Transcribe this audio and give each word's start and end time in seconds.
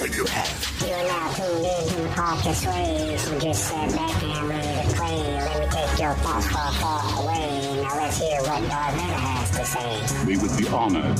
you 0.00 0.24
have. 0.24 0.82
You 0.86 0.92
are 0.94 1.04
now 1.04 1.30
tuned 1.32 1.66
in 1.66 1.88
to 1.88 2.08
Podcast 2.14 2.66
Waves. 2.66 3.30
We 3.30 3.38
just 3.40 3.68
sat 3.68 3.92
back 3.92 4.22
and 4.22 4.48
ready 4.48 4.88
to 4.88 4.94
play. 4.96 5.22
Let 5.34 5.60
me 5.60 5.66
take 5.66 5.98
your 6.00 6.14
thoughts 6.14 6.48
far, 6.48 6.72
far 6.72 7.22
away. 7.22 7.82
Now 7.82 7.96
let's 7.96 8.18
hear 8.18 8.40
what 8.40 8.68
Darth 8.68 8.94
Vader 8.94 9.12
has 9.12 9.50
to 9.50 9.64
say. 9.66 10.26
We 10.26 10.38
would 10.38 10.56
be 10.56 10.66
honored 10.68 11.18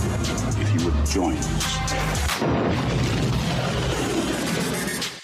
if 0.58 0.72
you 0.74 0.86
would 0.86 1.06
join 1.06 1.36
us. 1.36 3.31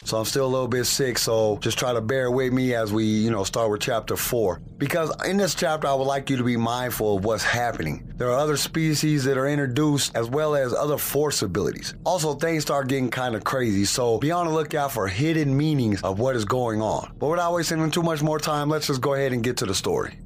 So 0.09 0.17
I'm 0.17 0.25
still 0.25 0.47
a 0.47 0.49
little 0.49 0.69
bit 0.69 0.87
sick, 0.87 1.19
so 1.19 1.59
just 1.59 1.79
try 1.79 1.93
to 1.93 2.01
bear 2.01 2.31
with 2.31 2.51
me 2.51 2.75
as 2.75 2.91
we, 2.91 3.05
you 3.05 3.31
know, 3.31 3.45
start 3.45 3.71
with 3.71 3.83
chapter 3.83 4.17
four. 4.17 4.59
Because 4.79 5.13
in 5.27 5.37
this 5.37 5.55
chapter, 5.55 5.87
I 5.87 5.93
would 5.93 6.05
like 6.05 6.31
you 6.31 6.39
to 6.39 6.45
be 6.45 6.57
mindful 6.57 7.19
of 7.19 7.27
what's 7.27 7.45
happening. 7.45 8.11
There 8.17 8.31
are 8.31 8.39
other 8.39 8.57
species 8.57 9.25
that 9.25 9.37
are 9.37 9.47
introduced 9.47 10.17
as 10.17 10.31
well 10.31 10.57
as 10.57 10.73
other 10.73 10.97
force 10.97 11.43
abilities. 11.43 11.93
Also, 12.07 12.33
things 12.33 12.63
start 12.63 12.89
getting 12.89 13.11
kind 13.11 13.35
of 13.35 13.45
crazy, 13.45 13.85
so 13.85 14.17
be 14.17 14.31
on 14.31 14.47
the 14.47 14.53
lookout 14.55 14.93
for 14.93 15.09
hidden 15.09 15.55
meanings 15.55 16.01
of 16.01 16.19
what 16.19 16.37
is 16.37 16.47
going 16.47 16.81
on. 16.81 17.13
But 17.19 17.29
without 17.29 17.53
wasting 17.53 17.91
too 17.91 18.03
much 18.03 18.23
more 18.23 18.39
time, 18.39 18.71
let's 18.71 18.87
just 18.87 19.03
go 19.03 19.13
ahead 19.13 19.35
and 19.35 19.45
get 19.45 19.59
to 19.59 19.67
the 19.67 19.75
story. 19.75 20.17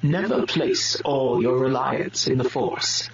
Never 0.00 0.46
place 0.46 1.00
all 1.00 1.42
your 1.42 1.58
reliance 1.58 2.28
in 2.28 2.38
the 2.38 2.48
Force. 2.48 3.10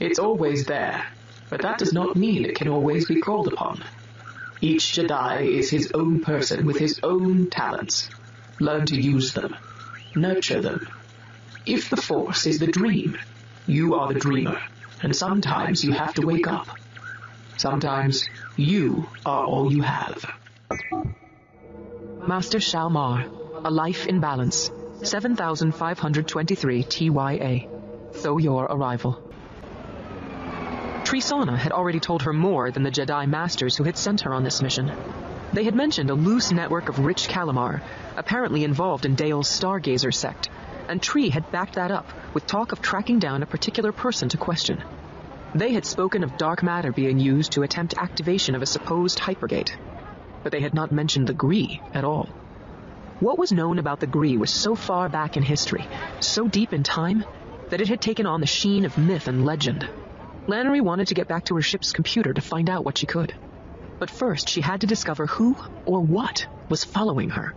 It's 0.00 0.18
always 0.18 0.66
there, 0.66 1.06
but 1.48 1.62
that 1.62 1.78
does 1.78 1.92
not 1.92 2.16
mean 2.16 2.44
it 2.44 2.56
can 2.56 2.66
always 2.66 3.06
be 3.06 3.20
called 3.20 3.46
upon. 3.46 3.84
Each 4.64 4.94
Jedi 4.94 5.46
is 5.46 5.68
his 5.68 5.92
own 5.92 6.20
person 6.20 6.64
with 6.64 6.78
his 6.78 6.98
own 7.02 7.50
talents. 7.50 8.08
Learn 8.58 8.86
to 8.86 8.98
use 8.98 9.34
them. 9.34 9.54
Nurture 10.16 10.62
them. 10.62 10.88
If 11.66 11.90
the 11.90 11.98
Force 11.98 12.46
is 12.46 12.60
the 12.60 12.66
dream, 12.66 13.18
you 13.66 13.94
are 13.96 14.10
the 14.10 14.18
dreamer, 14.18 14.58
and 15.02 15.14
sometimes 15.14 15.84
you 15.84 15.92
have 15.92 16.14
to 16.14 16.26
wake 16.26 16.48
up. 16.48 16.66
Sometimes 17.58 18.26
you 18.56 19.06
are 19.26 19.44
all 19.44 19.70
you 19.70 19.82
have. 19.82 20.24
Master 22.26 22.58
Shalmar, 22.58 23.28
A 23.66 23.70
Life 23.70 24.06
in 24.06 24.20
Balance, 24.20 24.70
7523 25.02 26.84
TYA. 26.84 27.68
So 28.14 28.38
your 28.38 28.64
arrival. 28.64 29.33
Tre 31.14 31.20
Sana 31.20 31.56
had 31.56 31.70
already 31.70 32.00
told 32.00 32.22
her 32.22 32.32
more 32.32 32.72
than 32.72 32.82
the 32.82 32.90
Jedi 32.90 33.28
Masters 33.28 33.76
who 33.76 33.84
had 33.84 33.96
sent 33.96 34.22
her 34.22 34.34
on 34.34 34.42
this 34.42 34.60
mission. 34.60 34.90
They 35.52 35.62
had 35.62 35.76
mentioned 35.76 36.10
a 36.10 36.14
loose 36.14 36.50
network 36.50 36.88
of 36.88 36.98
rich 36.98 37.28
Kalimahr, 37.28 37.82
apparently 38.16 38.64
involved 38.64 39.06
in 39.06 39.14
Dal's 39.14 39.48
Stargazer 39.48 40.12
sect, 40.12 40.50
and 40.88 41.00
Tree 41.00 41.30
had 41.30 41.52
backed 41.52 41.74
that 41.74 41.92
up 41.92 42.08
with 42.34 42.48
talk 42.48 42.72
of 42.72 42.82
tracking 42.82 43.20
down 43.20 43.44
a 43.44 43.46
particular 43.46 43.92
person 43.92 44.28
to 44.30 44.36
question. 44.36 44.82
They 45.54 45.72
had 45.72 45.86
spoken 45.86 46.24
of 46.24 46.36
dark 46.36 46.64
matter 46.64 46.90
being 46.90 47.20
used 47.20 47.52
to 47.52 47.62
attempt 47.62 47.94
activation 47.96 48.56
of 48.56 48.62
a 48.62 48.66
supposed 48.66 49.20
hypergate, 49.20 49.70
but 50.42 50.50
they 50.50 50.62
had 50.62 50.74
not 50.74 50.90
mentioned 50.90 51.28
the 51.28 51.32
Gree 51.32 51.80
at 51.92 52.02
all. 52.02 52.28
What 53.20 53.38
was 53.38 53.52
known 53.52 53.78
about 53.78 54.00
the 54.00 54.08
Gree 54.08 54.36
was 54.36 54.50
so 54.50 54.74
far 54.74 55.08
back 55.08 55.36
in 55.36 55.44
history, 55.44 55.86
so 56.18 56.48
deep 56.48 56.72
in 56.72 56.82
time, 56.82 57.24
that 57.68 57.80
it 57.80 57.86
had 57.86 58.00
taken 58.00 58.26
on 58.26 58.40
the 58.40 58.48
sheen 58.48 58.84
of 58.84 58.98
myth 58.98 59.28
and 59.28 59.44
legend. 59.44 59.88
Lanoree 60.46 60.82
wanted 60.82 61.08
to 61.08 61.14
get 61.14 61.26
back 61.26 61.46
to 61.46 61.54
her 61.54 61.62
ship's 61.62 61.92
computer 61.92 62.34
to 62.34 62.40
find 62.40 62.68
out 62.68 62.84
what 62.84 62.98
she 62.98 63.06
could. 63.06 63.34
But 63.98 64.10
first, 64.10 64.48
she 64.48 64.60
had 64.60 64.82
to 64.82 64.86
discover 64.86 65.26
who 65.26 65.56
or 65.86 66.00
what 66.00 66.46
was 66.68 66.84
following 66.84 67.30
her. 67.30 67.54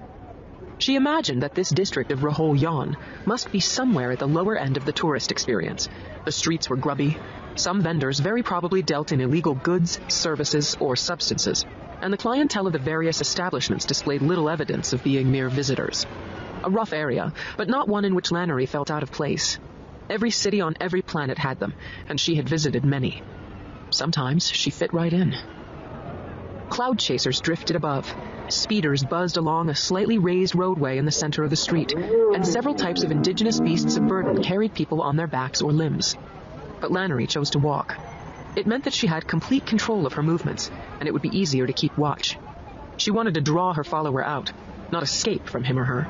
She 0.79 0.95
imagined 0.95 1.41
that 1.41 1.55
this 1.55 1.69
district 1.69 2.11
of 2.11 2.19
Rahol 2.19 2.57
Yan 2.57 2.95
must 3.25 3.51
be 3.51 3.59
somewhere 3.59 4.11
at 4.11 4.19
the 4.19 4.27
lower 4.27 4.55
end 4.55 4.77
of 4.77 4.85
the 4.85 4.93
tourist 4.93 5.31
experience. 5.31 5.89
The 6.23 6.31
streets 6.31 6.69
were 6.69 6.77
grubby. 6.77 7.17
Some 7.55 7.81
vendors 7.81 8.19
very 8.19 8.43
probably 8.43 8.83
dealt 8.83 9.11
in 9.11 9.19
illegal 9.19 9.55
goods, 9.55 9.99
services, 10.07 10.77
or 10.79 10.95
substances, 10.95 11.65
and 12.01 12.13
the 12.13 12.17
clientele 12.17 12.67
of 12.67 12.73
the 12.73 12.79
various 12.79 13.19
establishments 13.19 13.85
displayed 13.85 14.21
little 14.21 14.49
evidence 14.49 14.93
of 14.93 15.03
being 15.03 15.31
mere 15.31 15.49
visitors. 15.49 16.05
A 16.63 16.69
rough 16.69 16.93
area, 16.93 17.33
but 17.57 17.67
not 17.67 17.87
one 17.87 18.05
in 18.05 18.13
which 18.13 18.29
Lanoree 18.29 18.69
felt 18.69 18.91
out 18.91 19.03
of 19.03 19.11
place. 19.11 19.57
Every 20.09 20.31
city 20.31 20.61
on 20.61 20.75
every 20.79 21.01
planet 21.01 21.37
had 21.37 21.59
them, 21.59 21.73
and 22.07 22.19
she 22.19 22.35
had 22.35 22.47
visited 22.47 22.85
many. 22.85 23.21
Sometimes 23.89 24.49
she 24.49 24.69
fit 24.69 24.93
right 24.93 25.11
in. 25.11 25.35
Cloud 26.69 26.99
chasers 26.99 27.41
drifted 27.41 27.75
above. 27.75 28.13
Speeders 28.49 29.03
buzzed 29.03 29.37
along 29.37 29.69
a 29.69 29.75
slightly 29.75 30.17
raised 30.17 30.55
roadway 30.55 30.97
in 30.97 31.05
the 31.05 31.11
center 31.11 31.43
of 31.43 31.49
the 31.49 31.55
street, 31.55 31.93
and 31.93 32.45
several 32.45 32.75
types 32.75 33.03
of 33.03 33.11
indigenous 33.11 33.59
beasts 33.59 33.97
of 33.97 34.07
burden 34.07 34.43
carried 34.43 34.73
people 34.73 35.01
on 35.01 35.15
their 35.15 35.27
backs 35.27 35.61
or 35.61 35.71
limbs. 35.71 36.15
But 36.79 36.91
Lanoree 36.91 37.27
chose 37.27 37.49
to 37.51 37.59
walk. 37.59 37.97
It 38.55 38.67
meant 38.67 38.85
that 38.85 38.93
she 38.93 39.07
had 39.07 39.27
complete 39.27 39.65
control 39.65 40.05
of 40.05 40.13
her 40.13 40.23
movements, 40.23 40.71
and 40.99 41.07
it 41.07 41.11
would 41.11 41.21
be 41.21 41.37
easier 41.37 41.67
to 41.67 41.73
keep 41.73 41.97
watch. 41.97 42.37
She 42.97 43.11
wanted 43.11 43.35
to 43.35 43.41
draw 43.41 43.73
her 43.73 43.83
follower 43.83 44.23
out, 44.23 44.51
not 44.91 45.03
escape 45.03 45.47
from 45.47 45.63
him 45.63 45.77
or 45.77 45.83
her. 45.83 46.07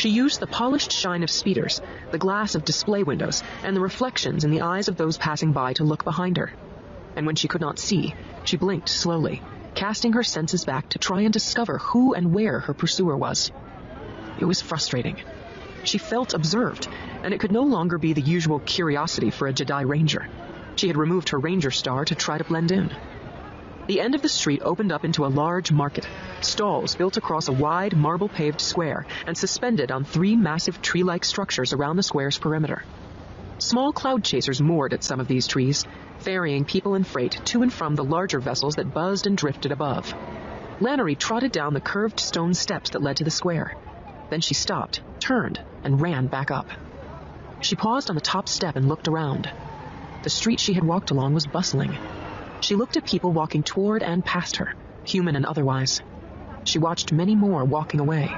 She 0.00 0.08
used 0.08 0.40
the 0.40 0.46
polished 0.46 0.92
shine 0.92 1.22
of 1.22 1.28
speeders, 1.28 1.82
the 2.10 2.16
glass 2.16 2.54
of 2.54 2.64
display 2.64 3.02
windows, 3.02 3.42
and 3.62 3.76
the 3.76 3.82
reflections 3.82 4.44
in 4.44 4.50
the 4.50 4.62
eyes 4.62 4.88
of 4.88 4.96
those 4.96 5.18
passing 5.18 5.52
by 5.52 5.74
to 5.74 5.84
look 5.84 6.04
behind 6.04 6.38
her. 6.38 6.54
And 7.16 7.26
when 7.26 7.36
she 7.36 7.48
could 7.48 7.60
not 7.60 7.78
see, 7.78 8.14
she 8.44 8.56
blinked 8.56 8.88
slowly, 8.88 9.42
casting 9.74 10.14
her 10.14 10.22
senses 10.22 10.64
back 10.64 10.88
to 10.88 10.98
try 10.98 11.20
and 11.20 11.32
discover 11.34 11.76
who 11.76 12.14
and 12.14 12.32
where 12.32 12.60
her 12.60 12.72
pursuer 12.72 13.14
was. 13.14 13.52
It 14.38 14.46
was 14.46 14.62
frustrating. 14.62 15.18
She 15.84 15.98
felt 15.98 16.32
observed, 16.32 16.88
and 17.22 17.34
it 17.34 17.40
could 17.40 17.52
no 17.52 17.64
longer 17.64 17.98
be 17.98 18.14
the 18.14 18.22
usual 18.22 18.60
curiosity 18.60 19.28
for 19.28 19.48
a 19.48 19.52
Jedi 19.52 19.86
Ranger. 19.86 20.26
She 20.76 20.86
had 20.86 20.96
removed 20.96 21.28
her 21.28 21.38
Ranger 21.38 21.70
star 21.70 22.06
to 22.06 22.14
try 22.14 22.38
to 22.38 22.44
blend 22.44 22.72
in. 22.72 22.90
The 23.90 24.00
end 24.00 24.14
of 24.14 24.22
the 24.22 24.28
street 24.28 24.62
opened 24.62 24.92
up 24.92 25.04
into 25.04 25.26
a 25.26 25.34
large 25.42 25.72
market, 25.72 26.06
stalls 26.42 26.94
built 26.94 27.16
across 27.16 27.48
a 27.48 27.52
wide 27.52 27.96
marble 27.96 28.28
paved 28.28 28.60
square 28.60 29.04
and 29.26 29.36
suspended 29.36 29.90
on 29.90 30.04
three 30.04 30.36
massive 30.36 30.80
tree 30.80 31.02
like 31.02 31.24
structures 31.24 31.72
around 31.72 31.96
the 31.96 32.04
square's 32.04 32.38
perimeter. 32.38 32.84
Small 33.58 33.92
cloud 33.92 34.22
chasers 34.22 34.62
moored 34.62 34.92
at 34.92 35.02
some 35.02 35.18
of 35.18 35.26
these 35.26 35.48
trees, 35.48 35.84
ferrying 36.20 36.64
people 36.64 36.94
and 36.94 37.04
freight 37.04 37.40
to 37.46 37.62
and 37.62 37.72
from 37.72 37.96
the 37.96 38.04
larger 38.04 38.38
vessels 38.38 38.76
that 38.76 38.94
buzzed 38.94 39.26
and 39.26 39.36
drifted 39.36 39.72
above. 39.72 40.14
Lanoree 40.78 41.18
trotted 41.18 41.50
down 41.50 41.74
the 41.74 41.80
curved 41.80 42.20
stone 42.20 42.54
steps 42.54 42.90
that 42.90 43.02
led 43.02 43.16
to 43.16 43.24
the 43.24 43.30
square. 43.32 43.74
Then 44.30 44.40
she 44.40 44.54
stopped, 44.54 45.00
turned, 45.18 45.60
and 45.82 46.00
ran 46.00 46.28
back 46.28 46.52
up. 46.52 46.68
She 47.60 47.74
paused 47.74 48.08
on 48.08 48.14
the 48.14 48.22
top 48.22 48.48
step 48.48 48.76
and 48.76 48.86
looked 48.86 49.08
around. 49.08 49.50
The 50.22 50.30
street 50.30 50.60
she 50.60 50.74
had 50.74 50.84
walked 50.84 51.10
along 51.10 51.34
was 51.34 51.48
bustling. 51.48 51.98
She 52.60 52.76
looked 52.76 52.96
at 52.96 53.06
people 53.06 53.32
walking 53.32 53.62
toward 53.62 54.02
and 54.02 54.24
past 54.24 54.56
her, 54.56 54.74
human 55.04 55.36
and 55.36 55.46
otherwise. 55.46 56.00
She 56.64 56.78
watched 56.78 57.12
many 57.12 57.34
more 57.34 57.64
walking 57.64 58.00
away. 58.00 58.30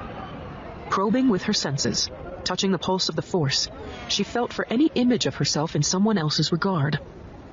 Probing 0.91 1.29
with 1.29 1.45
her 1.45 1.53
senses, 1.53 2.09
touching 2.45 2.73
the 2.73 2.79
pulse 2.79 3.09
of 3.09 3.17
the 3.17 3.23
force, 3.23 3.69
she 4.09 4.25
felt 4.25 4.53
for 4.53 4.67
any 4.69 4.91
image 4.95 5.27
of 5.27 5.37
herself 5.37 5.75
in 5.75 5.83
someone 5.83 6.19
else's 6.19 6.53
regard, 6.53 7.01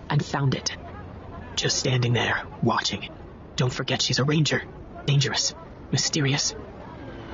and 0.10 0.24
found 0.24 0.56
it. 0.56 0.76
Just 1.56 1.78
standing 1.78 2.14
there, 2.14 2.44
watching. 2.62 3.10
Don't 3.56 3.74
forget 3.74 4.02
she's 4.02 4.20
a 4.20 4.24
ranger. 4.24 4.64
Dangerous. 5.06 5.56
Mysterious. 5.92 6.56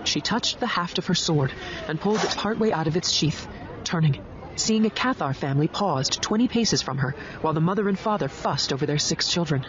She 0.06 0.22
touched 0.22 0.59
the 0.59 0.67
haft 0.67 0.97
of 0.97 1.07
her 1.07 1.16
sword 1.16 1.52
and 1.88 2.00
pulled 2.00 2.23
it 2.23 2.35
partway 2.38 2.72
out 2.72 2.88
of 2.88 2.96
its 2.96 3.12
sheath, 3.12 3.47
turning, 3.84 4.22
seeing 4.56 4.86
a 4.86 4.90
Cathar 4.90 5.36
family 5.36 5.68
paused 5.68 6.22
20 6.22 6.48
paces 6.48 6.82
from 6.82 6.98
her 6.98 7.16
while 7.42 7.54
the 7.54 7.62
mother 7.62 7.88
and 7.90 7.98
father 7.98 8.28
fussed 8.28 8.72
over 8.72 8.86
their 8.86 8.98
six 8.98 9.30
children. 9.30 9.66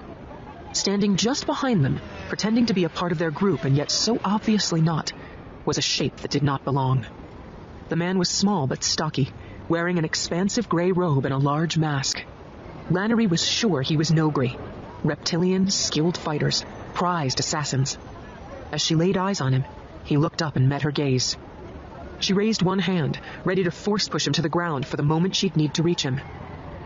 Standing 0.73 1.17
just 1.17 1.47
behind 1.47 1.85
them, 1.85 2.01
pretending 2.29 2.67
to 2.67 2.75
be 2.75 2.85
a 2.85 2.89
part 2.89 3.13
of 3.13 3.19
their 3.19 3.31
group 3.31 3.65
and 3.65 3.77
yet 3.77 3.91
so 3.91 4.19
obviously 4.25 4.81
not, 4.81 5.13
was 5.65 5.79
a 5.79 5.83
shape 5.83 6.17
that 6.17 6.31
did 6.31 6.43
not 6.43 6.65
belong. 6.65 7.07
The 7.89 7.97
man 7.97 8.19
was 8.19 8.29
small 8.29 8.67
but 8.67 8.85
stocky, 8.85 9.31
wearing 9.69 9.99
an 9.99 10.05
expansive 10.05 10.69
gray 10.69 10.93
robe 10.93 11.25
and 11.25 11.35
a 11.35 11.39
large 11.39 11.79
mask. 11.79 12.23
Lanoree 12.91 13.29
was 13.29 13.45
sure 13.45 13.83
he 13.83 13.97
was 13.97 14.11
Noghri, 14.11 14.59
reptilian, 15.03 15.71
skilled 15.71 16.17
fighters, 16.17 16.65
prized 16.95 17.41
assassins. 17.41 17.99
As 18.73 18.81
she 18.81 18.95
laid 18.95 19.17
eyes 19.17 19.41
on 19.41 19.53
him, 19.53 19.65
he 20.05 20.17
looked 20.17 20.43
up 20.43 20.57
and 20.57 20.69
met 20.69 20.83
her 20.83 20.91
gaze. 20.91 21.37
She 22.21 22.33
raised 22.33 22.63
one 22.63 22.79
hand, 22.79 23.19
ready 23.45 23.65
to 23.65 23.71
force 23.71 24.09
push 24.09 24.27
him 24.27 24.33
to 24.35 24.43
the 24.43 24.49
ground 24.49 24.87
for 24.87 24.97
the 24.97 25.03
moment 25.03 25.37
she'd 25.37 25.57
need 25.57 25.75
to 25.75 25.83
reach 25.83 26.03
him. 26.03 26.21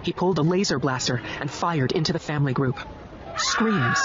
He 0.03 0.13
pulled 0.13 0.39
a 0.39 0.43
laser 0.43 0.79
blaster 0.79 1.21
and 1.41 1.51
fired 1.51 1.93
into 1.93 2.13
the 2.13 2.19
family 2.19 2.53
group. 2.53 2.79
Screams, 3.37 3.99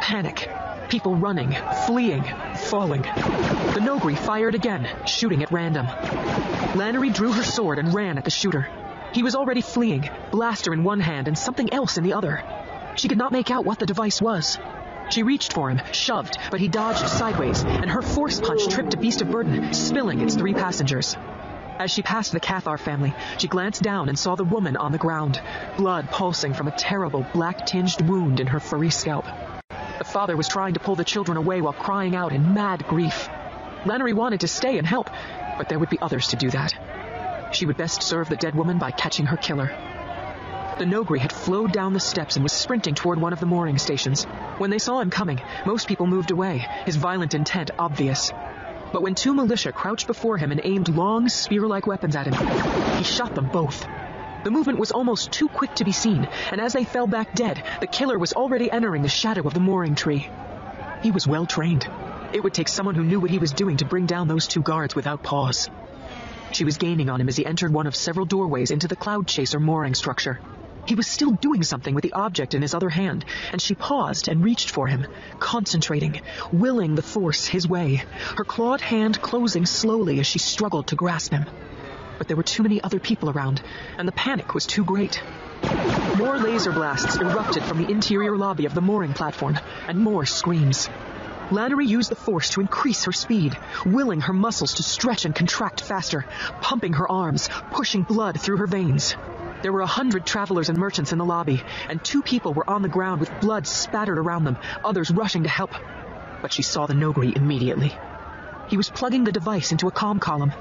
panic, 0.00 0.48
people 0.88 1.16
running, 1.16 1.54
fleeing, 1.86 2.24
falling. 2.54 3.02
The 3.02 3.80
Noghri 3.80 4.16
fired 4.16 4.54
again, 4.54 4.88
shooting 5.06 5.42
at 5.42 5.52
random. 5.52 5.86
Lanoree 5.86 7.12
drew 7.12 7.32
her 7.32 7.42
sword 7.42 7.78
and 7.78 7.92
ran 7.92 8.18
at 8.18 8.24
the 8.24 8.30
shooter. 8.30 8.68
He 9.12 9.22
was 9.22 9.34
already 9.34 9.62
fleeing, 9.62 10.08
blaster 10.30 10.72
in 10.72 10.84
one 10.84 11.00
hand 11.00 11.28
and 11.28 11.36
something 11.36 11.72
else 11.72 11.96
in 11.96 12.04
the 12.04 12.12
other. 12.12 12.42
She 12.94 13.08
could 13.08 13.18
not 13.18 13.32
make 13.32 13.50
out 13.50 13.64
what 13.64 13.78
the 13.78 13.86
device 13.86 14.20
was. 14.20 14.58
She 15.10 15.22
reached 15.22 15.52
for 15.52 15.70
him, 15.70 15.80
shoved, 15.92 16.38
but 16.50 16.60
he 16.60 16.68
dodged 16.68 17.08
sideways, 17.08 17.64
and 17.64 17.90
her 17.90 18.02
force 18.02 18.40
punch 18.40 18.68
tripped 18.68 18.94
a 18.94 18.98
beast 18.98 19.22
of 19.22 19.30
burden, 19.30 19.72
spilling 19.72 20.20
its 20.20 20.34
three 20.34 20.54
passengers. 20.54 21.16
As 21.78 21.90
she 21.90 22.02
passed 22.02 22.32
the 22.32 22.40
Cathar 22.40 22.76
family, 22.76 23.14
she 23.38 23.46
glanced 23.46 23.82
down 23.82 24.08
and 24.08 24.18
saw 24.18 24.34
the 24.34 24.44
woman 24.44 24.76
on 24.76 24.92
the 24.92 24.98
ground, 24.98 25.40
blood 25.76 26.10
pulsing 26.10 26.52
from 26.52 26.66
a 26.66 26.72
terrible 26.72 27.24
black-tinged 27.32 28.00
wound 28.08 28.40
in 28.40 28.48
her 28.48 28.60
furry 28.60 28.90
scalp. 28.90 29.26
The 29.98 30.04
father 30.04 30.36
was 30.36 30.48
trying 30.48 30.74
to 30.74 30.80
pull 30.80 30.96
the 30.96 31.04
children 31.04 31.38
away 31.38 31.60
while 31.60 31.72
crying 31.72 32.16
out 32.16 32.32
in 32.32 32.52
mad 32.52 32.86
grief. 32.86 33.28
Lanoree 33.84 34.12
wanted 34.12 34.40
to 34.40 34.48
stay 34.48 34.76
and 34.76 34.86
help, 34.86 35.08
but 35.56 35.68
there 35.68 35.78
would 35.78 35.90
be 35.90 36.00
others 36.00 36.28
to 36.28 36.36
do 36.36 36.50
that. 36.50 36.74
She 37.52 37.64
would 37.64 37.76
best 37.76 38.02
serve 38.02 38.28
the 38.28 38.36
dead 38.36 38.54
woman 38.54 38.78
by 38.78 38.90
catching 38.90 39.26
her 39.26 39.36
killer. 39.36 39.70
The 40.78 40.84
Noghri 40.84 41.18
had 41.18 41.32
flowed 41.32 41.72
down 41.72 41.92
the 41.92 41.98
steps 41.98 42.36
and 42.36 42.44
was 42.44 42.52
sprinting 42.52 42.94
toward 42.94 43.20
one 43.20 43.32
of 43.32 43.40
the 43.40 43.46
mooring 43.46 43.78
stations. 43.78 44.22
When 44.58 44.70
they 44.70 44.78
saw 44.78 45.00
him 45.00 45.10
coming, 45.10 45.40
most 45.66 45.88
people 45.88 46.06
moved 46.06 46.30
away, 46.30 46.64
his 46.86 46.94
violent 46.94 47.34
intent 47.34 47.72
obvious. 47.76 48.32
But 48.92 49.02
when 49.02 49.16
two 49.16 49.34
militia 49.34 49.72
crouched 49.72 50.06
before 50.06 50.38
him 50.38 50.52
and 50.52 50.60
aimed 50.62 50.88
long, 50.88 51.28
spear-like 51.28 51.88
weapons 51.88 52.14
at 52.14 52.28
him, 52.28 52.96
he 52.96 53.02
shot 53.02 53.34
them 53.34 53.48
both. 53.52 53.84
The 54.44 54.52
movement 54.52 54.78
was 54.78 54.92
almost 54.92 55.32
too 55.32 55.48
quick 55.48 55.74
to 55.74 55.84
be 55.84 55.90
seen, 55.90 56.28
and 56.52 56.60
as 56.60 56.74
they 56.74 56.84
fell 56.84 57.08
back 57.08 57.34
dead, 57.34 57.60
the 57.80 57.88
killer 57.88 58.16
was 58.16 58.32
already 58.32 58.70
entering 58.70 59.02
the 59.02 59.08
shadow 59.08 59.44
of 59.48 59.54
the 59.54 59.60
mooring 59.60 59.96
tree. 59.96 60.30
He 61.02 61.10
was 61.10 61.26
well 61.26 61.44
trained. 61.44 61.88
It 62.32 62.44
would 62.44 62.54
take 62.54 62.68
someone 62.68 62.94
who 62.94 63.02
knew 63.02 63.18
what 63.18 63.30
he 63.30 63.40
was 63.40 63.50
doing 63.50 63.78
to 63.78 63.84
bring 63.84 64.06
down 64.06 64.28
those 64.28 64.46
two 64.46 64.62
guards 64.62 64.94
without 64.94 65.24
pause. 65.24 65.68
She 66.52 66.64
was 66.64 66.78
gaining 66.78 67.10
on 67.10 67.20
him 67.20 67.28
as 67.28 67.36
he 67.36 67.44
entered 67.44 67.72
one 67.72 67.88
of 67.88 67.96
several 67.96 68.26
doorways 68.26 68.70
into 68.70 68.86
the 68.86 68.94
Cloud 68.94 69.26
Chaser 69.26 69.58
mooring 69.58 69.94
structure. 69.94 70.38
He 70.88 70.94
was 70.94 71.06
still 71.06 71.32
doing 71.32 71.62
something 71.64 71.94
with 71.94 72.00
the 72.00 72.14
object 72.14 72.54
in 72.54 72.62
his 72.62 72.72
other 72.72 72.88
hand, 72.88 73.22
and 73.52 73.60
she 73.60 73.74
paused 73.74 74.26
and 74.26 74.42
reached 74.42 74.70
for 74.70 74.86
him, 74.86 75.06
concentrating, 75.38 76.22
willing 76.50 76.94
the 76.94 77.02
force 77.02 77.44
his 77.44 77.68
way, 77.68 78.02
her 78.38 78.44
clawed 78.44 78.80
hand 78.80 79.20
closing 79.20 79.66
slowly 79.66 80.18
as 80.18 80.26
she 80.26 80.38
struggled 80.38 80.86
to 80.86 80.96
grasp 80.96 81.32
him. 81.32 81.44
But 82.16 82.26
there 82.26 82.38
were 82.38 82.42
too 82.42 82.62
many 82.62 82.82
other 82.82 83.00
people 83.00 83.28
around, 83.28 83.60
and 83.98 84.08
the 84.08 84.12
panic 84.12 84.54
was 84.54 84.64
too 84.64 84.82
great. 84.82 85.22
More 86.16 86.38
laser 86.38 86.72
blasts 86.72 87.16
erupted 87.16 87.64
from 87.64 87.82
the 87.82 87.90
interior 87.90 88.34
lobby 88.38 88.64
of 88.64 88.72
the 88.72 88.80
mooring 88.80 89.12
platform, 89.12 89.58
and 89.86 90.00
more 90.00 90.24
screams. 90.24 90.88
Lanoree 91.50 91.86
used 91.86 92.10
the 92.10 92.16
force 92.16 92.48
to 92.50 92.62
increase 92.62 93.04
her 93.04 93.12
speed, 93.12 93.58
willing 93.84 94.22
her 94.22 94.32
muscles 94.32 94.72
to 94.74 94.82
stretch 94.82 95.26
and 95.26 95.34
contract 95.34 95.82
faster, 95.82 96.24
pumping 96.62 96.94
her 96.94 97.12
arms, 97.12 97.50
pushing 97.72 98.04
blood 98.04 98.40
through 98.40 98.56
her 98.56 98.66
veins. 98.66 99.14
There 99.62 99.72
were 99.72 99.80
a 99.80 99.86
hundred 99.86 100.24
travelers 100.24 100.68
and 100.68 100.78
merchants 100.78 101.12
in 101.12 101.18
the 101.18 101.24
lobby, 101.24 101.62
and 101.88 102.02
two 102.02 102.22
people 102.22 102.54
were 102.54 102.68
on 102.68 102.82
the 102.82 102.88
ground 102.88 103.20
with 103.20 103.40
blood 103.40 103.66
spattered 103.66 104.18
around 104.18 104.44
them, 104.44 104.56
others 104.84 105.10
rushing 105.10 105.42
to 105.42 105.48
help. 105.48 105.72
But 106.40 106.52
she 106.52 106.62
saw 106.62 106.86
the 106.86 106.94
Noghri 106.94 107.36
immediately. 107.36 107.96
He 108.68 108.76
was 108.76 108.90
plugging 108.90 109.24
the 109.24 109.32
device 109.32 109.72
into 109.72 109.88
a 109.88 109.92
comm 109.92 110.20
column. 110.20 110.52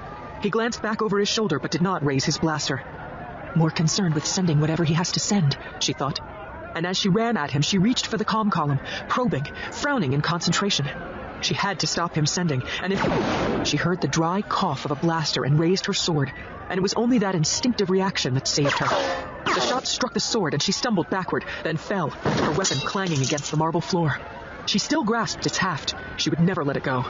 He 0.42 0.50
glanced 0.50 0.82
back 0.82 1.02
over 1.02 1.20
his 1.20 1.30
shoulder 1.30 1.60
but 1.60 1.72
did 1.72 1.82
not 1.82 2.04
raise 2.04 2.26
his 2.26 2.38
blaster. 2.40 2.84
More 3.56 3.70
concerned 3.70 4.16
with 4.16 4.26
sending 4.26 4.60
whatever 4.60 4.84
he 4.84 4.96
has 4.96 5.12
to 5.14 5.20
send, 5.20 5.58
she 5.80 5.94
thought. 5.94 6.20
And 6.76 6.86
as 6.86 6.98
she 6.98 7.10
ran 7.10 7.38
at 7.38 7.52
him, 7.52 7.62
she 7.62 7.78
reached 7.78 8.08
for 8.08 8.18
the 8.18 8.26
comm 8.26 8.52
column, 8.52 8.80
probing, 9.08 9.48
frowning 9.72 10.14
in 10.14 10.22
concentration. 10.22 10.88
She 11.42 11.54
had 11.54 11.80
to 11.80 11.88
stop 11.88 12.16
him 12.16 12.26
sending, 12.26 12.64
and 12.82 12.94
if 12.94 13.68
she 13.68 13.78
heard 13.78 14.02
the 14.02 14.08
dry 14.08 14.42
cough 14.42 14.86
of 14.86 14.92
a 14.92 14.96
blaster 14.96 15.44
and 15.44 15.60
raised 15.60 15.86
her 15.86 15.94
sword, 15.94 16.32
and 16.70 16.78
it 16.78 16.82
was 16.82 16.94
only 16.94 17.20
that 17.20 17.36
instinctive 17.36 17.90
reaction 17.90 18.34
that 18.34 18.48
saved 18.48 18.78
her. 18.80 18.88
The 19.46 19.62
shot 19.62 19.88
struck 19.88 20.14
the 20.14 20.20
sword 20.20 20.54
and 20.54 20.62
she 20.62 20.72
stumbled 20.72 21.10
backward, 21.10 21.46
then 21.64 21.78
fell, 21.78 22.10
her 22.10 22.52
weapon 22.52 22.78
clanging 22.80 23.22
against 23.22 23.52
the 23.52 23.58
marble 23.58 23.82
floor. 23.82 24.20
She 24.68 24.80
still 24.80 25.04
grasped 25.04 25.46
its 25.46 25.58
haft. 25.58 25.96
She 26.18 26.30
would 26.30 26.42
never 26.42 26.64
let 26.64 26.76
it 26.76 26.84
go. 26.84 27.06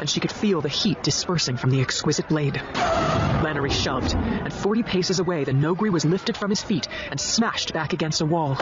And 0.00 0.08
she 0.08 0.20
could 0.20 0.32
feel 0.32 0.60
the 0.60 0.68
heat 0.68 1.02
dispersing 1.02 1.56
from 1.56 1.70
the 1.70 1.82
exquisite 1.82 2.28
blade. 2.28 2.54
Lanoree 2.54 3.70
shoved, 3.70 4.14
and 4.14 4.52
40 4.52 4.82
paces 4.82 5.20
away, 5.20 5.44
the 5.44 5.52
Noghri 5.52 5.92
was 5.92 6.04
lifted 6.04 6.36
from 6.36 6.50
his 6.50 6.62
feet 6.62 6.88
and 7.10 7.20
smashed 7.20 7.74
back 7.74 7.92
against 7.92 8.22
a 8.22 8.26
wall. 8.26 8.58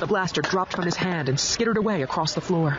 The 0.00 0.06
blaster 0.06 0.40
dropped 0.40 0.72
from 0.72 0.86
his 0.86 0.96
hand 0.96 1.28
and 1.28 1.38
skittered 1.38 1.76
away 1.76 2.02
across 2.02 2.32
the 2.32 2.40
floor. 2.40 2.78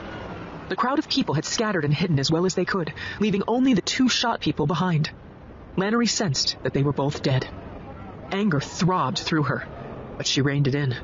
The 0.70 0.76
crowd 0.76 0.98
of 0.98 1.08
people 1.08 1.36
had 1.36 1.46
scattered 1.46 1.86
and 1.86 1.94
hidden 1.94 2.20
as 2.20 2.32
well 2.32 2.46
as 2.46 2.56
they 2.56 2.66
could, 2.66 2.92
leaving 3.20 3.44
only 3.48 3.74
the 3.76 3.82
two 3.82 4.10
shot 4.10 4.42
people 4.42 4.66
behind. 4.66 5.12
Lanoree 5.76 6.10
sensed 6.10 6.58
that 6.64 6.74
they 6.74 6.84
were 6.84 6.94
both 6.94 7.24
dead. 7.24 7.48
Anger 8.32 8.60
throbbed 8.60 9.20
through 9.20 9.44
her, 9.44 9.68
but 10.18 10.28
she 10.28 10.42
reined 10.42 10.68
it 10.68 10.76
in. 10.76 10.96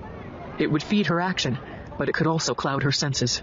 It 0.59 0.71
would 0.71 0.83
feed 0.83 1.07
her 1.07 1.19
action, 1.19 1.57
but 1.97 2.09
it 2.09 2.13
could 2.13 2.27
also 2.27 2.53
cloud 2.53 2.83
her 2.83 2.91
senses. 2.91 3.41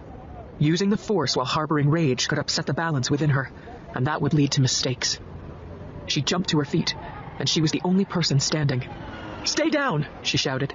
Using 0.58 0.90
the 0.90 0.96
force 0.96 1.36
while 1.36 1.46
harboring 1.46 1.90
rage 1.90 2.28
could 2.28 2.38
upset 2.38 2.66
the 2.66 2.74
balance 2.74 3.10
within 3.10 3.30
her, 3.30 3.50
and 3.94 4.06
that 4.06 4.22
would 4.22 4.34
lead 4.34 4.52
to 4.52 4.60
mistakes. 4.60 5.18
She 6.06 6.22
jumped 6.22 6.50
to 6.50 6.58
her 6.58 6.64
feet, 6.64 6.94
and 7.38 7.48
she 7.48 7.60
was 7.60 7.72
the 7.72 7.82
only 7.84 8.04
person 8.04 8.40
standing. 8.40 8.84
Stay 9.44 9.68
down, 9.68 10.06
she 10.22 10.38
shouted. 10.38 10.74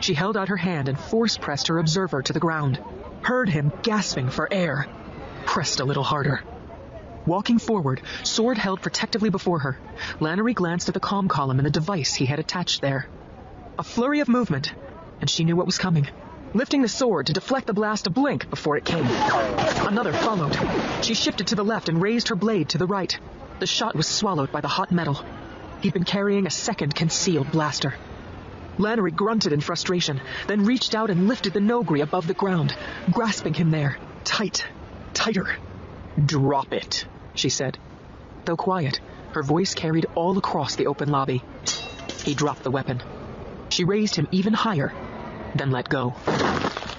She 0.00 0.14
held 0.14 0.36
out 0.36 0.48
her 0.48 0.56
hand 0.56 0.88
and 0.88 0.98
force 0.98 1.38
pressed 1.38 1.68
her 1.68 1.78
observer 1.78 2.22
to 2.22 2.32
the 2.32 2.40
ground, 2.40 2.78
heard 3.22 3.48
him 3.48 3.72
gasping 3.82 4.28
for 4.28 4.52
air, 4.52 4.86
pressed 5.46 5.80
a 5.80 5.84
little 5.84 6.04
harder. 6.04 6.42
Walking 7.26 7.58
forward, 7.58 8.02
sword 8.22 8.56
held 8.56 8.80
protectively 8.80 9.30
before 9.30 9.58
her, 9.58 9.80
Lanoree 10.20 10.54
glanced 10.54 10.86
at 10.86 10.94
the 10.94 11.00
comm 11.00 11.28
column 11.28 11.58
and 11.58 11.66
the 11.66 11.70
device 11.70 12.14
he 12.14 12.26
had 12.26 12.38
attached 12.38 12.80
there. 12.80 13.08
A 13.78 13.82
flurry 13.82 14.20
of 14.20 14.28
movement, 14.28 14.72
and 15.20 15.28
she 15.28 15.44
knew 15.44 15.56
what 15.56 15.66
was 15.66 15.76
coming. 15.76 16.06
Lifting 16.54 16.82
the 16.82 16.88
sword 16.88 17.26
to 17.26 17.32
deflect 17.32 17.66
the 17.66 17.74
blast 17.74 18.06
a 18.06 18.10
blink 18.10 18.48
before 18.48 18.76
it 18.76 18.84
came. 18.84 19.04
Another 19.04 20.12
followed. 20.12 20.56
She 21.02 21.14
shifted 21.14 21.48
to 21.48 21.56
the 21.56 21.64
left 21.64 21.88
and 21.88 22.00
raised 22.00 22.28
her 22.28 22.36
blade 22.36 22.68
to 22.70 22.78
the 22.78 22.86
right. 22.86 23.18
The 23.58 23.66
shot 23.66 23.96
was 23.96 24.06
swallowed 24.06 24.52
by 24.52 24.60
the 24.60 24.68
hot 24.68 24.92
metal. 24.92 25.20
He'd 25.80 25.94
been 25.94 26.04
carrying 26.04 26.46
a 26.46 26.50
second 26.50 26.94
concealed 26.94 27.50
blaster. 27.50 27.94
Lanoree 28.78 29.16
grunted 29.16 29.52
in 29.52 29.60
frustration, 29.60 30.20
then 30.46 30.64
reached 30.64 30.94
out 30.94 31.10
and 31.10 31.26
lifted 31.26 31.54
the 31.54 31.60
Noghri 31.60 32.02
above 32.02 32.28
the 32.28 32.34
ground, 32.34 32.76
grasping 33.10 33.54
him 33.54 33.72
there, 33.72 33.98
tight, 34.22 34.64
tighter. 35.12 35.48
Drop 36.24 36.72
it, 36.72 37.06
she 37.36 37.48
said. 37.48 37.78
Though 38.44 38.56
quiet, 38.56 39.00
her 39.32 39.42
voice 39.42 39.74
carried 39.74 40.06
all 40.14 40.36
across 40.38 40.76
the 40.76 40.86
open 40.86 41.10
lobby. 41.10 41.42
He 42.24 42.34
dropped 42.34 42.62
the 42.62 42.70
weapon. 42.70 43.02
She 43.68 43.84
raised 43.84 44.16
him 44.16 44.28
even 44.30 44.54
higher, 44.54 44.92
then 45.54 45.70
let 45.70 45.88
go. 45.88 46.14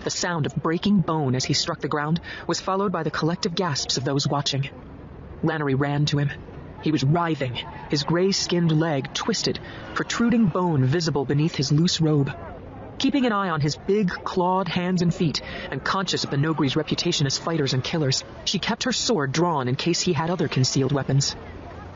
The 0.04 0.10
sound 0.10 0.45
of 0.45 0.56
breaking 0.56 1.01
bone 1.01 1.36
as 1.36 1.45
he 1.45 1.54
struck 1.54 1.81
the 1.81 1.88
ground 1.88 2.22
was 2.48 2.62
followed 2.62 2.92
by 2.92 3.04
the 3.04 3.12
collective 3.12 3.56
gasps 3.56 3.98
of 3.98 4.06
those 4.06 4.28
watching. 4.28 4.69
Lanoree 5.44 5.80
ran 5.80 6.06
to 6.06 6.18
him. 6.18 6.31
He 6.81 6.92
was 6.92 7.04
writhing, 7.04 7.57
his 7.90 8.04
gray-skinned 8.04 8.72
leg 8.72 9.13
twisted, 9.13 9.60
protruding 9.95 10.45
bone 10.45 10.86
visible 10.86 11.25
beneath 11.25 11.56
his 11.56 11.72
loose 11.72 12.00
robe. 12.00 12.31
Keeping 13.00 13.28
an 13.28 13.32
eye 13.32 13.50
on 13.50 13.62
his 13.62 13.76
big, 13.76 14.10
clawed 14.10 14.68
hands 14.68 15.04
and 15.04 15.14
feet, 15.14 15.42
and 15.70 15.84
conscious 15.84 16.24
of 16.24 16.32
the 16.32 16.38
Noghri's 16.38 16.76
reputation 16.76 17.28
as 17.28 17.38
fighters 17.38 17.74
and 17.74 17.83
killers, 17.83 18.24
she 18.45 18.57
kept 18.57 18.86
her 18.86 18.92
sword 18.92 19.31
drawn 19.31 19.68
in 19.68 19.76
case 19.76 20.02
he 20.02 20.14
had 20.14 20.31
other 20.31 20.48
concealed 20.48 20.92
weapons. 20.92 21.36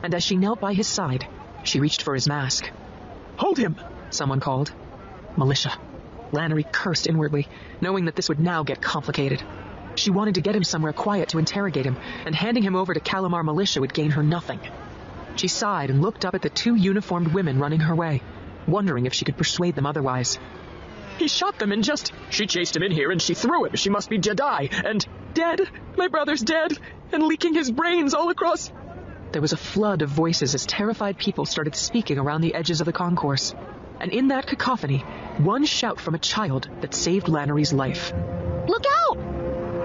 And 0.03 0.13
as 0.13 0.23
she 0.23 0.37
knelt 0.37 0.59
by 0.59 0.73
his 0.73 0.87
side, 0.87 1.27
she 1.63 1.79
reached 1.79 2.03
for 2.03 2.13
his 2.13 2.27
mask. 2.27 2.69
Hold 3.37 3.57
him! 3.57 3.77
Someone 4.11 4.39
called. 4.39 4.71
Militia. 5.35 5.71
Lanoree 6.31 6.71
cursed 6.71 7.07
inwardly, 7.07 7.47
knowing 7.81 8.05
that 8.05 8.15
this 8.15 8.29
would 8.29 8.39
now 8.39 8.61
get 8.61 8.79
complicated. 8.79 9.41
She 9.95 10.11
wanted 10.11 10.35
to 10.35 10.41
get 10.41 10.55
him 10.55 10.63
somewhere 10.63 10.93
quiet 10.93 11.29
to 11.29 11.39
interrogate 11.39 11.85
him, 11.85 11.97
and 12.25 12.35
handing 12.35 12.63
him 12.63 12.75
over 12.75 12.93
to 12.93 12.99
Kalimahr 12.99 13.43
militia 13.43 13.81
would 13.81 13.93
gain 13.93 14.11
her 14.11 14.23
nothing. 14.23 14.59
She 15.35 15.47
sighed 15.47 15.89
and 15.89 16.01
looked 16.01 16.25
up 16.25 16.35
at 16.35 16.43
the 16.43 16.49
two 16.49 16.75
uniformed 16.75 17.29
women 17.29 17.57
running 17.57 17.79
her 17.79 17.95
way, 17.95 18.21
wondering 18.67 19.07
if 19.07 19.13
she 19.13 19.25
could 19.25 19.37
persuade 19.37 19.75
them 19.75 19.87
otherwise. 19.87 20.37
He 21.21 21.27
shot 21.27 21.59
them 21.59 21.71
and 21.71 21.83
just. 21.83 22.13
She 22.31 22.47
chased 22.47 22.75
him 22.75 22.81
in 22.81 22.91
here 22.91 23.11
and 23.11 23.21
she 23.21 23.35
threw 23.35 23.65
him. 23.65 23.75
She 23.75 23.91
must 23.91 24.09
be 24.09 24.17
Jedi. 24.17 24.71
And. 24.83 25.05
Dead! 25.35 25.61
My 25.95 26.07
brother's 26.07 26.41
dead! 26.41 26.75
And 27.11 27.21
leaking 27.21 27.53
his 27.53 27.69
brains 27.69 28.15
all 28.15 28.29
across. 28.29 28.71
There 29.31 29.41
was 29.41 29.53
a 29.53 29.57
flood 29.57 30.01
of 30.01 30.09
voices 30.09 30.55
as 30.55 30.65
terrified 30.65 31.19
people 31.19 31.45
started 31.45 31.75
speaking 31.75 32.17
around 32.17 32.41
the 32.41 32.55
edges 32.55 32.81
of 32.81 32.85
the 32.85 32.91
concourse. 32.91 33.53
And 33.99 34.11
in 34.11 34.29
that 34.29 34.47
cacophony, 34.47 35.05
one 35.37 35.63
shout 35.65 35.99
from 35.99 36.15
a 36.15 36.19
child 36.19 36.67
that 36.81 36.95
saved 36.95 37.27
Lanoree's 37.27 37.71
life. 37.71 38.11
Look 38.67 38.85
out! 39.05 39.19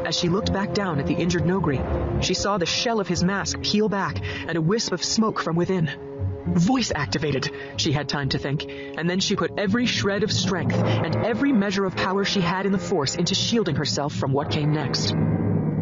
As 0.06 0.18
she 0.18 0.30
looked 0.30 0.54
back 0.54 0.72
down 0.72 1.00
at 1.00 1.06
the 1.06 1.16
injured 1.16 1.44
Noghri, 1.44 2.24
she 2.24 2.32
saw 2.32 2.56
the 2.56 2.64
shell 2.64 2.98
of 2.98 3.08
his 3.08 3.22
mask 3.22 3.60
peel 3.60 3.90
back 3.90 4.22
and 4.48 4.56
a 4.56 4.62
wisp 4.62 4.92
of 4.92 5.04
smoke 5.04 5.40
from 5.40 5.54
within. 5.54 6.05
Voice 6.46 6.92
activated, 6.94 7.50
she 7.76 7.90
had 7.90 8.08
time 8.08 8.28
to 8.28 8.38
think, 8.38 8.64
and 8.68 9.10
then 9.10 9.18
she 9.18 9.34
put 9.34 9.58
every 9.58 9.84
shred 9.86 10.22
of 10.22 10.30
strength 10.30 10.76
and 10.76 11.16
every 11.16 11.52
measure 11.52 11.84
of 11.84 11.96
power 11.96 12.24
she 12.24 12.40
had 12.40 12.66
in 12.66 12.72
the 12.72 12.78
Force 12.78 13.16
into 13.16 13.34
shielding 13.34 13.74
herself 13.74 14.14
from 14.14 14.32
what 14.32 14.50
came 14.50 14.72
next. 14.72 15.12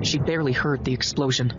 She 0.03 0.19
barely 0.19 0.53
heard 0.53 0.83
the 0.83 0.95
explosion. 0.95 1.53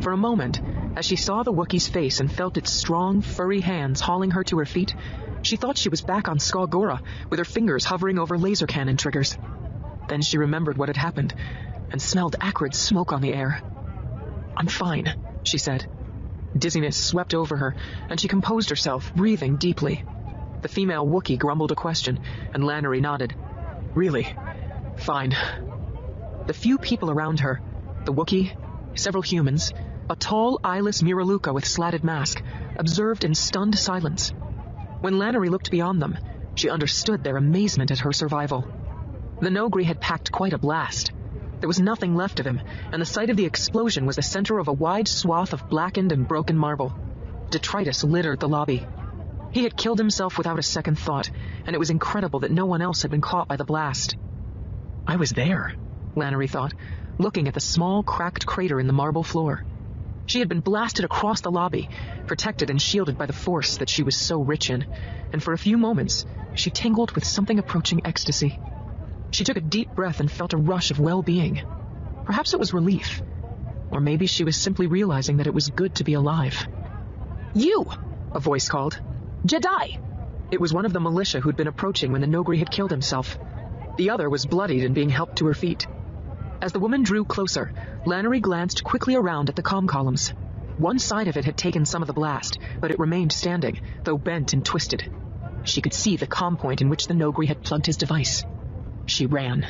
For 0.00 0.12
a 0.12 0.16
moment, 0.16 0.60
as 0.96 1.04
she 1.04 1.16
saw 1.16 1.42
the 1.42 1.52
Wookiee's 1.52 1.88
face 1.88 2.20
and 2.20 2.30
felt 2.30 2.56
its 2.56 2.72
strong, 2.72 3.22
furry 3.22 3.60
hands 3.60 4.00
hauling 4.00 4.30
her 4.32 4.44
to 4.44 4.58
her 4.58 4.66
feet, 4.66 4.94
she 5.42 5.56
thought 5.56 5.76
she 5.76 5.88
was 5.88 6.00
back 6.00 6.28
on 6.28 6.38
Skaw 6.38 6.66
Gora, 6.66 7.02
with 7.28 7.40
her 7.40 7.44
fingers 7.44 7.84
hovering 7.84 8.18
over 8.20 8.38
laser 8.38 8.66
cannon 8.66 8.96
triggers. 8.96 9.36
Then 10.08 10.22
she 10.22 10.38
remembered 10.38 10.78
what 10.78 10.88
had 10.88 10.96
happened 10.96 11.34
and 11.92 12.02
smelled 12.02 12.34
acrid 12.40 12.74
smoke 12.74 13.12
on 13.12 13.20
the 13.20 13.32
air. 13.32 13.60
I'm 14.56 14.66
fine, 14.66 15.14
she 15.44 15.58
said. 15.58 15.86
Dizziness 16.56 16.96
swept 16.96 17.34
over 17.34 17.56
her, 17.56 17.76
and 18.08 18.18
she 18.18 18.28
composed 18.28 18.70
herself, 18.70 19.14
breathing 19.14 19.56
deeply. 19.56 20.04
The 20.62 20.68
female 20.68 21.06
Wookiee 21.06 21.38
grumbled 21.38 21.70
a 21.70 21.76
question, 21.76 22.20
and 22.52 22.64
Lanoree 22.64 23.00
nodded. 23.00 23.34
Really? 23.94 24.34
Fine. 24.96 25.36
The 26.46 26.54
few 26.54 26.78
people 26.78 27.10
around 27.10 27.40
her, 27.40 27.60
the 28.04 28.12
Wookiee, 28.12 28.56
several 28.94 29.22
humans, 29.22 29.72
a 30.10 30.16
tall, 30.16 30.60
eyeless 30.64 31.02
Miraluka 31.02 31.52
with 31.52 31.66
slatted 31.66 32.04
mask, 32.04 32.42
observed 32.76 33.24
in 33.24 33.34
stunned 33.34 33.78
silence. 33.78 34.32
When 35.00 35.14
Lanoree 35.14 35.50
looked 35.50 35.70
beyond 35.70 36.00
them, 36.00 36.18
she 36.54 36.68
understood 36.68 37.24
their 37.24 37.36
amazement 37.36 37.90
at 37.90 38.00
her 38.00 38.12
survival. 38.12 38.66
The 39.40 39.48
Noghri 39.48 39.84
had 39.84 40.00
packed 40.00 40.30
quite 40.30 40.52
a 40.52 40.58
blast. 40.58 41.12
There 41.62 41.68
was 41.68 41.78
nothing 41.78 42.16
left 42.16 42.40
of 42.40 42.46
him, 42.46 42.60
and 42.90 43.00
the 43.00 43.06
site 43.06 43.30
of 43.30 43.36
the 43.36 43.44
explosion 43.44 44.04
was 44.04 44.16
the 44.16 44.22
center 44.22 44.58
of 44.58 44.66
a 44.66 44.72
wide 44.72 45.06
swath 45.06 45.52
of 45.52 45.68
blackened 45.68 46.10
and 46.10 46.26
broken 46.26 46.58
marble. 46.58 46.92
Detritus 47.50 48.02
littered 48.02 48.40
the 48.40 48.48
lobby. 48.48 48.84
He 49.52 49.62
had 49.62 49.76
killed 49.76 49.98
himself 49.98 50.38
without 50.38 50.58
a 50.58 50.62
second 50.64 50.98
thought, 50.98 51.30
and 51.64 51.72
it 51.72 51.78
was 51.78 51.90
incredible 51.90 52.40
that 52.40 52.50
no 52.50 52.66
one 52.66 52.82
else 52.82 53.02
had 53.02 53.12
been 53.12 53.20
caught 53.20 53.46
by 53.46 53.54
the 53.54 53.64
blast. 53.64 54.16
I 55.06 55.14
was 55.14 55.30
there, 55.30 55.72
Lanoree 56.16 56.50
thought, 56.50 56.74
looking 57.16 57.46
at 57.46 57.54
the 57.54 57.60
small, 57.60 58.02
cracked 58.02 58.44
crater 58.44 58.80
in 58.80 58.88
the 58.88 58.92
marble 58.92 59.22
floor. 59.22 59.64
She 60.26 60.40
had 60.40 60.48
been 60.48 60.62
blasted 60.62 61.04
across 61.04 61.42
the 61.42 61.52
lobby, 61.52 61.88
protected 62.26 62.70
and 62.70 62.82
shielded 62.82 63.16
by 63.16 63.26
the 63.26 63.32
force 63.32 63.76
that 63.76 63.88
she 63.88 64.02
was 64.02 64.16
so 64.16 64.42
rich 64.42 64.68
in, 64.68 64.84
and 65.32 65.40
for 65.40 65.52
a 65.52 65.58
few 65.58 65.78
moments, 65.78 66.26
she 66.56 66.70
tingled 66.70 67.12
with 67.12 67.24
something 67.24 67.60
approaching 67.60 68.00
ecstasy. 68.04 68.58
She 69.32 69.44
took 69.44 69.56
a 69.56 69.62
deep 69.62 69.94
breath 69.94 70.20
and 70.20 70.30
felt 70.30 70.52
a 70.52 70.58
rush 70.58 70.90
of 70.90 71.00
well-being. 71.00 71.62
Perhaps 72.26 72.52
it 72.52 72.60
was 72.60 72.74
relief, 72.74 73.22
or 73.90 74.00
maybe 74.00 74.26
she 74.26 74.44
was 74.44 74.56
simply 74.56 74.86
realizing 74.86 75.38
that 75.38 75.46
it 75.46 75.54
was 75.54 75.70
good 75.70 75.94
to 75.96 76.04
be 76.04 76.12
alive. 76.12 76.68
You! 77.54 77.86
A 78.32 78.40
voice 78.40 78.68
called. 78.68 79.00
Jedi! 79.46 79.98
It 80.50 80.60
was 80.60 80.74
one 80.74 80.84
of 80.84 80.92
the 80.92 81.00
militia 81.00 81.40
who'd 81.40 81.56
been 81.56 81.66
approaching 81.66 82.12
when 82.12 82.20
the 82.20 82.26
Noghri 82.26 82.58
had 82.58 82.70
killed 82.70 82.90
himself. 82.90 83.38
The 83.96 84.10
other 84.10 84.28
was 84.28 84.44
bloodied 84.44 84.84
and 84.84 84.94
being 84.94 85.08
helped 85.08 85.36
to 85.36 85.46
her 85.46 85.54
feet. 85.54 85.86
As 86.60 86.72
the 86.72 86.80
woman 86.80 87.02
drew 87.02 87.24
closer, 87.24 87.72
Lanoree 88.04 88.40
glanced 88.40 88.84
quickly 88.84 89.14
around 89.14 89.48
at 89.48 89.56
the 89.56 89.62
com 89.62 89.86
columns. 89.86 90.34
One 90.76 90.98
side 90.98 91.28
of 91.28 91.38
it 91.38 91.46
had 91.46 91.56
taken 91.56 91.86
some 91.86 92.02
of 92.02 92.06
the 92.06 92.12
blast, 92.12 92.58
but 92.80 92.90
it 92.90 92.98
remained 92.98 93.32
standing, 93.32 93.80
though 94.04 94.18
bent 94.18 94.52
and 94.52 94.64
twisted. 94.64 95.10
She 95.64 95.80
could 95.80 95.94
see 95.94 96.16
the 96.16 96.26
com 96.26 96.56
point 96.58 96.82
in 96.82 96.90
which 96.90 97.06
the 97.06 97.14
Noghri 97.14 97.48
had 97.48 97.62
plugged 97.62 97.86
his 97.86 97.96
device. 97.96 98.44
She 99.06 99.26
ran. 99.26 99.66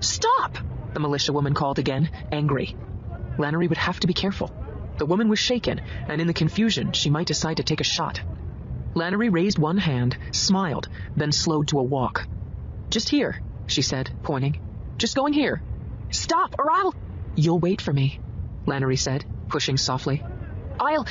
Stop! 0.00 0.58
The 0.92 1.00
militia 1.00 1.32
woman 1.32 1.54
called 1.54 1.78
again, 1.78 2.10
angry. 2.30 2.76
Lanoree 3.38 3.68
would 3.68 3.78
have 3.78 4.00
to 4.00 4.06
be 4.06 4.14
careful. 4.14 4.54
The 4.98 5.06
woman 5.06 5.28
was 5.28 5.38
shaken, 5.38 5.80
and 6.08 6.20
in 6.20 6.26
the 6.26 6.34
confusion, 6.34 6.92
she 6.92 7.10
might 7.10 7.26
decide 7.26 7.56
to 7.56 7.64
take 7.64 7.80
a 7.80 7.84
shot. 7.84 8.20
Lanoree 8.94 9.32
raised 9.32 9.58
one 9.58 9.78
hand, 9.78 10.16
smiled, 10.30 10.88
then 11.16 11.32
slowed 11.32 11.68
to 11.68 11.80
a 11.80 11.82
walk. 11.82 12.28
Just 12.90 13.08
here, 13.08 13.40
she 13.66 13.82
said, 13.82 14.10
pointing. 14.22 14.60
Just 14.98 15.16
going 15.16 15.32
here. 15.32 15.62
Stop, 16.10 16.54
or 16.58 16.70
I'll... 16.70 16.94
You'll 17.34 17.58
wait 17.58 17.80
for 17.80 17.92
me, 17.92 18.20
Lanoree 18.66 18.98
said, 18.98 19.24
pushing 19.48 19.76
softly. 19.76 20.22
I'll... 20.78 21.06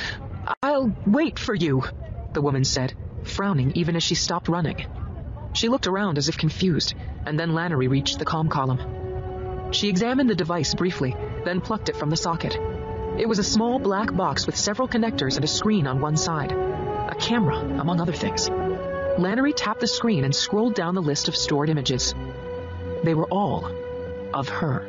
I'll 0.62 0.94
wait 1.06 1.38
for 1.38 1.54
you, 1.54 1.84
the 2.32 2.42
woman 2.42 2.64
said, 2.64 2.94
frowning 3.22 3.72
even 3.74 3.96
as 3.96 4.02
she 4.02 4.14
stopped 4.14 4.48
running. 4.48 4.86
She 5.54 5.68
looked 5.68 5.86
around 5.86 6.18
as 6.18 6.28
if 6.28 6.36
confused, 6.36 6.94
and 7.24 7.38
then 7.38 7.52
Lanoree 7.52 7.88
reached 7.88 8.18
the 8.18 8.24
com 8.24 8.48
column. 8.48 9.72
She 9.72 9.88
examined 9.88 10.28
the 10.28 10.34
device 10.34 10.74
briefly, 10.74 11.16
then 11.44 11.60
plucked 11.60 11.88
it 11.88 11.96
from 11.96 12.10
the 12.10 12.16
socket. 12.16 12.56
It 13.18 13.28
was 13.28 13.38
a 13.38 13.44
small 13.44 13.78
black 13.78 14.14
box 14.14 14.46
with 14.46 14.56
several 14.56 14.88
connectors 14.88 15.36
and 15.36 15.44
a 15.44 15.48
screen 15.48 15.86
on 15.86 16.00
one 16.00 16.16
side. 16.16 16.50
A 16.50 17.14
camera, 17.18 17.56
among 17.56 18.00
other 18.00 18.12
things. 18.12 18.48
Lanoree 18.50 19.54
tapped 19.54 19.80
the 19.80 19.86
screen 19.86 20.24
and 20.24 20.34
scrolled 20.34 20.74
down 20.74 20.96
the 20.96 21.02
list 21.02 21.28
of 21.28 21.36
stored 21.36 21.70
images. 21.70 22.14
They 23.04 23.14
were 23.14 23.28
all 23.28 23.70
of 24.34 24.48
her. 24.48 24.88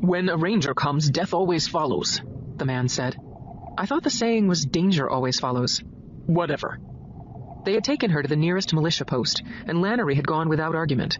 When 0.00 0.28
a 0.28 0.36
ranger 0.36 0.74
comes, 0.74 1.10
death 1.10 1.34
always 1.34 1.66
follows, 1.66 2.22
the 2.56 2.64
man 2.64 2.88
said. 2.88 3.16
I 3.76 3.86
thought 3.86 4.04
the 4.04 4.10
saying 4.10 4.46
was 4.46 4.64
danger 4.64 5.10
always 5.10 5.40
follows. 5.40 5.82
Whatever. 6.26 6.78
They 7.64 7.74
had 7.74 7.84
taken 7.84 8.10
her 8.10 8.22
to 8.22 8.28
the 8.28 8.36
nearest 8.36 8.72
militia 8.72 9.04
post, 9.04 9.42
and 9.66 9.78
Lanoree 9.78 10.14
had 10.14 10.26
gone 10.26 10.48
without 10.48 10.76
argument. 10.76 11.18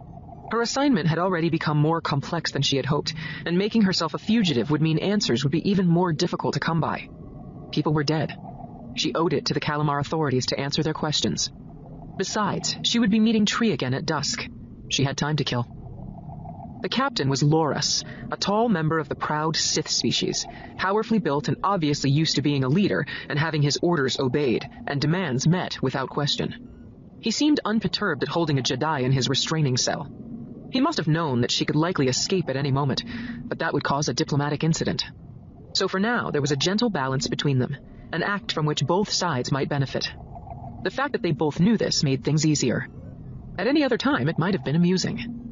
Her 0.51 0.61
assignment 0.61 1.07
had 1.07 1.19
already 1.19 1.49
become 1.49 1.77
more 1.77 2.01
complex 2.01 2.51
than 2.51 2.61
she 2.61 2.77
had 2.77 2.85
hoped, 2.85 3.13
and 3.45 3.57
making 3.57 3.81
herself 3.81 4.13
a 4.13 4.17
fugitive 4.17 4.71
would 4.71 4.81
mean 4.81 4.97
answers 4.97 5.43
would 5.43 5.51
be 5.51 5.69
even 5.69 5.85
more 5.85 6.13
difficult 6.13 6.53
to 6.53 6.59
come 6.59 6.79
by. 6.79 7.09
People 7.71 7.93
were 7.93 8.03
dead. 8.03 8.35
She 8.95 9.13
owed 9.13 9.33
it 9.33 9.45
to 9.45 9.53
the 9.53 9.59
Kalimahr 9.59 9.99
authorities 9.99 10.47
to 10.47 10.59
answer 10.59 10.83
their 10.83 10.93
questions. 10.93 11.51
Besides, 12.17 12.77
she 12.83 12.99
would 12.99 13.11
be 13.11 13.19
meeting 13.19 13.45
Tree 13.45 13.73
again 13.73 13.93
at 13.93 14.05
dusk. 14.05 14.47
She 14.89 15.03
had 15.03 15.17
time 15.17 15.35
to 15.35 15.43
kill. 15.43 15.67
The 16.81 16.89
captain 16.89 17.27
was 17.27 17.43
Loras, 17.43 18.05
a 18.31 18.37
tall 18.37 18.69
member 18.69 18.99
of 18.99 19.09
the 19.09 19.15
proud 19.15 19.57
Sith 19.57 19.89
species, 19.89 20.47
powerfully 20.77 21.19
built 21.19 21.49
and 21.49 21.57
obviously 21.61 22.09
used 22.09 22.35
to 22.35 22.41
being 22.41 22.63
a 22.63 22.69
leader 22.69 23.05
and 23.27 23.37
having 23.37 23.61
his 23.61 23.77
orders 23.81 24.17
obeyed, 24.17 24.69
and 24.87 25.01
demands 25.01 25.45
met 25.45 25.81
without 25.81 26.09
question. 26.09 26.69
He 27.19 27.31
seemed 27.31 27.59
unperturbed 27.65 28.23
at 28.23 28.29
holding 28.29 28.59
a 28.59 28.61
Jedi 28.61 29.01
in 29.01 29.11
his 29.11 29.27
restraining 29.27 29.75
cell. 29.75 30.09
He 30.71 30.79
must 30.79 30.99
have 30.99 31.07
known 31.07 31.41
that 31.41 31.51
she 31.51 31.65
could 31.65 31.75
likely 31.75 32.07
escape 32.07 32.47
at 32.47 32.55
any 32.55 32.71
moment, 32.71 33.03
but 33.43 33.59
that 33.59 33.73
would 33.73 33.83
cause 33.83 34.07
a 34.07 34.13
diplomatic 34.13 34.63
incident. 34.63 35.03
So 35.73 35.89
for 35.89 35.99
now, 35.99 36.31
there 36.31 36.41
was 36.41 36.51
a 36.51 36.55
gentle 36.55 36.89
balance 36.89 37.27
between 37.27 37.59
them, 37.59 37.75
an 38.13 38.23
act 38.23 38.53
from 38.53 38.65
which 38.65 38.87
both 38.87 39.11
sides 39.11 39.51
might 39.51 39.67
benefit. 39.67 40.09
The 40.83 40.91
fact 40.91 41.11
that 41.11 41.21
they 41.21 41.31
both 41.31 41.59
knew 41.59 41.75
this 41.75 42.03
made 42.03 42.23
things 42.23 42.45
easier. 42.45 42.87
At 43.57 43.67
any 43.67 43.83
other 43.83 43.97
time, 43.97 44.29
it 44.29 44.39
might 44.39 44.53
have 44.53 44.63
been 44.63 44.77
amusing. 44.77 45.48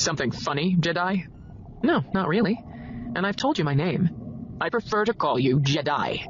Something 0.00 0.30
funny, 0.30 0.76
Jedi? 0.76 1.26
No, 1.82 2.02
not 2.14 2.26
really. 2.26 2.58
And 3.14 3.26
I've 3.26 3.36
told 3.36 3.58
you 3.58 3.64
my 3.64 3.74
name. 3.74 4.56
I 4.58 4.70
prefer 4.70 5.04
to 5.04 5.12
call 5.12 5.38
you 5.38 5.60
Jedi. 5.60 6.26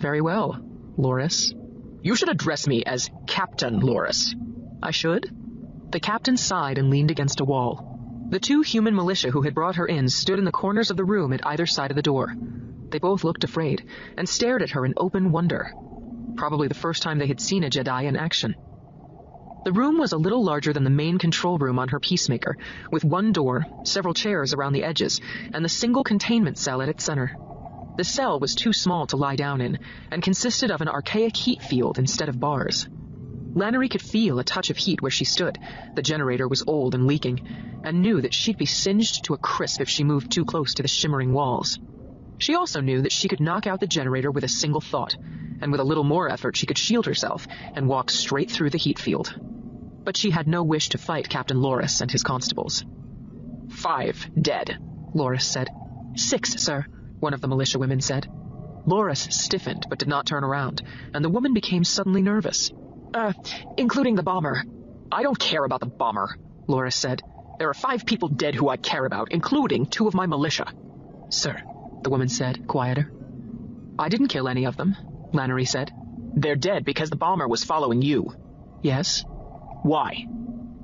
Very 0.00 0.22
well, 0.22 0.58
Loris. 0.96 1.52
You 2.00 2.16
should 2.16 2.30
address 2.30 2.66
me 2.66 2.82
as 2.82 3.10
Captain 3.26 3.80
Loris. 3.80 4.34
I 4.82 4.92
should? 4.92 5.28
The 5.90 6.00
captain 6.00 6.38
sighed 6.38 6.78
and 6.78 6.88
leaned 6.88 7.10
against 7.10 7.40
a 7.40 7.44
wall. 7.44 8.26
The 8.30 8.40
two 8.40 8.62
human 8.62 8.94
militia 8.94 9.30
who 9.30 9.42
had 9.42 9.54
brought 9.54 9.76
her 9.76 9.86
in 9.86 10.08
stood 10.08 10.38
in 10.38 10.46
the 10.46 10.50
corners 10.50 10.90
of 10.90 10.96
the 10.96 11.04
room 11.04 11.34
at 11.34 11.46
either 11.46 11.66
side 11.66 11.90
of 11.90 11.96
the 11.96 12.10
door. 12.10 12.34
They 12.88 13.00
both 13.00 13.22
looked 13.22 13.44
afraid 13.44 13.86
and 14.16 14.26
stared 14.26 14.62
at 14.62 14.70
her 14.70 14.86
in 14.86 14.94
open 14.96 15.30
wonder. 15.30 15.74
Probably 16.36 16.68
the 16.68 16.74
first 16.74 17.02
time 17.02 17.18
they 17.18 17.26
had 17.26 17.42
seen 17.42 17.64
a 17.64 17.68
Jedi 17.68 18.04
in 18.04 18.16
action. 18.16 18.54
The 19.62 19.72
room 19.72 19.98
was 19.98 20.12
a 20.12 20.16
little 20.16 20.42
larger 20.42 20.72
than 20.72 20.84
the 20.84 20.90
main 20.90 21.18
control 21.18 21.58
room 21.58 21.78
on 21.78 21.88
her 21.88 22.00
peacemaker, 22.00 22.56
with 22.90 23.04
one 23.04 23.30
door, 23.30 23.66
several 23.82 24.14
chairs 24.14 24.54
around 24.54 24.72
the 24.72 24.84
edges, 24.84 25.20
and 25.52 25.62
the 25.62 25.68
single 25.68 26.02
containment 26.02 26.56
cell 26.56 26.80
at 26.80 26.88
its 26.88 27.04
center. 27.04 27.36
The 27.96 28.04
cell 28.04 28.40
was 28.40 28.54
too 28.54 28.72
small 28.72 29.06
to 29.08 29.18
lie 29.18 29.36
down 29.36 29.60
in, 29.60 29.78
and 30.10 30.22
consisted 30.22 30.70
of 30.70 30.80
an 30.80 30.88
archaic 30.88 31.36
heat 31.36 31.60
field 31.60 31.98
instead 31.98 32.30
of 32.30 32.40
bars. 32.40 32.88
Lanoree 33.54 33.90
could 33.90 34.00
feel 34.00 34.38
a 34.38 34.44
touch 34.44 34.70
of 34.70 34.78
heat 34.78 35.02
where 35.02 35.10
she 35.10 35.26
stood. 35.26 35.58
The 35.94 36.02
generator 36.02 36.48
was 36.48 36.64
old 36.66 36.94
and 36.94 37.06
leaking, 37.06 37.46
and 37.84 38.00
knew 38.00 38.22
that 38.22 38.32
she'd 38.32 38.56
be 38.56 38.64
singed 38.64 39.24
to 39.24 39.34
a 39.34 39.38
crisp 39.38 39.82
if 39.82 39.90
she 39.90 40.04
moved 40.04 40.32
too 40.32 40.46
close 40.46 40.72
to 40.74 40.82
the 40.82 40.88
shimmering 40.88 41.34
walls. 41.34 41.78
She 42.40 42.54
also 42.54 42.80
knew 42.80 43.02
that 43.02 43.12
she 43.12 43.28
could 43.28 43.40
knock 43.40 43.66
out 43.66 43.80
the 43.80 43.86
generator 43.86 44.30
with 44.30 44.44
a 44.44 44.48
single 44.48 44.80
thought, 44.80 45.14
and 45.60 45.70
with 45.70 45.80
a 45.80 45.84
little 45.84 46.04
more 46.04 46.30
effort 46.30 46.56
she 46.56 46.64
could 46.64 46.78
shield 46.78 47.04
herself 47.04 47.46
and 47.74 47.86
walk 47.86 48.10
straight 48.10 48.50
through 48.50 48.70
the 48.70 48.78
heat 48.78 48.98
field. 48.98 49.38
But 50.02 50.16
she 50.16 50.30
had 50.30 50.48
no 50.48 50.62
wish 50.62 50.88
to 50.88 50.98
fight 50.98 51.28
Captain 51.28 51.60
Loris 51.60 52.00
and 52.00 52.10
his 52.10 52.22
constables. 52.22 52.82
Five 53.68 54.30
dead, 54.40 54.78
Loris 55.12 55.44
said. 55.44 55.68
Six, 56.16 56.54
sir, 56.54 56.86
one 57.20 57.34
of 57.34 57.42
the 57.42 57.48
militia 57.48 57.78
women 57.78 58.00
said. 58.00 58.26
Loris 58.86 59.28
stiffened 59.30 59.84
but 59.90 59.98
did 59.98 60.08
not 60.08 60.24
turn 60.24 60.42
around, 60.42 60.80
and 61.12 61.22
the 61.22 61.28
woman 61.28 61.52
became 61.52 61.84
suddenly 61.84 62.22
nervous. 62.22 62.72
Uh, 63.12 63.34
including 63.76 64.14
the 64.14 64.22
bomber. 64.22 64.64
I 65.12 65.22
don't 65.22 65.38
care 65.38 65.64
about 65.64 65.80
the 65.80 65.86
bomber, 65.86 66.38
Loris 66.66 66.96
said. 66.96 67.22
There 67.58 67.68
are 67.68 67.74
five 67.74 68.06
people 68.06 68.28
dead 68.28 68.54
who 68.54 68.70
I 68.70 68.78
care 68.78 69.04
about, 69.04 69.30
including 69.30 69.84
two 69.84 70.08
of 70.08 70.14
my 70.14 70.24
militia. 70.24 70.72
Sir, 71.28 71.62
the 72.02 72.10
woman 72.10 72.28
said, 72.28 72.66
quieter. 72.66 73.12
I 73.98 74.08
didn't 74.08 74.28
kill 74.28 74.48
any 74.48 74.64
of 74.64 74.76
them, 74.76 74.96
Lanoree 75.32 75.68
said. 75.68 75.92
They're 76.34 76.56
dead 76.56 76.84
because 76.84 77.10
the 77.10 77.16
bomber 77.16 77.48
was 77.48 77.64
following 77.64 78.02
you. 78.02 78.34
Yes? 78.82 79.24
Why? 79.82 80.26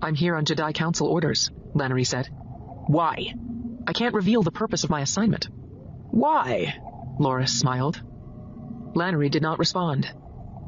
I'm 0.02 0.14
here 0.14 0.34
on 0.36 0.44
Jedi 0.44 0.74
Council 0.74 1.08
orders, 1.08 1.50
Lanoree 1.74 2.06
said. 2.06 2.28
Why? 2.86 3.34
I 3.86 3.92
can't 3.92 4.14
reveal 4.14 4.42
the 4.42 4.50
purpose 4.50 4.84
of 4.84 4.90
my 4.90 5.00
assignment. 5.00 5.48
Why? 6.10 6.74
Loris 7.18 7.58
smiled. 7.58 8.02
Lanoree 8.94 9.30
did 9.30 9.42
not 9.42 9.58
respond. 9.58 10.10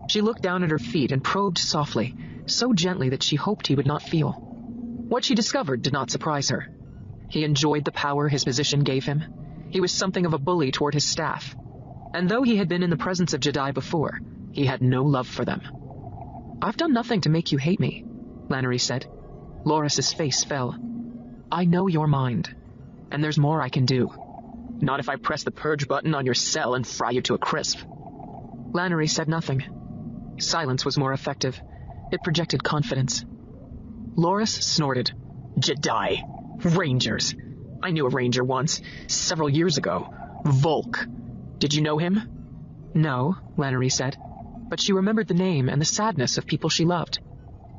She 0.09 0.21
looked 0.21 0.43
down 0.43 0.63
at 0.63 0.71
her 0.71 0.79
feet 0.79 1.13
and 1.13 1.23
probed 1.23 1.59
softly, 1.59 2.15
so 2.47 2.73
gently 2.73 3.11
that 3.11 3.23
she 3.23 3.37
hoped 3.37 3.67
he 3.67 3.75
would 3.75 3.87
not 3.87 4.03
feel. 4.03 4.33
What 4.33 5.25
she 5.25 5.35
discovered 5.35 5.83
did 5.83 5.93
not 5.93 6.11
surprise 6.11 6.49
her. 6.51 6.69
He 7.29 7.45
enjoyed 7.45 7.85
the 7.85 7.93
power 7.93 8.29
his 8.29 8.45
position 8.45 8.81
gave 8.81 9.05
him. 9.05 9.25
He 9.71 9.81
was 9.81 9.93
something 9.93 10.27
of 10.27 10.35
a 10.35 10.39
bully 10.39 10.73
toward 10.73 10.95
his 10.95 11.05
staff. 11.05 11.55
And 12.15 12.29
though 12.29 12.43
he 12.43 12.57
had 12.57 12.69
been 12.69 12.83
in 12.83 12.91
the 12.91 12.97
presence 12.97 13.35
of 13.35 13.41
Jedi 13.41 13.75
before, 13.75 14.21
he 14.53 14.65
had 14.65 14.83
no 14.83 15.05
love 15.05 15.29
for 15.29 15.45
them. 15.45 15.61
I've 16.63 16.77
done 16.77 16.93
nothing 16.93 17.21
to 17.23 17.31
make 17.31 17.53
you 17.53 17.59
hate 17.59 17.79
me, 17.79 18.05
Lanoree 18.49 18.81
said. 18.81 19.07
Loris's 19.65 20.13
face 20.13 20.43
fell. 20.45 20.77
I 21.53 21.65
know 21.65 21.87
your 21.87 22.07
mind, 22.07 22.55
and 23.11 23.23
there's 23.23 23.39
more 23.39 23.61
I 23.61 23.69
can 23.69 23.85
do. 23.85 24.11
Not 24.81 25.01
if 25.01 25.09
I 25.09 25.17
press 25.17 25.45
the 25.45 25.51
purge 25.51 25.87
button 25.87 26.15
on 26.15 26.25
your 26.25 26.35
cell 26.35 26.75
and 26.75 26.87
fry 26.87 27.11
you 27.11 27.23
to 27.23 27.35
a 27.35 27.39
crisp. 27.39 27.79
Lanoree 28.73 29.11
said 29.11 29.29
nothing. 29.29 29.65
Silence 30.39 30.85
was 30.85 30.99
more 30.99 31.13
effective. 31.13 31.61
It 32.13 32.23
projected 32.23 32.63
confidence. 32.63 33.25
Loris 34.17 34.53
snorted. 34.53 35.13
Jedi. 35.59 36.23
Rangers. 36.77 37.35
I 37.83 37.91
knew 37.91 38.07
a 38.07 38.11
ranger 38.11 38.43
once, 38.43 38.81
several 39.07 39.49
years 39.49 39.79
ago. 39.79 40.13
Volk. 40.45 41.07
Did 41.59 41.75
you 41.75 41.83
know 41.83 41.99
him? 41.99 42.21
No, 42.95 43.37
Lanoree 43.57 43.93
said, 43.93 44.17
but 44.69 44.81
she 44.81 44.93
remembered 44.93 45.29
the 45.29 45.35
name 45.35 45.69
and 45.69 45.81
the 45.81 45.87
sadness 45.87 46.39
of 46.39 46.47
people 46.47 46.71
she 46.71 46.85
loved. 46.85 47.21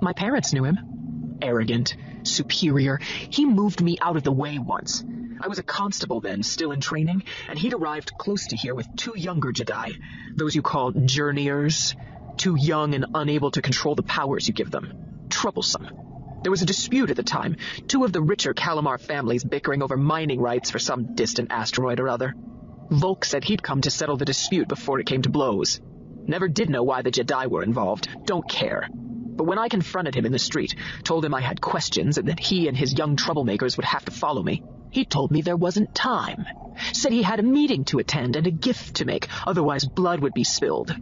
My 0.02 0.14
parents 0.14 0.54
knew 0.54 0.64
him. 0.64 1.38
Arrogant, 1.42 1.96
superior. 2.24 3.00
He 3.30 3.46
moved 3.46 3.82
me 3.82 3.98
out 4.02 4.18
of 4.18 4.24
the 4.24 4.32
way 4.32 4.60
once. 4.60 5.04
I 5.42 5.48
was 5.48 5.60
a 5.60 5.64
constable 5.64 6.20
then, 6.20 6.44
still 6.44 6.72
in 6.72 6.82
training, 6.82 7.24
and 7.48 7.58
he'd 7.58 7.74
arrived 7.74 8.18
close 8.18 8.48
to 8.48 8.58
here 8.58 8.76
with 8.76 8.88
two 8.98 9.14
younger 9.16 9.54
Jedi, 9.54 9.98
those 10.36 10.56
you 10.56 10.62
call 10.62 10.92
journeyers. 10.92 11.96
Too 12.38 12.56
young 12.58 12.94
and 12.94 13.06
unable 13.14 13.52
to 13.52 13.62
control 13.62 13.96
the 13.96 14.04
powers 14.04 14.48
you 14.48 14.54
give 14.54 14.72
them. 14.72 15.28
Troublesome. 15.30 16.09
There 16.42 16.52
was 16.52 16.62
a 16.62 16.66
dispute 16.66 17.10
at 17.10 17.18
the 17.18 17.24
time, 17.24 17.58
two 17.88 18.06
of 18.06 18.14
the 18.14 18.22
richer 18.22 18.54
Kalimahr 18.54 18.98
families 18.98 19.44
bickering 19.44 19.84
over 19.84 19.98
mining 19.98 20.40
rights 20.40 20.72
for 20.72 20.80
some 20.80 21.16
distant 21.16 21.52
asteroid 21.52 22.00
or 22.00 22.08
other. 22.08 22.34
Volk 22.90 23.26
said 23.26 23.44
he'd 23.44 23.62
come 23.62 23.82
to 23.82 23.92
settle 23.92 24.18
the 24.18 24.26
dispute 24.26 24.68
before 24.68 25.00
it 25.00 25.06
came 25.06 25.22
to 25.22 25.30
blows. 25.30 25.82
Never 26.26 26.48
did 26.48 26.70
know 26.70 26.84
why 26.84 27.02
the 27.02 27.12
Jedi 27.12 27.48
were 27.48 27.64
involved, 27.64 28.08
don't 28.26 28.48
care. 28.48 28.88
But 28.92 29.46
when 29.46 29.60
I 29.60 29.68
confronted 29.68 30.16
him 30.16 30.26
in 30.26 30.32
the 30.32 30.40
street, 30.40 30.76
told 31.04 31.26
him 31.26 31.34
I 31.34 31.42
had 31.42 31.62
questions 31.62 32.18
and 32.18 32.28
that 32.30 32.40
he 32.40 32.68
and 32.68 32.78
his 32.78 32.98
young 32.98 33.16
troublemakers 33.16 33.78
would 33.78 33.86
have 33.86 34.06
to 34.06 34.12
follow 34.12 34.42
me, 34.42 34.64
he 34.92 35.06
told 35.06 35.32
me 35.32 35.42
there 35.42 35.58
wasn't 35.58 35.94
time. 35.94 36.46
Said 36.94 37.12
he 37.12 37.22
had 37.22 37.40
a 37.40 37.44
meeting 37.44 37.86
to 37.86 38.00
attend 38.00 38.36
and 38.36 38.48
a 38.48 38.52
gift 38.52 38.96
to 38.96 39.06
make, 39.06 39.28
otherwise 39.46 39.86
blood 39.86 40.22
would 40.22 40.34
be 40.34 40.44
spilled. 40.44 40.96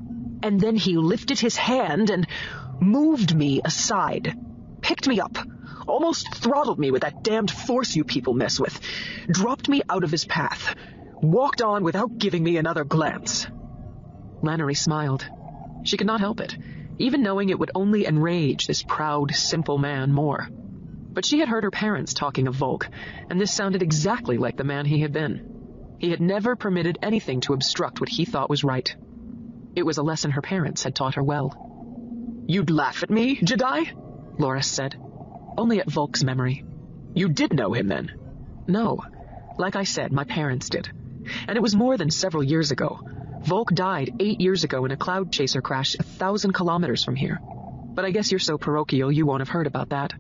And 0.44 0.60
then 0.60 0.76
he 0.76 0.98
lifted 0.98 1.40
his 1.40 1.56
hand 1.56 2.10
and 2.10 2.28
moved 2.80 3.36
me 3.36 3.62
aside. 3.64 4.36
Picked 4.88 5.10
me 5.10 5.20
up. 5.20 5.38
Almost 5.86 6.34
throttled 6.36 6.80
me 6.80 6.92
with 6.92 7.02
that 7.02 7.22
damned 7.22 7.52
force 7.52 7.94
you 7.94 8.06
people 8.06 8.34
mess 8.34 8.58
with. 8.58 8.80
Dropped 9.30 9.68
me 9.68 9.82
out 9.90 10.06
of 10.06 10.12
his 10.12 10.24
path. 10.24 10.76
Walked 11.22 11.62
on 11.62 11.84
without 11.84 12.18
giving 12.18 12.42
me 12.42 12.56
another 12.56 12.86
glance. 12.86 13.48
Lanoree 14.42 14.78
smiled. 14.78 15.30
She 15.84 15.98
could 15.98 16.08
not 16.08 16.22
help 16.22 16.40
it, 16.40 16.58
even 17.00 17.22
knowing 17.22 17.50
it 17.50 17.60
would 17.60 17.72
only 17.76 18.06
enrage 18.06 18.66
this 18.66 18.82
proud, 18.82 19.36
simple 19.36 19.78
man 19.78 20.14
more. 20.14 20.48
But 20.50 21.26
she 21.26 21.40
had 21.40 21.50
heard 21.50 21.66
her 21.66 21.72
parents 21.72 22.14
talking 22.14 22.48
of 22.48 22.56
Volk, 22.56 22.88
and 23.30 23.42
this 23.42 23.54
sounded 23.54 23.84
exactly 23.84 24.38
like 24.38 24.56
the 24.56 24.64
man 24.64 24.86
he 24.86 25.02
had 25.02 25.12
been. 25.12 25.98
He 26.00 26.12
had 26.12 26.22
never 26.22 26.56
permitted 26.56 26.98
anything 27.02 27.42
to 27.42 27.54
obstruct 27.54 28.00
what 28.00 28.08
he 28.08 28.24
thought 28.24 28.50
was 28.50 28.64
right. 28.64 28.96
It 29.76 29.86
was 29.86 29.98
a 29.98 30.04
lesson 30.04 30.32
her 30.32 30.42
parents 30.42 30.84
had 30.84 30.96
taught 30.96 31.16
her 31.16 31.24
well. 31.24 32.46
You'd 32.48 32.70
laugh 32.70 33.04
at 33.04 33.10
me, 33.10 33.36
Jedi? 33.36 34.07
Loris 34.38 34.68
said. 34.68 34.96
Only 35.58 35.80
at 35.80 35.90
Volk's 35.90 36.24
memory. 36.24 36.64
You 37.14 37.30
did 37.30 37.54
know 37.54 37.74
him 37.74 37.88
then? 37.88 38.12
No. 38.68 39.04
Like 39.58 39.76
I 39.76 39.84
said, 39.84 40.12
my 40.12 40.24
parents 40.24 40.70
did. 40.70 40.90
And 41.48 41.58
it 41.58 41.62
was 41.62 41.76
more 41.76 41.98
than 41.98 42.12
several 42.12 42.44
years 42.44 42.72
ago. 42.72 43.00
Volk 43.42 43.74
died 43.74 44.16
eight 44.20 44.40
years 44.42 44.64
ago 44.64 44.86
in 44.86 44.92
a 44.92 44.98
cloud 44.98 45.32
chaser 45.32 45.62
crash 45.62 45.96
a 46.00 46.04
thousand 46.04 46.54
kilometers 46.54 47.04
from 47.04 47.16
here. 47.16 47.40
But 47.42 48.06
I 48.06 48.12
guess 48.12 48.32
you're 48.32 48.40
so 48.40 48.58
parochial 48.58 49.12
you 49.12 49.26
won't 49.26 49.42
have 49.42 49.50
heard 49.50 49.68
about 49.68 49.90
that. 49.90 50.14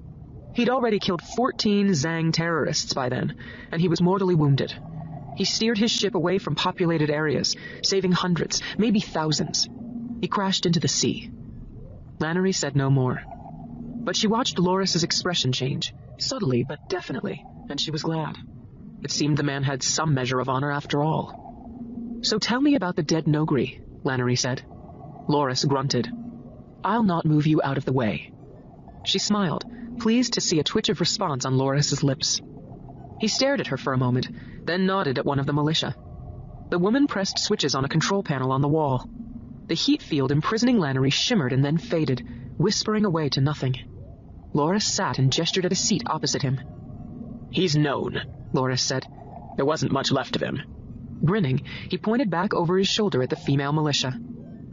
He'd 0.53 0.69
already 0.69 0.97
killed 0.97 1.21
14 1.21 1.89
Zang 1.89 2.33
terrorists 2.33 2.93
by 2.93 3.09
then, 3.09 3.35
and 3.71 3.79
he 3.79 3.89
was 3.89 4.01
mortally 4.01 4.33
wounded. 4.33 4.73
He 5.35 5.45
steered 5.45 5.77
his 5.77 5.91
ship 5.91 6.15
away 6.15 6.39
from 6.39 6.55
populated 6.55 7.11
areas, 7.11 7.55
saving 7.83 8.11
hundreds, 8.11 8.61
maybe 8.77 8.99
thousands. 8.99 9.69
He 10.19 10.27
crashed 10.27 10.65
into 10.65 10.79
the 10.79 10.87
sea. 10.87 11.29
Lanoree 12.17 12.55
said 12.55 12.75
no 12.75 12.89
more. 12.89 13.21
But 14.07 14.15
she 14.15 14.27
watched 14.27 14.57
Loris's 14.57 15.03
expression 15.03 15.51
change, 15.51 15.93
subtly 16.17 16.63
but 16.63 16.79
definitely, 16.87 17.45
and 17.69 17.77
she 17.77 17.91
was 17.91 18.03
glad. 18.03 18.37
It 19.03 19.11
seemed 19.11 19.35
the 19.35 19.43
man 19.43 19.63
had 19.63 19.83
some 19.83 20.13
measure 20.13 20.39
of 20.39 20.47
honor 20.47 20.71
after 20.71 21.03
all. 21.03 22.21
So 22.21 22.39
tell 22.39 22.61
me 22.61 22.75
about 22.75 22.95
the 22.95 23.03
dead 23.03 23.25
Noghri, 23.25 23.81
Lanoree 24.05 24.39
said. 24.39 24.63
Loris 25.27 25.65
grunted. 25.65 26.09
I'll 26.85 27.03
not 27.03 27.25
move 27.25 27.47
you 27.47 27.59
out 27.61 27.77
of 27.77 27.83
the 27.83 27.91
way. 27.91 28.31
She 29.03 29.19
smiled, 29.19 29.65
pleased 29.99 30.35
to 30.35 30.41
see 30.41 30.61
a 30.61 30.63
twitch 30.63 30.87
of 30.87 31.01
response 31.01 31.43
on 31.43 31.57
Loris's 31.57 32.01
lips. 32.01 32.39
He 33.19 33.27
stared 33.27 33.59
at 33.59 33.67
her 33.67 33.77
for 33.77 33.91
a 33.91 33.97
moment, 33.97 34.29
then 34.65 34.85
nodded 34.85 35.17
at 35.17 35.25
one 35.25 35.39
of 35.39 35.45
the 35.45 35.51
militia. 35.51 35.97
The 36.69 36.79
woman 36.79 37.07
pressed 37.07 37.39
switches 37.39 37.75
on 37.75 37.83
a 37.83 37.89
control 37.89 38.23
panel 38.23 38.53
on 38.53 38.61
the 38.61 38.69
wall. 38.69 39.05
The 39.65 39.75
heat 39.75 40.01
field 40.01 40.31
imprisoning 40.31 40.77
Lanoree 40.77 41.11
shimmered 41.11 41.51
and 41.51 41.65
then 41.65 41.77
faded, 41.77 42.25
whispering 42.57 43.03
away 43.03 43.27
to 43.27 43.41
nothing. 43.41 43.75
Loris 44.53 44.85
sat 44.85 45.19
and 45.19 45.31
gestured 45.31 45.65
at 45.65 45.71
a 45.71 45.75
seat 45.75 46.03
opposite 46.07 46.41
him. 46.41 46.59
He's 47.51 47.75
known, 47.75 48.21
Loris 48.53 48.81
said. 48.81 49.05
There 49.55 49.65
wasn't 49.65 49.91
much 49.91 50.11
left 50.11 50.35
of 50.35 50.41
him. 50.41 50.61
Grinning, 51.23 51.63
he 51.89 51.97
pointed 51.97 52.29
back 52.29 52.53
over 52.53 52.77
his 52.77 52.87
shoulder 52.87 53.23
at 53.23 53.29
the 53.29 53.35
female 53.35 53.73
militia. 53.73 54.19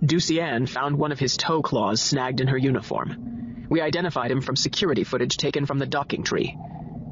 Ducian 0.05 0.67
found 0.67 0.99
one 0.99 1.13
of 1.13 1.19
his 1.19 1.37
toe 1.37 1.63
claws 1.63 2.01
snagged 2.03 2.41
in 2.41 2.49
her 2.49 2.59
uniform. 2.59 3.67
We 3.71 3.81
identified 3.81 4.31
him 4.31 4.43
from 4.43 4.57
security 4.57 5.05
footage 5.05 5.37
taken 5.37 5.67
from 5.67 5.79
the 5.79 5.87
docking 5.87 6.23
tree. 6.23 6.57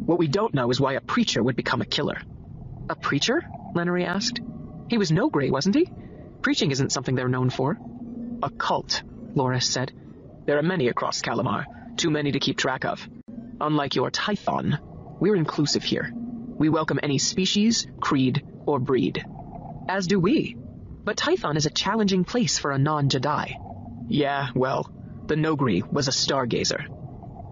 What 0.05 0.19
we 0.19 0.29
don't 0.29 0.55
know 0.55 0.71
is 0.71 0.81
why 0.81 0.95
a 0.95 1.01
preacher 1.01 1.43
would 1.43 1.57
become 1.57 1.81
a 1.81 1.87
killer. 1.87 2.21
A 2.91 2.97
preacher? 2.97 3.43
Lanoree 3.75 4.07
asked. 4.07 4.41
He 4.89 4.99
was 4.99 5.11
Noghri, 5.11 5.51
wasn't 5.51 5.77
he? 5.77 5.91
Preaching 6.43 6.71
isn't 6.71 6.93
something 6.93 7.15
they're 7.15 7.29
known 7.29 7.51
for. 7.51 7.79
A 8.43 8.51
cult, 8.51 9.03
Loris 9.35 9.67
said. 9.67 9.93
There 10.45 10.59
are 10.59 10.63
many 10.63 10.89
across 10.89 11.23
Kalimahr, 11.23 11.65
too 11.97 12.11
many 12.11 12.33
to 12.33 12.41
keep 12.41 12.57
track 12.57 12.85
of. 12.85 13.09
Unlike 13.61 13.95
your 13.95 14.11
Tython, 14.11 14.79
we're 15.21 15.37
inclusive 15.37 15.85
here. 15.85 16.13
We 16.15 16.69
welcome 16.69 17.01
any 17.03 17.19
species, 17.19 17.87
creed, 18.01 18.45
or 18.67 18.79
breed. 18.79 19.25
As 19.89 20.07
do 20.07 20.19
we. 20.19 20.57
But 21.05 21.17
Tython 21.17 21.57
is 21.57 21.67
a 21.67 21.71
challenging 21.71 22.25
place 22.25 22.59
for 22.59 22.71
a 22.71 22.79
non-Jedi. 22.79 23.55
Yeah, 24.09 24.49
well, 24.55 24.93
the 25.27 25.35
Noghri 25.35 25.91
was 25.91 26.09
a 26.09 26.13
stargazer. 26.13 26.87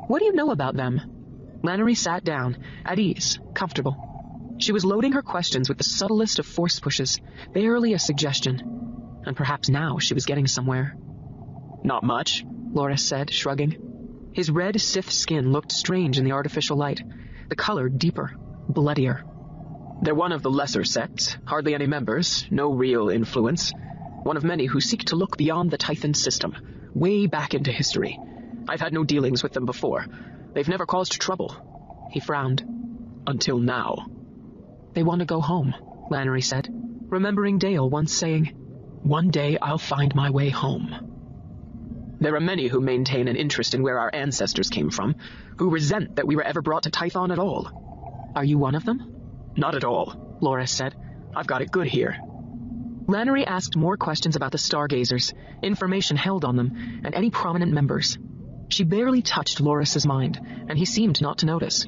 What 0.08 0.18
do 0.18 0.24
you 0.24 0.32
know 0.32 0.50
about 0.50 0.76
them? 0.76 1.60
Lanoree 1.62 1.96
sat 1.96 2.24
down, 2.24 2.58
at 2.84 2.98
ease, 2.98 3.38
comfortable. 3.54 4.56
She 4.58 4.72
was 4.72 4.84
loading 4.84 5.12
her 5.12 5.22
questions 5.22 5.68
with 5.68 5.78
the 5.78 5.84
subtlest 5.84 6.38
of 6.38 6.46
force 6.46 6.80
pushes, 6.80 7.18
barely 7.52 7.92
a 7.94 7.98
suggestion. 7.98 9.22
And 9.24 9.36
perhaps 9.36 9.68
now 9.68 9.98
she 9.98 10.14
was 10.14 10.26
getting 10.26 10.46
somewhere. 10.46 10.96
Not 11.82 12.04
much, 12.04 12.44
Loris 12.72 13.04
said, 13.04 13.30
shrugging. 13.30 13.89
His 14.32 14.50
red 14.50 14.80
Sith 14.80 15.10
skin 15.10 15.50
looked 15.52 15.72
strange 15.72 16.18
in 16.18 16.24
the 16.24 16.32
artificial 16.32 16.76
light, 16.76 17.02
the 17.48 17.56
color 17.56 17.88
deeper, 17.88 18.32
bloodier. 18.68 19.24
They're 20.02 20.14
one 20.14 20.32
of 20.32 20.42
the 20.42 20.50
lesser 20.50 20.84
sects, 20.84 21.36
hardly 21.44 21.74
any 21.74 21.86
members, 21.86 22.46
no 22.50 22.72
real 22.72 23.10
influence. 23.10 23.72
One 24.22 24.36
of 24.36 24.44
many 24.44 24.66
who 24.66 24.80
seek 24.80 25.04
to 25.06 25.16
look 25.16 25.36
beyond 25.36 25.70
the 25.70 25.78
Tython 25.78 26.14
system, 26.14 26.54
way 26.94 27.26
back 27.26 27.54
into 27.54 27.72
history. 27.72 28.18
I've 28.68 28.80
had 28.80 28.92
no 28.92 29.04
dealings 29.04 29.42
with 29.42 29.52
them 29.52 29.66
before. 29.66 30.06
They've 30.52 30.68
never 30.68 30.86
caused 30.86 31.20
trouble. 31.20 31.54
He 32.12 32.20
frowned. 32.20 32.62
Until 33.26 33.58
now. 33.58 34.06
They 34.94 35.02
want 35.02 35.20
to 35.20 35.26
go 35.26 35.40
home, 35.40 35.74
Lanoree 36.10 36.44
said, 36.44 36.68
remembering 37.08 37.58
Dal 37.58 37.88
once 37.88 38.12
saying, 38.12 38.46
One 39.02 39.30
day 39.30 39.58
I'll 39.60 39.78
find 39.78 40.14
my 40.14 40.30
way 40.30 40.48
home. 40.48 41.19
There 42.20 42.34
are 42.36 42.40
many 42.40 42.68
who 42.68 42.82
maintain 42.82 43.28
an 43.28 43.36
interest 43.36 43.72
in 43.72 43.82
where 43.82 43.98
our 43.98 44.10
ancestors 44.12 44.68
came 44.68 44.90
from, 44.90 45.16
who 45.58 45.70
resent 45.70 46.16
that 46.16 46.26
we 46.26 46.36
were 46.36 46.42
ever 46.42 46.60
brought 46.60 46.82
to 46.82 46.90
Tython 46.90 47.32
at 47.32 47.38
all. 47.38 48.30
Are 48.36 48.44
you 48.44 48.58
one 48.58 48.74
of 48.74 48.84
them? 48.84 49.14
Not 49.56 49.74
at 49.74 49.84
all, 49.84 50.36
Loris 50.40 50.70
said. 50.70 50.94
I've 51.34 51.46
got 51.46 51.62
it 51.62 51.70
good 51.70 51.86
here. 51.86 52.18
Lanoree 53.06 53.46
asked 53.46 53.74
more 53.74 53.96
questions 53.96 54.36
about 54.36 54.52
the 54.52 54.58
Stargazers, 54.58 55.32
information 55.62 56.16
held 56.16 56.44
on 56.44 56.56
them, 56.56 57.00
and 57.04 57.14
any 57.14 57.30
prominent 57.30 57.72
members. 57.72 58.18
She 58.68 58.84
barely 58.84 59.22
touched 59.22 59.60
Loris's 59.60 60.06
mind, 60.06 60.38
and 60.68 60.78
he 60.78 60.84
seemed 60.84 61.20
not 61.20 61.38
to 61.38 61.46
notice. 61.46 61.86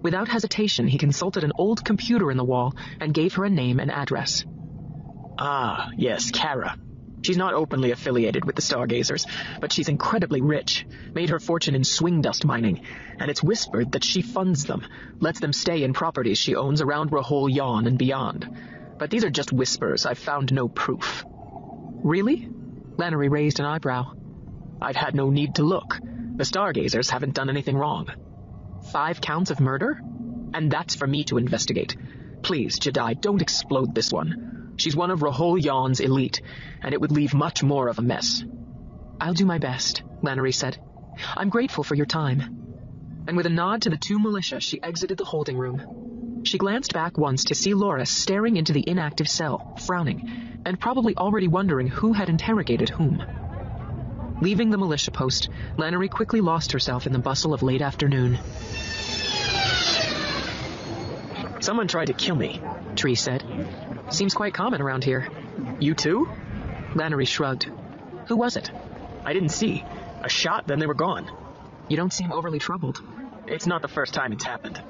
Without 0.00 0.28
hesitation, 0.28 0.86
he 0.86 0.96
consulted 0.96 1.42
an 1.42 1.52
old 1.58 1.84
computer 1.84 2.30
in 2.30 2.36
the 2.36 2.44
wall 2.44 2.74
and 3.00 3.12
gave 3.12 3.34
her 3.34 3.44
a 3.44 3.50
name 3.50 3.80
and 3.80 3.90
address. 3.90 4.44
Ah, 5.38 5.90
yes, 5.96 6.30
Kara. 6.30 6.78
She's 7.26 7.36
not 7.36 7.54
openly 7.54 7.90
affiliated 7.90 8.44
with 8.44 8.54
the 8.54 8.62
Stargazers, 8.62 9.26
but 9.60 9.72
she's 9.72 9.88
incredibly 9.88 10.40
rich, 10.40 10.86
made 11.12 11.30
her 11.30 11.40
fortune 11.40 11.74
in 11.74 11.82
swing 11.82 12.20
dust 12.20 12.44
mining, 12.44 12.82
and 13.18 13.28
it's 13.28 13.42
whispered 13.42 13.90
that 13.92 14.04
she 14.04 14.22
funds 14.22 14.64
them, 14.64 14.86
lets 15.18 15.40
them 15.40 15.52
stay 15.52 15.82
in 15.82 15.92
properties 15.92 16.38
she 16.38 16.54
owns 16.54 16.80
around 16.80 17.10
Rahol 17.10 17.52
Yan 17.52 17.88
and 17.88 17.98
beyond. 17.98 18.48
But 18.96 19.10
these 19.10 19.24
are 19.24 19.30
just 19.30 19.52
whispers, 19.52 20.06
I've 20.06 20.20
found 20.20 20.52
no 20.52 20.68
proof. 20.68 21.24
Really? 22.04 22.48
Lanoree 22.96 23.28
raised 23.28 23.58
an 23.58 23.66
eyebrow. 23.66 24.12
I've 24.80 24.94
had 24.94 25.16
no 25.16 25.28
need 25.28 25.56
to 25.56 25.64
look. 25.64 25.98
The 26.36 26.44
Stargazers 26.44 27.10
haven't 27.10 27.34
done 27.34 27.50
anything 27.50 27.76
wrong. 27.76 28.06
Five 28.92 29.20
counts 29.20 29.50
of 29.50 29.58
murder? 29.58 30.00
And 30.54 30.70
that's 30.70 30.94
for 30.94 31.08
me 31.08 31.24
to 31.24 31.38
investigate. 31.38 31.96
Please, 32.42 32.78
Jedi, 32.78 33.20
don't 33.20 33.42
explode 33.42 33.96
this 33.96 34.12
one. 34.12 34.65
She's 34.76 34.96
one 34.96 35.10
of 35.10 35.20
Rahol 35.20 35.62
Yan's 35.62 36.00
elite, 36.00 36.40
and 36.82 36.92
it 36.92 37.00
would 37.00 37.12
leave 37.12 37.34
much 37.34 37.62
more 37.62 37.88
of 37.88 37.98
a 37.98 38.02
mess. 38.02 38.44
I'll 39.20 39.34
do 39.34 39.46
my 39.46 39.58
best, 39.58 40.02
Lanoree 40.22 40.54
said. 40.54 40.78
I'm 41.36 41.48
grateful 41.48 41.84
for 41.84 41.94
your 41.94 42.06
time. 42.06 42.42
And 43.26 43.36
with 43.36 43.46
a 43.46 43.50
nod 43.50 43.82
to 43.82 43.90
the 43.90 43.96
two 43.96 44.18
militia, 44.18 44.60
she 44.60 44.82
exited 44.82 45.18
the 45.18 45.24
holding 45.24 45.56
room. 45.56 46.42
She 46.44 46.58
glanced 46.58 46.92
back 46.92 47.18
once 47.18 47.44
to 47.44 47.54
see 47.54 47.74
Loris 47.74 48.10
staring 48.10 48.56
into 48.56 48.72
the 48.72 48.88
inactive 48.88 49.28
cell, 49.28 49.76
frowning, 49.84 50.60
and 50.64 50.78
probably 50.78 51.16
already 51.16 51.48
wondering 51.48 51.88
who 51.88 52.12
had 52.12 52.28
interrogated 52.28 52.90
whom. 52.90 53.22
Leaving 54.42 54.70
the 54.70 54.78
militia 54.78 55.10
post, 55.10 55.48
Lanoree 55.78 56.10
quickly 56.10 56.40
lost 56.40 56.72
herself 56.72 57.06
in 57.06 57.12
the 57.12 57.18
bustle 57.18 57.54
of 57.54 57.62
late 57.62 57.82
afternoon. 57.82 58.38
Someone 61.66 61.88
tried 61.88 62.06
to 62.06 62.12
kill 62.12 62.36
me, 62.36 62.60
Tree 62.94 63.16
said. 63.16 63.42
Seems 64.10 64.34
quite 64.34 64.54
common 64.54 64.80
around 64.80 65.02
here. 65.02 65.28
You 65.80 65.94
too? 65.94 66.28
Lanoree 66.94 67.26
shrugged. 67.26 67.68
Who 68.28 68.36
was 68.36 68.56
it? 68.56 68.70
I 69.24 69.32
didn't 69.32 69.48
see. 69.48 69.84
A 70.22 70.28
shot, 70.28 70.68
then 70.68 70.78
they 70.78 70.86
were 70.86 70.94
gone. 70.94 71.28
You 71.88 71.96
don't 71.96 72.12
seem 72.12 72.30
overly 72.30 72.60
troubled. 72.60 73.02
It's 73.48 73.66
not 73.66 73.82
the 73.82 73.88
first 73.88 74.14
time 74.14 74.32
it's 74.32 74.44
happened. 74.44 74.80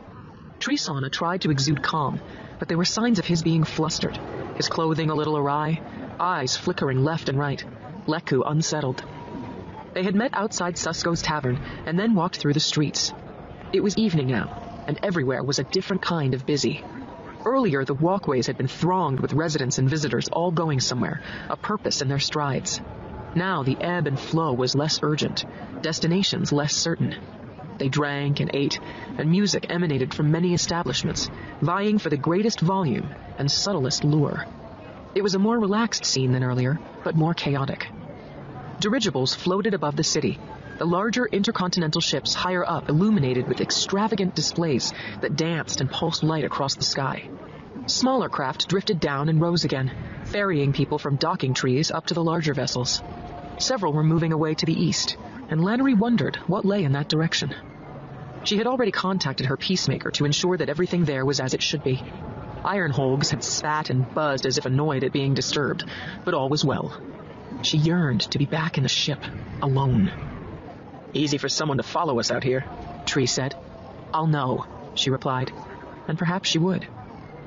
Tre 0.58 0.76
Sana 0.76 1.08
tried 1.08 1.40
to 1.40 1.50
exude 1.50 1.82
calm, 1.82 2.20
but 2.58 2.68
there 2.68 2.76
were 2.76 2.84
signs 2.84 3.18
of 3.18 3.24
his 3.24 3.42
being 3.42 3.64
flustered, 3.64 4.20
his 4.56 4.68
clothing 4.68 5.08
a 5.08 5.14
little 5.14 5.38
awry, 5.38 5.80
eyes 6.20 6.58
flickering 6.58 7.02
left 7.02 7.30
and 7.30 7.38
right, 7.38 7.64
lekku 8.06 8.42
unsettled. 8.44 9.02
They 9.94 10.02
had 10.02 10.14
met 10.14 10.32
outside 10.34 10.74
Susko's 10.74 11.22
tavern 11.22 11.56
and 11.86 11.98
then 11.98 12.14
walked 12.14 12.36
through 12.36 12.52
the 12.52 12.60
streets. 12.60 13.14
It 13.72 13.82
was 13.82 13.96
evening 13.96 14.26
now, 14.26 14.65
and 14.86 14.98
everywhere 15.02 15.42
was 15.42 15.58
a 15.58 15.64
different 15.64 16.02
kind 16.02 16.34
of 16.34 16.46
busy. 16.46 16.82
Earlier, 17.44 17.84
the 17.84 17.94
walkways 17.94 18.46
had 18.46 18.56
been 18.56 18.68
thronged 18.68 19.20
with 19.20 19.32
residents 19.32 19.78
and 19.78 19.88
visitors 19.88 20.28
all 20.28 20.50
going 20.50 20.80
somewhere, 20.80 21.20
a 21.48 21.56
purpose 21.56 22.02
in 22.02 22.08
their 22.08 22.18
strides. 22.18 22.80
Now 23.34 23.62
the 23.62 23.76
ebb 23.80 24.06
and 24.06 24.18
flow 24.18 24.52
was 24.52 24.74
less 24.74 25.00
urgent, 25.02 25.44
destinations 25.80 26.52
less 26.52 26.74
certain. 26.74 27.14
They 27.78 27.88
drank 27.88 28.40
and 28.40 28.50
ate, 28.54 28.80
and 29.18 29.30
music 29.30 29.66
emanated 29.68 30.14
from 30.14 30.30
many 30.30 30.54
establishments, 30.54 31.28
vying 31.60 31.98
for 31.98 32.08
the 32.08 32.16
greatest 32.16 32.60
volume 32.60 33.08
and 33.38 33.50
subtlest 33.50 34.04
lure. 34.04 34.46
It 35.14 35.22
was 35.22 35.34
a 35.34 35.38
more 35.38 35.58
relaxed 35.58 36.04
scene 36.04 36.32
than 36.32 36.42
earlier, 36.42 36.80
but 37.04 37.14
more 37.14 37.34
chaotic. 37.34 37.88
Dirigibles 38.78 39.34
floated 39.34 39.72
above 39.72 39.96
the 39.96 40.04
city, 40.04 40.38
the 40.78 40.84
larger 40.84 41.24
intercontinental 41.26 42.02
ships 42.02 42.34
higher 42.34 42.64
up 42.68 42.90
illuminated 42.90 43.48
with 43.48 43.62
extravagant 43.62 44.34
displays 44.34 44.92
that 45.22 45.34
danced 45.34 45.80
and 45.80 45.90
pulsed 45.90 46.22
light 46.22 46.44
across 46.44 46.74
the 46.74 46.84
sky. 46.84 47.26
Smaller 47.86 48.28
craft 48.28 48.68
drifted 48.68 49.00
down 49.00 49.30
and 49.30 49.40
rose 49.40 49.64
again, 49.64 49.90
ferrying 50.24 50.74
people 50.74 50.98
from 50.98 51.16
docking 51.16 51.54
trees 51.54 51.90
up 51.90 52.06
to 52.06 52.14
the 52.14 52.22
larger 52.22 52.52
vessels. 52.52 53.02
Several 53.58 53.94
were 53.94 54.04
moving 54.04 54.32
away 54.32 54.54
to 54.54 54.66
the 54.66 54.78
east, 54.78 55.16
and 55.48 55.62
Lanoree 55.62 55.96
wondered 55.96 56.36
what 56.46 56.66
lay 56.66 56.84
in 56.84 56.92
that 56.92 57.08
direction. 57.08 57.54
She 58.44 58.58
had 58.58 58.66
already 58.66 58.92
contacted 58.92 59.46
her 59.46 59.56
peacemaker 59.56 60.10
to 60.12 60.26
ensure 60.26 60.58
that 60.58 60.68
everything 60.68 61.06
there 61.06 61.24
was 61.24 61.40
as 61.40 61.54
it 61.54 61.62
should 61.62 61.82
be. 61.82 62.02
Iron 62.62 62.90
Holgs 62.90 63.30
had 63.30 63.42
spat 63.42 63.88
and 63.88 64.12
buzzed 64.12 64.44
as 64.44 64.58
if 64.58 64.66
annoyed 64.66 65.04
at 65.04 65.12
being 65.12 65.34
disturbed, 65.34 65.84
but 66.24 66.34
all 66.34 66.50
was 66.50 66.64
well. 66.64 67.00
She 67.62 67.78
yearned 67.78 68.22
to 68.30 68.38
be 68.38 68.46
back 68.46 68.76
in 68.76 68.82
the 68.82 68.88
ship, 68.88 69.18
alone. 69.62 70.12
Easy 71.12 71.38
for 71.38 71.48
someone 71.48 71.78
to 71.78 71.82
follow 71.82 72.18
us 72.20 72.30
out 72.30 72.44
here, 72.44 72.64
Tree 73.06 73.26
said. 73.26 73.54
I'll 74.12 74.26
know, 74.26 74.66
she 74.94 75.10
replied. 75.10 75.52
And 76.08 76.18
perhaps 76.18 76.48
she 76.48 76.58
would. 76.58 76.86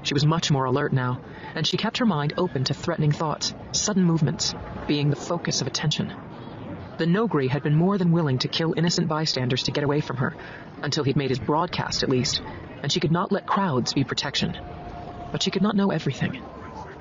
She 0.04 0.14
was 0.14 0.26
much 0.26 0.52
more 0.52 0.66
alert 0.66 0.94
now, 0.94 1.20
and 1.56 1.68
she 1.68 1.78
kept 1.78 1.98
her 2.00 2.06
mind 2.06 2.34
open 2.38 2.64
to 2.66 2.74
threatening 2.74 3.12
thoughts, 3.12 3.54
sudden 3.72 4.04
movements, 4.04 4.56
being 4.88 5.10
the 5.10 5.16
focus 5.16 5.62
of 5.62 5.68
attention. 5.68 6.14
The 6.98 7.06
Noghri 7.06 7.48
had 7.48 7.64
been 7.64 7.76
more 7.76 7.98
than 7.98 8.12
willing 8.12 8.40
to 8.40 8.48
kill 8.48 8.74
innocent 8.76 9.08
bystanders 9.08 9.64
to 9.64 9.72
get 9.72 9.84
away 9.84 10.02
from 10.02 10.18
her, 10.18 10.36
until 10.82 11.04
he'd 11.04 11.16
made 11.16 11.30
his 11.30 11.40
broadcast 11.40 12.04
at 12.04 12.10
least, 12.10 12.42
and 12.82 12.92
she 12.92 13.00
could 13.00 13.12
not 13.12 13.32
let 13.32 13.46
crowds 13.46 13.94
be 13.94 14.04
protection. 14.04 14.58
But 15.32 15.44
she 15.44 15.52
could 15.52 15.62
not 15.62 15.76
know 15.76 15.92
everything. 15.92 16.42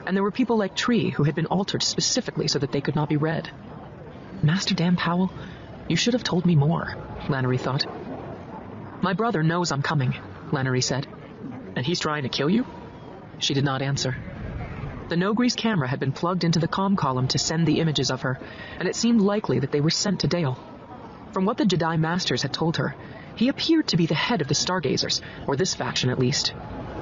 And 0.08 0.16
there 0.16 0.24
were 0.24 0.30
people 0.30 0.56
like 0.56 0.74
Tree 0.74 1.10
who 1.10 1.24
had 1.24 1.34
been 1.34 1.44
altered 1.46 1.82
specifically 1.82 2.48
so 2.48 2.58
that 2.58 2.72
they 2.72 2.80
could 2.80 2.96
not 2.96 3.10
be 3.10 3.18
read. 3.18 3.50
Master 4.42 4.74
Dam-Powl, 4.74 5.30
you 5.86 5.96
should 5.96 6.14
have 6.14 6.24
told 6.24 6.46
me 6.46 6.56
more, 6.56 6.96
Lanoree 7.28 7.60
thought. 7.60 7.84
My 9.02 9.12
brother 9.12 9.42
knows 9.42 9.70
I'm 9.70 9.82
coming, 9.82 10.14
Lanoree 10.50 10.82
said. 10.82 11.06
And 11.76 11.84
he's 11.84 12.00
trying 12.00 12.22
to 12.22 12.30
kill 12.30 12.48
you? 12.48 12.64
She 13.38 13.52
did 13.52 13.66
not 13.66 13.82
answer. 13.82 14.16
The 15.10 15.16
Noghri's 15.16 15.54
camera 15.54 15.88
had 15.88 16.00
been 16.00 16.12
plugged 16.12 16.42
into 16.42 16.58
the 16.58 16.68
com 16.68 16.96
column 16.96 17.28
to 17.28 17.38
send 17.38 17.66
the 17.66 17.78
images 17.80 18.10
of 18.10 18.22
her, 18.22 18.40
and 18.78 18.88
it 18.88 18.96
seemed 18.96 19.20
likely 19.20 19.58
that 19.58 19.72
they 19.72 19.82
were 19.82 19.90
sent 19.90 20.20
to 20.20 20.26
Dal. 20.26 20.58
From 21.32 21.44
what 21.44 21.58
the 21.58 21.64
Jedi 21.64 21.98
Masters 21.98 22.40
had 22.40 22.54
told 22.54 22.78
her, 22.78 22.94
he 23.36 23.48
appeared 23.48 23.88
to 23.88 23.98
be 23.98 24.06
the 24.06 24.14
head 24.14 24.40
of 24.40 24.48
the 24.48 24.54
Stargazers, 24.54 25.20
or 25.46 25.54
this 25.54 25.74
faction 25.74 26.08
at 26.08 26.18
least. 26.18 26.54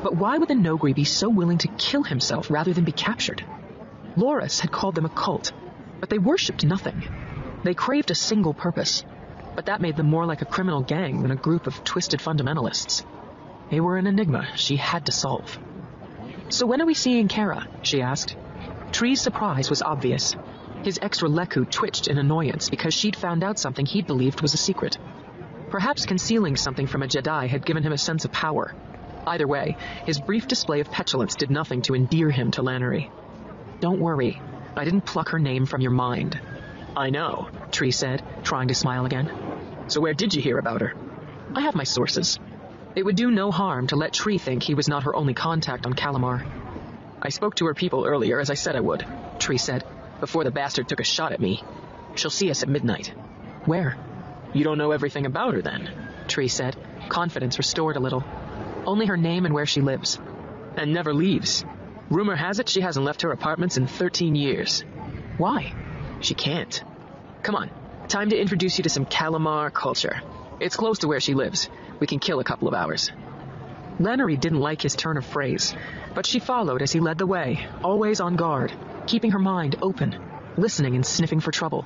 But 0.02 0.16
why 0.16 0.38
would 0.38 0.48
the 0.48 0.54
Noghri 0.54 0.94
be 0.94 1.04
so 1.04 1.28
willing 1.28 1.58
to 1.58 1.68
kill 1.78 2.02
himself 2.02 2.50
rather 2.50 2.72
than 2.72 2.84
be 2.84 2.92
captured? 2.92 3.44
Loris 4.16 4.60
had 4.60 4.72
called 4.72 4.94
them 4.94 5.04
a 5.04 5.10
cult, 5.10 5.52
but 6.00 6.08
they 6.08 6.18
worshipped 6.18 6.64
nothing. 6.64 7.02
They 7.64 7.74
craved 7.74 8.10
a 8.10 8.14
single 8.14 8.54
purpose, 8.54 9.04
but 9.54 9.66
that 9.66 9.80
made 9.80 9.96
them 9.96 10.08
more 10.08 10.26
like 10.26 10.42
a 10.42 10.46
criminal 10.46 10.82
gang 10.82 11.22
than 11.22 11.30
a 11.30 11.36
group 11.36 11.66
of 11.66 11.82
twisted 11.84 12.20
fundamentalists. 12.20 13.04
They 13.70 13.80
were 13.80 13.96
an 13.96 14.06
enigma 14.06 14.46
she 14.54 14.76
had 14.76 15.06
to 15.06 15.12
solve. 15.12 15.58
So 16.48 16.66
when 16.66 16.80
are 16.80 16.86
we 16.86 16.94
seeing 16.94 17.28
Kara? 17.28 17.66
she 17.82 18.02
asked. 18.02 18.36
Tree's 18.92 19.20
surprise 19.20 19.68
was 19.68 19.82
obvious. 19.82 20.36
His 20.84 20.98
extra 21.02 21.28
lekku 21.28 21.68
twitched 21.68 22.06
in 22.06 22.18
annoyance 22.18 22.70
because 22.70 22.94
she'd 22.94 23.16
found 23.16 23.42
out 23.42 23.58
something 23.58 23.84
he'd 23.84 24.06
believed 24.06 24.40
was 24.40 24.54
a 24.54 24.58
secret. 24.58 24.98
Perhaps 25.70 26.06
concealing 26.06 26.54
something 26.54 26.86
from 26.86 27.02
a 27.02 27.08
Jedi 27.08 27.48
had 27.48 27.66
given 27.66 27.82
him 27.82 27.92
a 27.92 27.98
sense 27.98 28.24
of 28.24 28.30
power. 28.30 28.72
Either 29.26 29.46
way, 29.46 29.76
his 30.04 30.20
brief 30.20 30.46
display 30.46 30.80
of 30.80 30.90
petulance 30.90 31.34
did 31.34 31.50
nothing 31.50 31.82
to 31.82 31.94
endear 31.94 32.30
him 32.30 32.50
to 32.52 32.62
Lanoree. 32.62 33.10
Don't 33.80 34.00
worry, 34.00 34.40
I 34.76 34.84
didn't 34.84 35.06
pluck 35.06 35.30
her 35.30 35.38
name 35.38 35.66
from 35.66 35.80
your 35.80 35.90
mind. 35.90 36.38
I 36.96 37.10
know, 37.10 37.48
Tree 37.72 37.90
said, 37.90 38.22
trying 38.44 38.68
to 38.68 38.74
smile 38.74 39.04
again. 39.04 39.30
So 39.88 40.00
where 40.00 40.14
did 40.14 40.34
you 40.34 40.40
hear 40.40 40.58
about 40.58 40.80
her? 40.80 40.94
I 41.54 41.62
have 41.62 41.74
my 41.74 41.84
sources. 41.84 42.38
It 42.94 43.04
would 43.04 43.16
do 43.16 43.30
no 43.30 43.50
harm 43.50 43.88
to 43.88 43.96
let 43.96 44.12
Tree 44.12 44.38
think 44.38 44.62
he 44.62 44.74
was 44.74 44.88
not 44.88 45.02
her 45.02 45.14
only 45.14 45.34
contact 45.34 45.86
on 45.86 45.94
Kalimahr. 45.94 46.46
I 47.20 47.28
spoke 47.30 47.56
to 47.56 47.66
her 47.66 47.74
people 47.74 48.06
earlier, 48.06 48.40
as 48.40 48.50
I 48.50 48.54
said 48.54 48.76
I 48.76 48.80
would, 48.80 49.04
Tree 49.38 49.58
said, 49.58 49.84
before 50.20 50.44
the 50.44 50.50
bastard 50.50 50.88
took 50.88 51.00
a 51.00 51.04
shot 51.04 51.32
at 51.32 51.40
me. 51.40 51.62
She'll 52.14 52.30
see 52.30 52.50
us 52.50 52.62
at 52.62 52.68
midnight. 52.68 53.08
Where? 53.64 53.96
You 54.54 54.64
don't 54.64 54.78
know 54.78 54.92
everything 54.92 55.26
about 55.26 55.54
her 55.54 55.62
then, 55.62 55.90
Tree 56.28 56.48
said, 56.48 56.76
confidence 57.08 57.58
restored 57.58 57.96
a 57.96 58.00
little. 58.00 58.24
Only 58.86 59.06
her 59.06 59.16
name 59.16 59.44
and 59.44 59.54
where 59.54 59.66
she 59.66 59.80
lives. 59.80 60.18
And 60.76 60.92
never 60.92 61.12
leaves. 61.12 61.64
Rumor 62.08 62.36
has 62.36 62.60
it 62.60 62.68
she 62.68 62.80
hasn't 62.80 63.04
left 63.04 63.22
her 63.22 63.32
apartments 63.32 63.76
in 63.76 63.86
13 63.86 64.34
years. 64.36 64.84
Why? 65.38 65.74
She 66.20 66.34
can't. 66.34 66.82
Come 67.42 67.56
on, 67.56 67.70
time 68.08 68.30
to 68.30 68.38
introduce 68.38 68.78
you 68.78 68.84
to 68.84 68.88
some 68.90 69.06
Kalimahr 69.06 69.72
culture. 69.72 70.22
It's 70.60 70.76
close 70.76 71.00
to 71.00 71.08
where 71.08 71.20
she 71.20 71.34
lives. 71.34 71.68
We 71.98 72.06
can 72.06 72.18
kill 72.18 72.40
a 72.40 72.44
couple 72.44 72.68
of 72.68 72.74
hours. 72.74 73.10
Lanoree 73.98 74.40
didn't 74.40 74.60
like 74.60 74.82
his 74.82 74.94
turn 74.94 75.16
of 75.16 75.26
phrase, 75.26 75.74
but 76.14 76.26
she 76.26 76.38
followed 76.38 76.82
as 76.82 76.92
he 76.92 77.00
led 77.00 77.18
the 77.18 77.26
way, 77.26 77.66
always 77.82 78.20
on 78.20 78.36
guard, 78.36 78.72
keeping 79.06 79.32
her 79.32 79.38
mind 79.38 79.76
open, 79.82 80.16
listening 80.56 80.94
and 80.94 81.04
sniffing 81.04 81.40
for 81.40 81.50
trouble. 81.50 81.84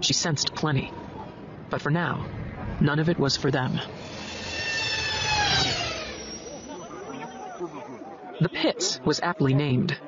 She 0.00 0.12
sensed 0.12 0.54
plenty. 0.54 0.92
But 1.70 1.82
for 1.82 1.90
now, 1.90 2.26
none 2.80 2.98
of 2.98 3.08
it 3.08 3.18
was 3.18 3.36
for 3.36 3.50
them. 3.50 3.80
The 8.40 8.48
Pits 8.48 9.00
was 9.04 9.18
aptly 9.20 9.52
named. 9.52 9.98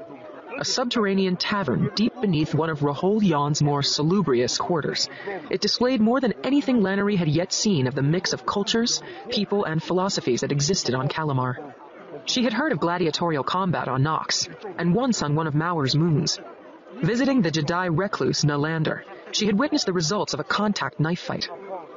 a 0.56 0.64
subterranean 0.64 1.36
tavern 1.36 1.90
deep 1.94 2.12
beneath 2.20 2.54
one 2.54 2.70
of 2.70 2.80
Rahul 2.80 3.22
Yan's 3.22 3.62
more 3.62 3.82
salubrious 3.82 4.58
quarters. 4.58 5.08
It 5.48 5.60
displayed 5.60 6.00
more 6.00 6.20
than 6.20 6.34
anything 6.44 6.80
Lanoree 6.80 7.16
had 7.16 7.28
yet 7.28 7.52
seen 7.52 7.86
of 7.86 7.94
the 7.94 8.02
mix 8.02 8.32
of 8.32 8.44
cultures, 8.46 9.02
people, 9.30 9.64
and 9.64 9.82
philosophies 9.82 10.42
that 10.42 10.52
existed 10.52 10.94
on 10.94 11.08
Kalimahr. 11.08 11.56
She 12.26 12.44
had 12.44 12.52
heard 12.52 12.72
of 12.72 12.78
gladiatorial 12.78 13.42
combat 13.42 13.88
on 13.88 14.02
Nox, 14.02 14.48
and 14.78 14.94
once 14.94 15.22
on 15.22 15.34
one 15.34 15.46
of 15.46 15.54
Maur's 15.54 15.96
moons. 15.96 16.38
Visiting 17.02 17.40
the 17.40 17.50
Jedi 17.50 17.88
recluse 17.90 18.44
Nalander, 18.44 19.02
she 19.32 19.46
had 19.46 19.58
witnessed 19.58 19.86
the 19.86 19.92
results 19.92 20.34
of 20.34 20.40
a 20.40 20.44
contact 20.44 21.00
knife 21.00 21.20
fight. 21.20 21.48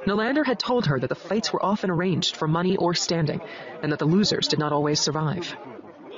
Nalander 0.05 0.45
had 0.45 0.59
told 0.59 0.85
her 0.85 0.99
that 0.99 1.09
the 1.09 1.15
fights 1.15 1.51
were 1.51 1.63
often 1.65 1.89
arranged 1.89 2.35
for 2.35 2.47
money 2.47 2.77
or 2.77 2.93
standing, 2.93 3.41
and 3.81 3.91
that 3.91 3.99
the 3.99 4.05
losers 4.05 4.47
did 4.47 4.59
not 4.59 4.71
always 4.71 4.99
survive. 4.99 5.55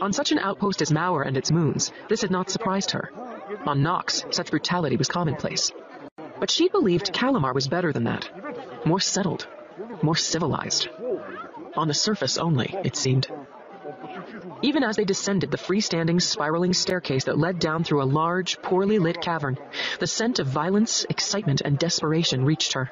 On 0.02 0.12
such 0.12 0.32
an 0.32 0.40
outpost 0.40 0.82
as 0.82 0.92
Maur 0.92 1.24
and 1.24 1.38
its 1.38 1.52
moons, 1.52 1.92
this 2.10 2.22
had 2.22 2.32
not 2.32 2.50
surprised 2.50 2.92
her. 2.92 3.12
On 3.66 3.82
Nox, 3.82 4.26
such 4.32 4.50
brutality 4.50 4.98
was 4.98 5.08
commonplace. 5.08 5.72
But 6.40 6.52
she 6.52 6.68
believed 6.68 7.14
Kalimahr 7.14 7.54
was 7.54 7.68
better 7.68 7.94
than 7.94 8.04
that. 8.04 8.30
More 8.86 9.00
settled. 9.00 9.48
More 10.02 10.16
civilized. 10.16 10.90
On 11.76 11.88
the 11.88 11.94
surface 11.94 12.38
only, 12.38 12.76
it 12.84 12.96
seemed. 12.96 13.28
Even 14.62 14.84
as 14.84 14.96
they 14.96 15.06
descended 15.06 15.52
the 15.52 15.58
freestanding, 15.58 16.22
spiraling 16.22 16.74
staircase 16.74 17.26
that 17.26 17.38
led 17.38 17.60
down 17.60 17.84
through 17.84 18.02
a 18.02 18.14
large, 18.22 18.62
poorly 18.62 19.00
lit 19.00 19.22
cavern, 19.22 19.58
the 20.00 20.08
scent 20.08 20.40
of 20.40 20.48
violence, 20.48 21.06
excitement, 21.10 21.62
and 21.62 21.78
desperation 21.78 22.46
reached 22.46 22.74
her. 22.74 22.92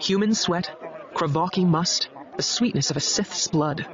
Human 0.00 0.34
sweat, 0.34 0.70
Kravaki 1.14 1.66
must, 1.66 2.08
the 2.36 2.42
sweetness 2.42 2.90
of 2.90 2.96
a 2.96 3.00
Sith's 3.00 3.48
blood. 3.48 3.86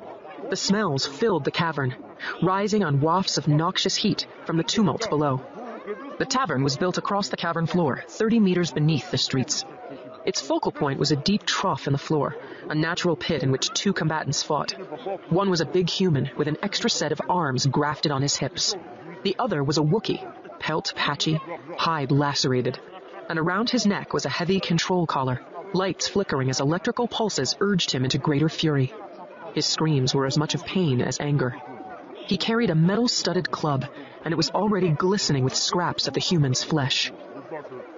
The 0.49 0.57
smells 0.57 1.07
filled 1.07 1.45
the 1.45 1.51
cavern, 1.51 1.97
rising 2.41 2.85
on 2.85 3.01
wafts 3.01 3.37
of 3.37 3.49
noxious 3.49 3.97
heat 3.97 4.27
from 4.45 4.57
the 4.57 4.63
tumult 4.63 5.09
below. 5.11 5.41
The 6.19 6.25
tavern 6.25 6.63
was 6.63 6.77
built 6.77 6.99
across 6.99 7.29
the 7.29 7.37
cavern 7.37 7.67
floor, 7.67 8.05
30 8.09 8.39
meters 8.39 8.71
beneath 8.71 9.11
the 9.11 9.19
streets. 9.19 9.65
Its 10.25 10.41
focal 10.41 10.73
point 10.73 10.99
was 10.99 11.11
a 11.11 11.17
deep 11.17 11.45
trough 11.45 11.87
in 11.87 11.93
the 11.93 11.99
floor, 11.99 12.37
a 12.69 12.75
natural 12.75 13.17
pit 13.17 13.43
in 13.43 13.51
which 13.51 13.71
two 13.71 13.93
combatants 13.93 14.43
fought. 14.43 14.73
One 15.31 15.51
was 15.51 15.61
a 15.61 15.67
big 15.67 15.91
human 15.91 16.31
with 16.37 16.49
an 16.49 16.59
extra 16.63 16.91
set 16.91 17.13
of 17.13 17.21
arms 17.29 17.67
grafted 17.67 18.13
on 18.13 18.23
his 18.23 18.37
hips. 18.37 18.75
The 19.25 19.37
other 19.39 19.65
was 19.65 19.79
a 19.79 19.83
Wookiee, 19.83 20.25
pelt 20.59 20.93
patchy, 20.97 21.41
hide 21.77 22.13
lacerated. 22.13 22.79
And 23.29 23.39
around 23.39 23.71
his 23.71 23.87
neck 23.87 24.13
was 24.13 24.27
a 24.27 24.31
heavy 24.31 24.61
control 24.61 25.07
collar, 25.07 25.41
lights 25.73 26.09
flickering 26.09 26.51
as 26.51 26.61
electrical 26.61 27.09
pulses 27.09 27.57
urged 27.61 27.91
him 27.91 28.05
into 28.05 28.19
greater 28.19 28.49
fury. 28.49 28.93
His 29.57 29.64
screams 29.64 30.14
were 30.14 30.27
as 30.27 30.37
much 30.37 30.55
of 30.55 30.66
pain 30.66 31.01
as 31.01 31.19
anger. 31.19 31.57
He 32.27 32.37
carried 32.37 32.69
a 32.69 32.75
metal-studded 32.75 33.51
club, 33.51 33.87
and 34.23 34.31
it 34.31 34.37
was 34.37 34.51
already 34.51 34.90
glistening 34.90 35.45
with 35.45 35.55
scraps 35.55 36.07
of 36.07 36.12
the 36.12 36.21
human's 36.21 36.62
flesh. 36.62 37.11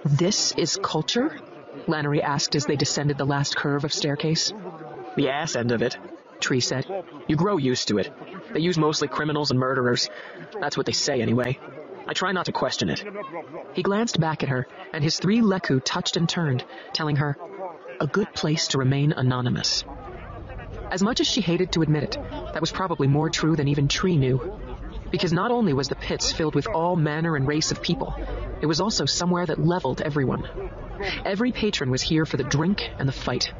This 0.05 0.53
is 0.53 0.79
culture? 0.81 1.37
Lanoree 1.85 2.23
asked 2.23 2.55
as 2.55 2.65
they 2.65 2.77
descended 2.77 3.17
the 3.17 3.25
last 3.25 3.57
curve 3.57 3.83
of 3.83 3.91
staircase. 3.91 4.53
The 5.17 5.27
ass 5.27 5.57
end 5.57 5.73
of 5.73 5.81
it, 5.81 5.97
Tree 6.39 6.61
said. 6.61 6.87
You 7.27 7.35
grow 7.35 7.57
used 7.57 7.89
to 7.89 7.97
it. 7.97 8.09
They 8.53 8.61
use 8.61 8.77
mostly 8.77 9.09
criminals 9.09 9.51
and 9.51 9.59
murderers. 9.59 10.09
That's 10.61 10.77
what 10.77 10.85
they 10.85 10.93
say 10.93 11.21
anyway. 11.21 11.59
I 12.07 12.13
try 12.13 12.31
not 12.31 12.45
to 12.45 12.53
question 12.53 12.89
it. 12.89 13.03
He 13.73 13.83
glanced 13.83 14.17
back 14.17 14.43
at 14.43 14.49
her, 14.49 14.65
and 14.93 15.03
his 15.03 15.19
three 15.19 15.41
lekku 15.41 15.81
touched 15.83 16.15
and 16.15 16.29
turned, 16.29 16.63
telling 16.93 17.17
her, 17.17 17.35
a 17.99 18.07
good 18.07 18.33
place 18.33 18.69
to 18.69 18.77
remain 18.77 19.11
anonymous. 19.11 19.83
As 20.91 21.03
much 21.03 21.19
as 21.19 21.27
she 21.27 21.41
hated 21.41 21.71
to 21.73 21.81
admit 21.81 22.03
it, 22.03 22.17
that 22.53 22.61
was 22.61 22.71
probably 22.71 23.07
more 23.07 23.29
true 23.29 23.55
than 23.55 23.67
even 23.67 23.87
Tree 23.87 24.17
knew. 24.17 24.59
Because 25.11 25.33
not 25.33 25.51
only 25.51 25.73
was 25.73 25.87
the 25.87 25.95
pits 25.95 26.31
filled 26.31 26.55
with 26.55 26.67
all 26.67 26.95
manner 26.95 27.35
and 27.35 27.47
race 27.47 27.71
of 27.71 27.81
people, 27.81 28.15
it 28.61 28.65
was 28.65 28.81
also 28.81 29.05
somewhere 29.05 29.45
that 29.45 29.63
leveled 29.63 30.01
everyone. 30.01 30.47
Every 31.23 31.51
patron 31.51 31.89
was 31.91 32.01
here 32.01 32.25
for 32.25 32.37
the 32.37 32.43
drink 32.43 32.91
and 32.97 33.07
the 33.07 33.13
fight. 33.13 33.53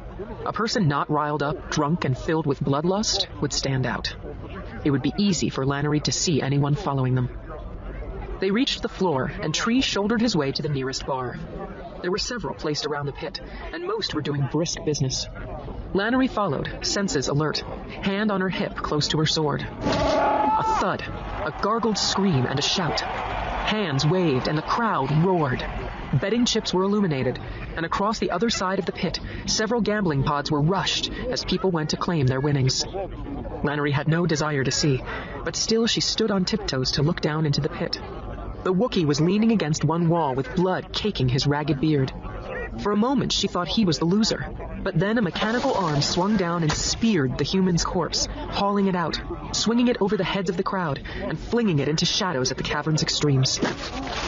A 0.44 0.52
person 0.52 0.88
not 0.88 1.10
riled 1.10 1.42
up, 1.42 1.70
drunk, 1.70 2.04
and 2.04 2.16
filled 2.16 2.46
with 2.46 2.60
bloodlust 2.60 3.26
would 3.40 3.52
stand 3.52 3.86
out. 3.86 4.14
It 4.84 4.90
would 4.90 5.02
be 5.02 5.14
easy 5.16 5.48
for 5.48 5.64
Lanoree 5.64 6.02
to 6.04 6.12
see 6.12 6.42
anyone 6.42 6.74
following 6.74 7.14
them. 7.14 7.30
They 8.40 8.50
reached 8.50 8.82
the 8.82 8.88
floor, 8.88 9.32
and 9.40 9.54
Tree 9.54 9.80
shouldered 9.80 10.20
his 10.20 10.36
way 10.36 10.52
to 10.52 10.62
the 10.62 10.68
nearest 10.68 11.06
bar. 11.06 11.38
There 12.02 12.10
were 12.10 12.18
several 12.18 12.54
placed 12.54 12.86
around 12.86 13.06
the 13.06 13.12
pit, 13.12 13.40
and 13.72 13.86
most 13.86 14.14
were 14.14 14.22
doing 14.22 14.48
brisk 14.50 14.78
business. 14.84 15.26
Lanoree 15.92 16.30
followed, 16.30 16.70
senses 16.82 17.26
alert, 17.26 17.64
hand 18.02 18.30
on 18.30 18.40
her 18.40 18.48
hip 18.48 18.76
close 18.76 19.08
to 19.08 19.18
her 19.18 19.26
sword. 19.26 19.62
A 19.62 20.62
thud, 20.78 21.02
a 21.02 21.52
gargled 21.60 21.98
scream, 21.98 22.46
and 22.46 22.58
a 22.58 22.62
shout. 22.62 23.00
Hands 23.00 24.06
waved, 24.06 24.46
and 24.46 24.56
the 24.56 24.62
crowd 24.62 25.10
roared. 25.24 25.64
Betting 26.20 26.44
chips 26.44 26.72
were 26.72 26.84
illuminated, 26.84 27.40
and 27.76 27.84
across 27.84 28.20
the 28.20 28.30
other 28.30 28.50
side 28.50 28.78
of 28.78 28.86
the 28.86 28.92
pit, 28.92 29.18
several 29.46 29.80
gambling 29.80 30.22
pods 30.22 30.50
were 30.50 30.60
rushed 30.60 31.10
as 31.28 31.44
people 31.44 31.72
went 31.72 31.90
to 31.90 31.96
claim 31.96 32.26
their 32.26 32.40
winnings. 32.40 32.84
Lanoree 33.64 33.92
had 33.92 34.06
no 34.06 34.26
desire 34.26 34.62
to 34.62 34.70
see, 34.70 35.02
but 35.44 35.56
still 35.56 35.88
she 35.88 36.00
stood 36.00 36.30
on 36.30 36.44
tiptoes 36.44 36.92
to 36.92 37.02
look 37.02 37.20
down 37.20 37.46
into 37.46 37.60
the 37.60 37.68
pit. 37.68 38.00
The 38.62 38.72
Wookiee 38.72 39.06
was 39.06 39.20
leaning 39.20 39.52
against 39.52 39.84
one 39.84 40.08
wall 40.08 40.34
with 40.34 40.54
blood 40.54 40.92
caking 40.92 41.28
his 41.28 41.46
ragged 41.46 41.80
beard. 41.80 42.12
For 42.78 42.92
a 42.92 42.96
moment 42.96 43.32
she 43.32 43.48
thought 43.48 43.68
he 43.68 43.84
was 43.84 43.98
the 43.98 44.04
loser, 44.04 44.46
but 44.82 44.98
then 44.98 45.18
a 45.18 45.22
mechanical 45.22 45.74
arm 45.74 46.00
swung 46.00 46.36
down 46.36 46.62
and 46.62 46.72
speared 46.72 47.36
the 47.36 47.44
human's 47.44 47.84
corpse, 47.84 48.26
hauling 48.50 48.86
it 48.86 48.94
out, 48.94 49.20
swinging 49.52 49.88
it 49.88 49.96
over 50.00 50.16
the 50.16 50.24
heads 50.24 50.48
of 50.48 50.56
the 50.56 50.62
crowd, 50.62 51.02
and 51.16 51.38
flinging 51.38 51.78
it 51.80 51.88
into 51.88 52.06
shadows 52.06 52.50
at 52.50 52.56
the 52.56 52.62
cavern's 52.62 53.02
extremes. 53.02 53.60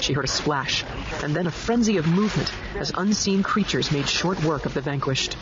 She 0.01 0.13
heard 0.13 0.25
a 0.25 0.29
splash, 0.29 0.85
and 1.23 1.35
then 1.35 1.47
a 1.47 1.51
frenzy 1.51 1.97
of 1.97 2.07
movement 2.07 2.53
as 2.77 2.93
unseen 2.97 3.43
creatures 3.43 3.93
made 3.93 4.09
short 4.09 4.43
work 4.45 4.67
of 4.67 4.75
the 4.75 4.81
vanquished. 4.81 5.37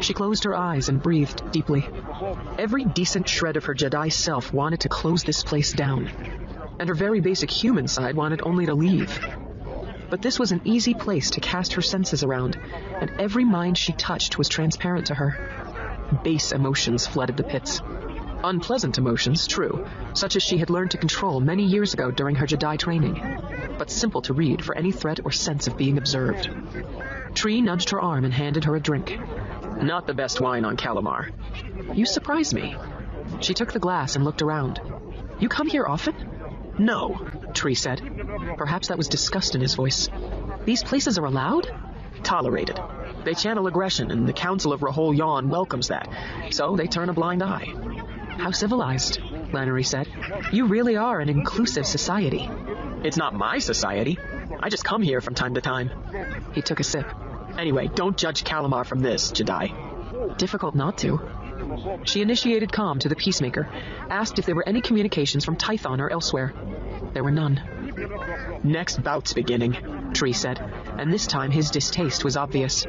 She 0.00 0.14
closed 0.14 0.44
her 0.44 0.54
eyes 0.54 0.88
and 0.88 1.02
breathed 1.02 1.50
deeply. 1.52 1.88
Every 2.58 2.84
decent 2.84 3.28
shred 3.28 3.56
of 3.56 3.64
her 3.64 3.74
Jedi 3.74 4.12
self 4.12 4.52
wanted 4.52 4.80
to 4.80 4.88
close 4.88 5.22
this 5.22 5.42
place 5.42 5.72
down 5.72 6.08
and 6.78 6.88
her 6.88 6.94
very 6.94 7.20
basic 7.20 7.50
human 7.50 7.88
side 7.88 8.14
wanted 8.14 8.42
only 8.44 8.66
to 8.66 8.74
leave. 8.74 9.18
But 10.08 10.22
this 10.22 10.38
was 10.38 10.52
an 10.52 10.60
easy 10.64 10.94
place 10.94 11.30
to 11.30 11.40
cast 11.40 11.72
her 11.74 11.82
senses 11.82 12.22
around, 12.22 12.56
and 13.00 13.10
every 13.18 13.44
mind 13.44 13.76
she 13.76 13.92
touched 13.92 14.38
was 14.38 14.48
transparent 14.48 15.06
to 15.06 15.14
her. 15.14 15.38
Base 16.22 16.52
emotions 16.52 17.06
flooded 17.06 17.36
the 17.36 17.42
pits. 17.42 17.82
Unpleasant 18.44 18.98
emotions, 18.98 19.46
true, 19.46 19.86
such 20.14 20.36
as 20.36 20.42
she 20.42 20.58
had 20.58 20.70
learned 20.70 20.92
to 20.92 20.98
control 20.98 21.40
many 21.40 21.64
years 21.64 21.94
ago 21.94 22.10
during 22.10 22.36
her 22.36 22.46
Jedi 22.46 22.78
training, 22.78 23.20
but 23.78 23.90
simple 23.90 24.22
to 24.22 24.32
read 24.32 24.64
for 24.64 24.76
any 24.76 24.92
threat 24.92 25.20
or 25.24 25.32
sense 25.32 25.66
of 25.66 25.76
being 25.76 25.98
observed. 25.98 26.48
Tree 27.34 27.60
nudged 27.60 27.90
her 27.90 28.00
arm 28.00 28.24
and 28.24 28.32
handed 28.32 28.64
her 28.64 28.76
a 28.76 28.80
drink. 28.80 29.18
Not 29.82 30.06
the 30.06 30.14
best 30.14 30.40
wine 30.40 30.64
on 30.64 30.76
Kalimahr. 30.76 31.30
You 31.94 32.06
surprise 32.06 32.54
me. 32.54 32.76
She 33.40 33.54
took 33.54 33.72
the 33.72 33.80
glass 33.80 34.14
and 34.14 34.24
looked 34.24 34.42
around. 34.42 34.80
You 35.40 35.48
come 35.48 35.68
here 35.68 35.84
often? 35.86 36.14
No, 36.78 37.18
Tree 37.54 37.74
said. 37.74 38.00
Perhaps 38.56 38.88
that 38.88 38.98
was 38.98 39.08
disgust 39.08 39.54
in 39.54 39.60
his 39.60 39.74
voice. 39.74 40.08
These 40.64 40.82
places 40.82 41.18
are 41.18 41.24
allowed? 41.24 41.68
Tolerated. 42.22 42.78
They 43.24 43.34
channel 43.34 43.66
aggression, 43.66 44.10
and 44.10 44.28
the 44.28 44.32
Council 44.32 44.72
of 44.72 44.80
Rahul 44.80 45.16
Yan 45.16 45.48
welcomes 45.48 45.88
that, 45.88 46.08
so 46.50 46.76
they 46.76 46.86
turn 46.86 47.08
a 47.08 47.12
blind 47.12 47.42
eye. 47.42 47.66
How 48.38 48.50
civilized, 48.50 49.20
Lanoree 49.52 49.86
said. 49.86 50.08
You 50.52 50.66
really 50.66 50.96
are 50.96 51.20
an 51.20 51.28
inclusive 51.28 51.86
society. 51.86 52.48
It's 53.02 53.16
not 53.16 53.34
my 53.34 53.58
society. 53.58 54.18
I 54.60 54.68
just 54.68 54.84
come 54.84 55.02
here 55.02 55.20
from 55.20 55.34
time 55.34 55.54
to 55.54 55.60
time. 55.60 55.90
He 56.52 56.62
took 56.62 56.80
a 56.80 56.84
sip. 56.84 57.06
Anyway, 57.58 57.88
don't 57.94 58.16
judge 58.16 58.44
Kalimahr 58.44 58.84
from 58.84 59.00
this, 59.00 59.32
Jedi. 59.32 60.36
Difficult 60.36 60.74
not 60.74 60.98
to. 60.98 61.20
She 62.04 62.22
initiated 62.22 62.70
comm 62.72 62.98
to 63.00 63.08
the 63.08 63.16
Peacemaker, 63.16 63.68
asked 64.10 64.38
if 64.38 64.46
there 64.46 64.54
were 64.54 64.68
any 64.68 64.80
communications 64.80 65.44
from 65.44 65.56
Tython 65.56 66.00
or 66.00 66.10
elsewhere. 66.10 66.52
There 67.12 67.24
were 67.24 67.30
none. 67.30 67.60
Next 68.62 69.02
bout's 69.02 69.32
beginning, 69.32 69.76
Tree 70.12 70.32
said, 70.32 70.60
and 70.98 71.12
this 71.12 71.26
time 71.26 71.50
his 71.50 71.70
distaste 71.70 72.24
was 72.24 72.36
obvious. 72.36 72.86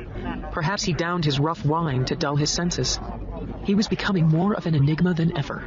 Perhaps 0.52 0.84
he 0.84 0.94
downed 0.94 1.26
his 1.26 1.40
rough 1.40 1.66
wine 1.66 2.06
to 2.06 2.16
dull 2.16 2.36
his 2.36 2.52
senses. 2.52 3.00
He 3.64 3.76
was 3.76 3.88
becoming 3.88 4.28
more 4.28 4.54
of 4.54 4.66
an 4.66 4.76
enigma 4.76 5.14
than 5.14 5.38
ever. 5.38 5.64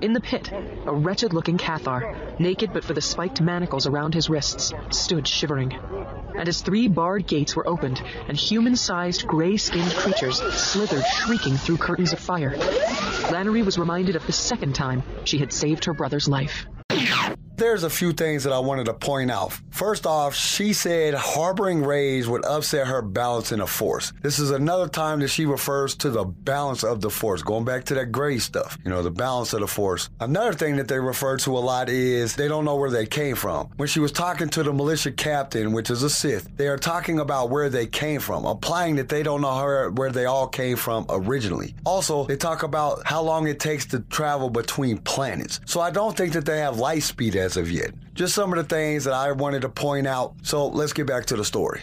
In 0.00 0.12
the 0.12 0.20
pit, 0.20 0.52
a 0.84 0.94
wretched 0.94 1.32
looking 1.32 1.56
Cathar, 1.56 2.14
naked 2.38 2.72
but 2.72 2.84
for 2.84 2.92
the 2.92 3.00
spiked 3.00 3.40
manacles 3.40 3.86
around 3.86 4.14
his 4.14 4.28
wrists, 4.28 4.72
stood 4.90 5.26
shivering. 5.26 5.72
And 6.38 6.48
as 6.48 6.60
three 6.60 6.88
barred 6.88 7.26
gates 7.26 7.56
were 7.56 7.68
opened 7.68 8.02
and 8.28 8.36
human 8.36 8.76
sized 8.76 9.26
gray 9.26 9.56
skinned 9.56 9.92
creatures 9.92 10.36
slithered 10.54 11.04
shrieking 11.06 11.56
through 11.56 11.78
curtains 11.78 12.12
of 12.12 12.18
fire, 12.18 12.54
Lanoree 13.30 13.64
was 13.64 13.78
reminded 13.78 14.16
of 14.16 14.26
the 14.26 14.32
second 14.32 14.74
time 14.74 15.02
she 15.24 15.38
had 15.38 15.52
saved 15.52 15.86
her 15.86 15.94
brother's 15.94 16.28
life. 16.28 16.66
There's 17.56 17.84
a 17.84 17.90
few 17.90 18.12
things 18.12 18.44
that 18.44 18.52
I 18.52 18.58
wanted 18.58 18.84
to 18.84 18.92
point 18.92 19.30
out. 19.30 19.58
First 19.70 20.06
off, 20.06 20.34
she 20.34 20.74
said 20.74 21.14
harboring 21.14 21.82
rage 21.82 22.26
would 22.26 22.44
upset 22.44 22.86
her 22.86 23.00
balance 23.00 23.50
in 23.50 23.60
the 23.60 23.66
force. 23.66 24.12
This 24.20 24.38
is 24.38 24.50
another 24.50 24.88
time 24.88 25.20
that 25.20 25.28
she 25.28 25.46
refers 25.46 25.94
to 25.96 26.10
the 26.10 26.26
balance 26.26 26.84
of 26.84 27.00
the 27.00 27.08
force, 27.08 27.42
going 27.42 27.64
back 27.64 27.84
to 27.84 27.94
that 27.94 28.12
gray 28.12 28.38
stuff, 28.38 28.76
you 28.84 28.90
know, 28.90 29.02
the 29.02 29.10
balance 29.10 29.54
of 29.54 29.60
the 29.60 29.66
force. 29.66 30.10
Another 30.20 30.52
thing 30.52 30.76
that 30.76 30.86
they 30.86 30.98
refer 30.98 31.38
to 31.38 31.56
a 31.56 31.60
lot 31.60 31.88
is 31.88 32.36
they 32.36 32.46
don't 32.46 32.66
know 32.66 32.76
where 32.76 32.90
they 32.90 33.06
came 33.06 33.36
from. 33.36 33.70
When 33.76 33.88
she 33.88 34.00
was 34.00 34.12
talking 34.12 34.50
to 34.50 34.62
the 34.62 34.74
militia 34.74 35.12
captain, 35.12 35.72
which 35.72 35.88
is 35.88 36.02
a 36.02 36.10
Sith, 36.10 36.54
they 36.58 36.68
are 36.68 36.76
talking 36.76 37.20
about 37.20 37.48
where 37.48 37.70
they 37.70 37.86
came 37.86 38.20
from, 38.20 38.44
implying 38.44 38.96
that 38.96 39.08
they 39.08 39.22
don't 39.22 39.40
know 39.40 39.54
where, 39.54 39.90
where 39.92 40.10
they 40.10 40.26
all 40.26 40.46
came 40.46 40.76
from 40.76 41.06
originally. 41.08 41.74
Also, 41.86 42.26
they 42.26 42.36
talk 42.36 42.64
about 42.64 43.06
how 43.06 43.22
long 43.22 43.48
it 43.48 43.60
takes 43.60 43.86
to 43.86 44.00
travel 44.00 44.50
between 44.50 44.98
planets. 44.98 45.60
So 45.64 45.80
I 45.80 45.90
don't 45.90 46.14
think 46.14 46.34
that 46.34 46.44
they 46.44 46.58
have 46.58 46.78
light 46.78 47.02
speed 47.02 47.34
as 47.34 47.45
of 47.54 47.70
yet. 47.70 47.92
Just 48.14 48.34
some 48.34 48.52
of 48.52 48.58
the 48.58 48.64
things 48.64 49.04
that 49.04 49.14
I 49.14 49.30
wanted 49.30 49.62
to 49.62 49.68
point 49.68 50.08
out. 50.08 50.34
So 50.42 50.66
let's 50.66 50.92
get 50.92 51.06
back 51.06 51.26
to 51.26 51.36
the 51.36 51.44
story. 51.44 51.82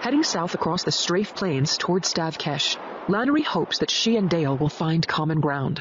Heading 0.00 0.24
south 0.24 0.54
across 0.54 0.82
the 0.82 0.90
strafe 0.90 1.36
plains 1.36 1.78
toward 1.78 2.02
Stavkesh, 2.02 2.76
Lanoree 3.06 3.44
hopes 3.44 3.78
that 3.78 3.90
she 3.90 4.16
and 4.16 4.28
Dal 4.28 4.56
will 4.56 4.68
find 4.68 5.06
common 5.06 5.40
ground. 5.40 5.80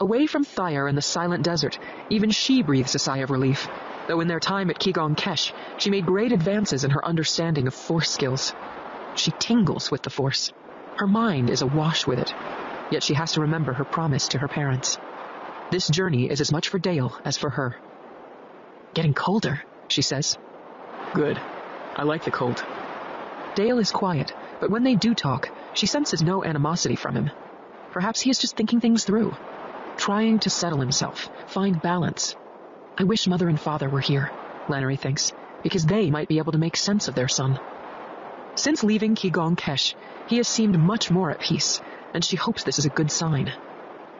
Away 0.00 0.26
from 0.26 0.42
Thyre 0.42 0.88
and 0.88 0.96
the 0.96 1.02
silent 1.02 1.44
desert, 1.44 1.78
even 2.08 2.30
she 2.30 2.62
breathes 2.62 2.94
a 2.94 2.98
sigh 2.98 3.18
of 3.18 3.30
relief, 3.30 3.68
though 4.08 4.20
in 4.20 4.28
their 4.28 4.40
time 4.40 4.70
at 4.70 4.78
Kigong 4.78 5.16
Kesh, 5.16 5.52
she 5.76 5.90
made 5.90 6.06
great 6.06 6.32
advances 6.32 6.84
in 6.84 6.90
her 6.92 7.04
understanding 7.04 7.66
of 7.66 7.74
force 7.74 8.10
skills. 8.10 8.54
She 9.16 9.32
tingles 9.32 9.90
with 9.90 10.02
the 10.02 10.10
force. 10.10 10.50
Her 10.96 11.06
mind 11.06 11.50
is 11.50 11.62
awash 11.62 12.06
with 12.06 12.18
it, 12.18 12.34
yet 12.90 13.02
she 13.02 13.14
has 13.14 13.32
to 13.32 13.42
remember 13.42 13.74
her 13.74 13.84
promise 13.84 14.28
to 14.28 14.38
her 14.38 14.48
parents. 14.48 14.98
This 15.72 15.88
journey 15.88 16.28
is 16.28 16.42
as 16.42 16.52
much 16.52 16.68
for 16.68 16.78
Dal 16.78 17.18
as 17.24 17.38
for 17.38 17.48
her. 17.48 17.74
Getting 18.92 19.14
colder, 19.14 19.62
she 19.88 20.02
says. 20.02 20.36
Good. 21.14 21.40
I 21.96 22.02
like 22.02 22.24
the 22.24 22.30
cold. 22.30 22.62
Dal 23.54 23.78
is 23.78 23.90
quiet, 23.90 24.34
but 24.60 24.68
when 24.68 24.82
they 24.82 24.96
do 24.96 25.14
talk, 25.14 25.48
she 25.72 25.86
senses 25.86 26.20
no 26.20 26.44
animosity 26.44 26.94
from 26.94 27.14
him. 27.14 27.30
Perhaps 27.90 28.20
he 28.20 28.28
is 28.28 28.36
just 28.36 28.54
thinking 28.54 28.80
things 28.80 29.04
through, 29.04 29.34
trying 29.96 30.40
to 30.40 30.50
settle 30.50 30.78
himself, 30.78 31.30
find 31.46 31.80
balance. 31.80 32.36
I 32.98 33.04
wish 33.04 33.26
mother 33.26 33.48
and 33.48 33.58
father 33.58 33.88
were 33.88 34.00
here, 34.00 34.30
Lanoree 34.68 35.00
thinks, 35.00 35.32
because 35.62 35.86
they 35.86 36.10
might 36.10 36.28
be 36.28 36.36
able 36.36 36.52
to 36.52 36.58
make 36.58 36.76
sense 36.76 37.08
of 37.08 37.14
their 37.14 37.28
son. 37.28 37.58
Since 38.56 38.84
leaving 38.84 39.14
Kigong 39.14 39.56
Kesh, 39.56 39.94
he 40.26 40.36
has 40.36 40.48
seemed 40.48 40.78
much 40.78 41.10
more 41.10 41.30
at 41.30 41.40
peace, 41.40 41.80
and 42.12 42.22
she 42.22 42.36
hopes 42.36 42.62
this 42.62 42.78
is 42.78 42.84
a 42.84 42.90
good 42.90 43.10
sign. 43.10 43.50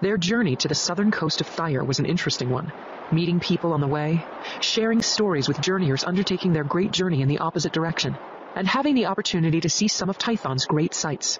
Their 0.02 0.18
journey 0.18 0.56
to 0.56 0.66
the 0.66 0.74
southern 0.74 1.12
coast 1.12 1.40
of 1.40 1.46
Thyre 1.46 1.84
was 1.84 2.00
an 2.00 2.06
interesting 2.06 2.50
one, 2.50 2.72
meeting 3.12 3.38
people 3.38 3.72
on 3.72 3.80
the 3.80 3.86
way, 3.86 4.26
sharing 4.60 5.00
stories 5.00 5.46
with 5.46 5.60
journeyers 5.60 6.02
undertaking 6.02 6.52
their 6.52 6.64
great 6.64 6.90
journey 6.90 7.22
in 7.22 7.28
the 7.28 7.38
opposite 7.38 7.72
direction, 7.72 8.18
and 8.56 8.66
having 8.66 8.96
the 8.96 9.06
opportunity 9.06 9.60
to 9.60 9.70
see 9.70 9.86
some 9.86 10.10
of 10.10 10.18
Tython's 10.18 10.66
great 10.66 10.92
sights. 10.92 11.38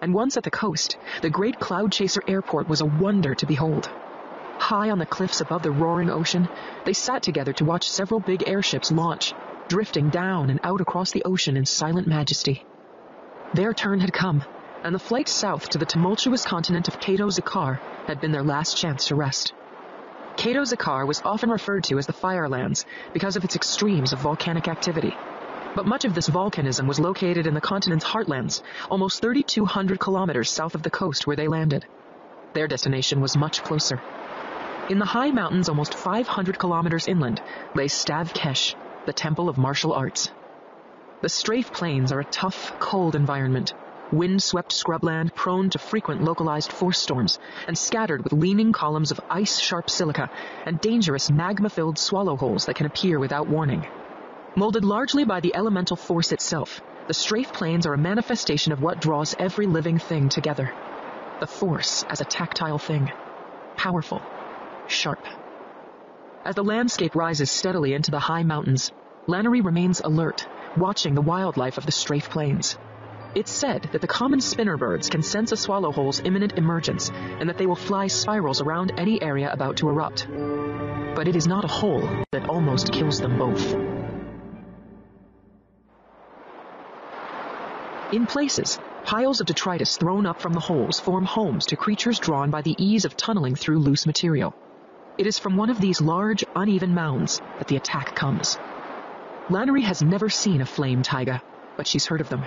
And 0.00 0.14
once 0.14 0.38
at 0.38 0.44
the 0.44 0.50
coast, 0.50 0.96
the 1.20 1.28
great 1.28 1.60
Cloud 1.60 1.92
Chaser 1.92 2.22
airport 2.26 2.70
was 2.70 2.80
a 2.80 2.86
wonder 2.86 3.34
to 3.34 3.44
behold. 3.44 3.90
High 4.56 4.88
on 4.88 4.98
the 4.98 5.04
cliffs 5.04 5.42
above 5.42 5.62
the 5.62 5.70
roaring 5.70 6.08
ocean, 6.08 6.48
they 6.86 6.94
sat 6.94 7.22
together 7.22 7.52
to 7.52 7.66
watch 7.66 7.86
several 7.86 8.20
big 8.20 8.48
airships 8.48 8.90
launch, 8.90 9.34
drifting 9.68 10.08
down 10.08 10.48
and 10.48 10.58
out 10.64 10.80
across 10.80 11.10
the 11.10 11.24
ocean 11.24 11.54
in 11.54 11.66
silent 11.66 12.06
majesty. 12.06 12.64
Their 13.52 13.74
turn 13.74 14.00
had 14.00 14.14
come, 14.14 14.42
and 14.82 14.94
the 14.94 14.98
flight 14.98 15.28
south 15.28 15.68
to 15.68 15.78
the 15.78 15.86
tumultuous 15.86 16.44
continent 16.44 16.88
of 16.88 17.00
Cato 17.00 17.28
Zakar 17.28 17.78
had 18.06 18.20
been 18.20 18.32
their 18.32 18.42
last 18.42 18.76
chance 18.76 19.06
to 19.06 19.14
rest. 19.14 19.52
Cato 20.36 20.62
Zakar 20.62 21.06
was 21.06 21.20
often 21.24 21.50
referred 21.50 21.84
to 21.84 21.98
as 21.98 22.06
the 22.06 22.12
Firelands 22.12 22.86
because 23.12 23.36
of 23.36 23.44
its 23.44 23.56
extremes 23.56 24.12
of 24.12 24.20
volcanic 24.20 24.68
activity. 24.68 25.14
But 25.74 25.86
much 25.86 26.04
of 26.04 26.14
this 26.14 26.28
volcanism 26.28 26.86
was 26.86 26.98
located 26.98 27.46
in 27.46 27.54
the 27.54 27.60
continent's 27.60 28.04
heartlands, 28.04 28.62
almost 28.90 29.20
3,200 29.20 30.00
kilometers 30.00 30.50
south 30.50 30.74
of 30.74 30.82
the 30.82 30.90
coast 30.90 31.26
where 31.26 31.36
they 31.36 31.46
landed. 31.46 31.84
Their 32.54 32.66
destination 32.66 33.20
was 33.20 33.36
much 33.36 33.62
closer. 33.62 34.00
In 34.88 34.98
the 34.98 35.04
high 35.04 35.30
mountains 35.30 35.68
almost 35.68 35.94
500 35.94 36.58
kilometers 36.58 37.06
inland 37.06 37.40
lay 37.74 37.86
Stav 37.86 38.32
Kesh, 38.32 38.74
the 39.06 39.12
Temple 39.12 39.48
of 39.48 39.58
Martial 39.58 39.92
Arts. 39.92 40.30
The 41.22 41.28
strafe 41.28 41.72
plains 41.72 42.12
are 42.12 42.20
a 42.20 42.24
tough, 42.24 42.72
cold 42.80 43.14
environment, 43.14 43.74
wind-swept 44.12 44.72
scrubland 44.72 45.34
prone 45.34 45.70
to 45.70 45.78
frequent 45.78 46.22
localized 46.22 46.72
force 46.72 46.98
storms 46.98 47.38
and 47.66 47.76
scattered 47.76 48.22
with 48.24 48.32
leaning 48.32 48.72
columns 48.72 49.10
of 49.10 49.20
ice-sharp 49.30 49.88
silica 49.88 50.28
and 50.66 50.80
dangerous 50.80 51.30
magma-filled 51.30 51.98
swallow 51.98 52.36
holes 52.36 52.66
that 52.66 52.76
can 52.76 52.86
appear 52.86 53.18
without 53.18 53.48
warning. 53.48 53.86
Molded 54.56 54.84
largely 54.84 55.24
by 55.24 55.40
the 55.40 55.54
elemental 55.54 55.96
force 55.96 56.32
itself, 56.32 56.80
the 57.06 57.14
strafe 57.14 57.52
plains 57.52 57.86
are 57.86 57.94
a 57.94 57.98
manifestation 57.98 58.72
of 58.72 58.82
what 58.82 59.00
draws 59.00 59.34
every 59.38 59.66
living 59.66 59.98
thing 59.98 60.28
together. 60.28 60.72
The 61.40 61.46
force 61.46 62.04
as 62.08 62.20
a 62.20 62.24
tactile 62.24 62.78
thing. 62.78 63.10
Powerful. 63.76 64.20
Sharp. 64.88 65.18
As 66.44 66.54
the 66.54 66.64
landscape 66.64 67.14
rises 67.14 67.50
steadily 67.50 67.94
into 67.94 68.10
the 68.10 68.18
high 68.18 68.42
mountains, 68.42 68.92
Lanoree 69.26 69.64
remains 69.64 70.00
alert, 70.00 70.46
watching 70.76 71.14
the 71.14 71.22
wildlife 71.22 71.78
of 71.78 71.86
the 71.86 71.92
strafe 71.92 72.28
plains. 72.28 72.76
It's 73.32 73.52
said 73.52 73.88
that 73.92 74.00
the 74.00 74.08
common 74.08 74.40
spinner 74.40 74.76
birds 74.76 75.08
can 75.08 75.22
sense 75.22 75.52
a 75.52 75.56
swallowhole's 75.56 76.20
imminent 76.24 76.54
emergence 76.58 77.10
and 77.10 77.48
that 77.48 77.58
they 77.58 77.66
will 77.66 77.76
fly 77.76 78.08
spirals 78.08 78.60
around 78.60 78.92
any 78.98 79.22
area 79.22 79.52
about 79.52 79.76
to 79.76 79.88
erupt. 79.88 80.26
But 81.14 81.28
it 81.28 81.36
is 81.36 81.46
not 81.46 81.64
a 81.64 81.68
hole 81.68 82.08
that 82.32 82.48
almost 82.48 82.92
kills 82.92 83.20
them 83.20 83.38
both. 83.38 83.72
In 88.12 88.26
places, 88.26 88.80
piles 89.04 89.40
of 89.40 89.46
detritus 89.46 89.96
thrown 89.96 90.26
up 90.26 90.40
from 90.40 90.52
the 90.52 90.58
holes 90.58 90.98
form 90.98 91.24
homes 91.24 91.66
to 91.66 91.76
creatures 91.76 92.18
drawn 92.18 92.50
by 92.50 92.62
the 92.62 92.74
ease 92.78 93.04
of 93.04 93.16
tunneling 93.16 93.54
through 93.54 93.78
loose 93.78 94.06
material. 94.06 94.52
It 95.18 95.28
is 95.28 95.38
from 95.38 95.56
one 95.56 95.70
of 95.70 95.80
these 95.80 96.00
large, 96.00 96.44
uneven 96.56 96.94
mounds 96.94 97.40
that 97.58 97.68
the 97.68 97.76
attack 97.76 98.16
comes. 98.16 98.58
Lanoree 99.48 99.84
has 99.84 100.02
never 100.02 100.28
seen 100.28 100.62
a 100.62 100.66
flame 100.66 101.02
tiger, 101.02 101.40
but 101.76 101.86
she's 101.86 102.06
heard 102.06 102.20
of 102.20 102.28
them. 102.28 102.44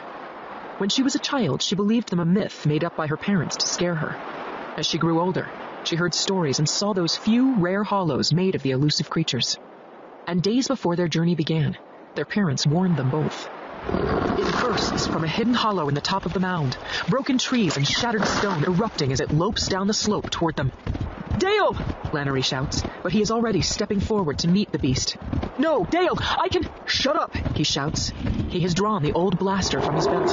When 0.78 0.90
she 0.90 1.04
was 1.04 1.16
a 1.16 1.20
child, 1.20 1.62
she 1.62 1.76
believed 1.76 2.10
them 2.10 2.20
a 2.20 2.26
myth 2.26 2.66
made 2.66 2.84
up 2.84 2.96
by 2.96 3.08
her 3.08 3.18
parents 3.18 3.58
to 3.58 3.68
scare 3.68 3.94
her. 3.94 4.16
As 4.76 4.88
she 4.88 4.98
grew 4.98 5.20
older, 5.20 5.50
she 5.84 5.96
heard 5.96 6.14
stories 6.14 6.58
and 6.60 6.68
saw 6.68 6.94
those 6.94 7.16
few 7.16 7.54
rare 7.56 7.84
hollows 7.84 8.34
made 8.34 8.56
of 8.56 8.64
the 8.64 8.72
elusive 8.72 9.10
creatures. 9.10 9.58
And 10.26 10.42
days 10.42 10.68
before 10.68 10.96
their 10.96 11.08
journey 11.08 11.36
began, 11.36 11.78
their 12.16 12.26
parents 12.26 12.66
warned 12.66 12.98
them 12.98 13.12
both. 13.12 13.50
It 14.40 14.62
bursts 14.62 15.06
from 15.06 15.24
a 15.24 15.28
hidden 15.28 15.54
hollow 15.54 15.90
in 15.90 15.96
the 15.96 16.02
top 16.02 16.26
of 16.26 16.34
the 16.34 16.40
mound, 16.40 16.76
broken 17.08 17.38
trees 17.38 17.78
and 17.78 17.88
shattered 17.88 18.26
stone 18.26 18.64
erupting 18.64 19.12
as 19.12 19.20
it 19.20 19.32
lopes 19.32 19.68
down 19.68 19.86
the 19.86 19.94
slope 19.94 20.32
toward 20.32 20.56
them. 20.56 20.72
Dal! 21.38 21.74
Lanoree 22.12 22.43
shouts, 22.43 22.84
but 23.02 23.12
he 23.12 23.22
is 23.22 23.32
already 23.32 23.62
stepping 23.62 24.00
forward 24.00 24.39
to 24.39 24.48
meet 24.48 24.72
the 24.72 24.80
beast. 24.80 25.17
No, 25.58 25.84
Dal, 25.86 26.17
I 26.19 26.48
can. 26.50 26.67
Shut 26.86 27.15
up, 27.15 27.36
he 27.56 27.63
shouts. 27.63 28.12
He 28.50 28.60
has 28.62 28.74
drawn 28.74 29.02
the 29.04 29.13
old 29.13 29.39
blaster 29.39 29.82
from 29.82 29.96
his 29.96 30.08
belt. 30.08 30.28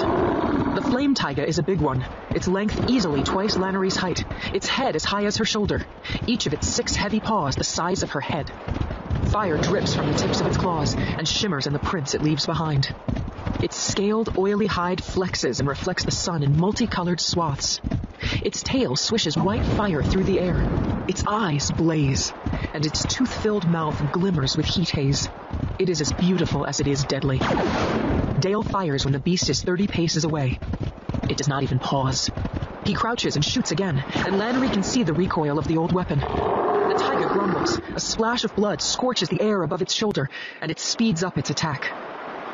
The 0.75 0.83
flame 0.83 1.15
tiger 1.15 1.43
is 1.43 1.59
a 1.59 1.63
big 1.63 1.81
one, 1.81 2.05
its 2.31 2.47
length 2.47 2.89
easily 2.89 3.23
twice 3.23 3.57
Lanoree's 3.57 3.97
height, 3.97 4.25
its 4.55 4.69
head 4.69 4.95
as 4.95 5.05
high 5.05 5.25
as 5.25 5.39
her 5.39 5.45
shoulder, 5.45 5.87
each 6.27 6.47
of 6.47 6.53
its 6.53 6.69
six 6.69 6.95
heavy 6.95 7.21
paws 7.21 7.57
the 7.57 7.65
size 7.65 8.03
of 8.03 8.11
her 8.13 8.21
head. 8.21 8.53
Fire 9.31 9.59
drips 9.59 9.95
from 9.95 10.07
the 10.11 10.19
tips 10.19 10.41
of 10.41 10.47
its 10.47 10.57
claws 10.57 10.95
and 10.95 11.27
shimmers 11.27 11.67
in 11.67 11.73
the 11.73 11.79
prints 11.79 12.15
it 12.15 12.23
leaves 12.23 12.47
behind. 12.47 12.95
Its 13.63 13.77
scaled, 13.77 14.39
oily 14.39 14.67
hide 14.67 14.99
flexes 14.99 15.61
and 15.61 15.69
reflects 15.69 16.05
the 16.05 16.11
sun 16.11 16.43
in 16.43 16.59
multicolored 16.59 17.21
swaths. 17.21 17.81
Its 18.43 18.63
tail 18.63 18.97
swishes 18.97 19.37
white 19.37 19.65
fire 19.65 20.03
through 20.03 20.25
the 20.25 20.41
air. 20.41 20.67
Its 21.09 21.25
eyes 21.27 21.71
blaze, 21.71 22.33
and 22.75 22.85
its 22.87 23.05
tooth-filled 23.05 23.69
mouth 23.69 24.13
glimmers 24.13 24.57
with 24.57 24.67
heat 24.67 24.91
haze. 24.91 25.29
It 25.79 25.89
is 25.89 26.01
as 26.01 26.13
beautiful 26.13 26.67
as 26.67 26.81
it 26.81 26.87
is 26.87 27.05
deadly. 27.05 27.39
Dal 28.41 28.63
fires 28.63 29.05
when 29.05 29.13
the 29.13 29.19
beast 29.19 29.51
is 29.51 29.63
30 29.63 29.87
paces 29.87 30.25
away. 30.25 30.59
It 31.29 31.37
does 31.37 31.49
not 31.49 31.63
even 31.63 31.79
pause. 31.79 32.31
He 32.85 32.95
crouches 32.95 33.37
and 33.37 33.45
shoots 33.45 33.71
again, 33.71 34.03
and 34.15 34.37
Lanoree 34.37 34.73
can 34.73 34.83
see 34.83 35.03
the 35.03 35.13
recoil 35.13 35.59
of 35.59 35.67
the 35.67 35.77
old 35.77 35.93
weapon. 35.93 36.19
The 36.19 36.97
tiger 36.99 37.29
grumbles. 37.29 37.79
A 37.95 38.01
splash 38.01 38.45
of 38.45 38.57
blood 38.57 38.81
scorches 38.81 39.29
the 39.29 39.41
air 39.41 39.63
above 39.63 39.83
its 39.83 39.95
shoulder, 39.95 40.29
and 40.61 40.71
it 40.71 40.81
speeds 40.81 41.23
up 41.23 41.39
its 41.39 41.51
attack. 41.51 41.91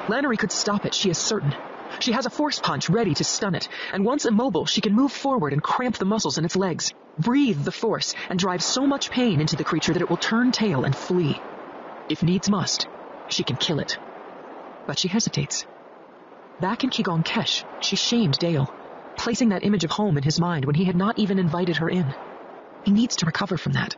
Lanoree 0.09 0.39
could 0.39 0.53
stop 0.53 0.85
it, 0.85 0.95
she 0.95 1.11
is 1.11 1.19
certain. 1.19 1.55
She 2.01 2.13
has 2.13 2.27
a 2.27 2.31
force 2.31 2.59
punch 2.59 2.89
ready 2.89 3.15
to 3.15 3.25
stun 3.25 3.55
it, 3.55 3.69
and 3.93 4.05
once 4.05 4.25
immobile, 4.25 4.67
she 4.67 4.81
can 4.81 4.95
move 4.95 5.13
forward 5.13 5.53
and 5.53 5.63
cramp 5.63 5.97
the 5.97 6.05
muscles 6.05 6.39
in 6.39 6.45
its 6.45 6.57
legs, 6.57 6.93
breathe 7.19 7.65
the 7.65 7.73
force, 7.73 8.15
and 8.29 8.39
drive 8.39 8.63
so 8.63 8.87
much 8.87 9.11
pain 9.11 9.41
into 9.41 9.57
the 9.57 9.65
creature 9.65 9.93
that 9.93 10.03
it 10.03 10.11
will 10.11 10.17
turn 10.17 10.53
tail 10.53 10.85
and 10.85 10.97
flee. 10.97 11.43
If 12.09 12.23
needs 12.23 12.51
must, 12.51 12.87
she 13.29 13.45
can 13.45 13.57
kill 13.57 13.79
it. 13.79 13.99
But 14.87 14.99
she 14.99 15.09
hesitates. 15.09 15.65
Back 16.61 16.85
in 16.85 16.91
Kigong 16.91 17.25
Kesh, 17.25 17.65
she 17.81 17.97
shamed 17.97 18.39
Dal, 18.39 18.73
placing 19.17 19.49
that 19.49 19.65
image 19.65 19.85
of 19.85 19.91
home 19.91 20.17
in 20.17 20.23
his 20.23 20.41
mind 20.41 20.65
when 20.65 20.75
he 20.75 20.85
had 20.85 20.97
not 20.97 21.19
even 21.19 21.39
invited 21.39 21.79
her 21.79 21.89
in. 21.89 22.15
He 22.85 22.93
needs 22.93 23.17
to 23.17 23.27
recover 23.27 23.57
from 23.57 23.73
that. 23.73 23.97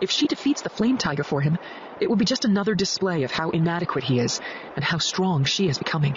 If 0.00 0.10
she 0.10 0.26
defeats 0.26 0.62
the 0.62 0.70
flame 0.70 0.96
tiger 0.96 1.24
for 1.24 1.40
him, 1.40 1.56
it 1.98 2.08
will 2.08 2.16
be 2.16 2.24
just 2.24 2.44
another 2.44 2.74
display 2.74 3.22
of 3.22 3.32
how 3.32 3.50
inadequate 3.50 4.04
he 4.04 4.18
is 4.18 4.40
and 4.76 4.84
how 4.84 4.98
strong 4.98 5.44
she 5.44 5.68
is 5.68 5.78
becoming. 5.78 6.16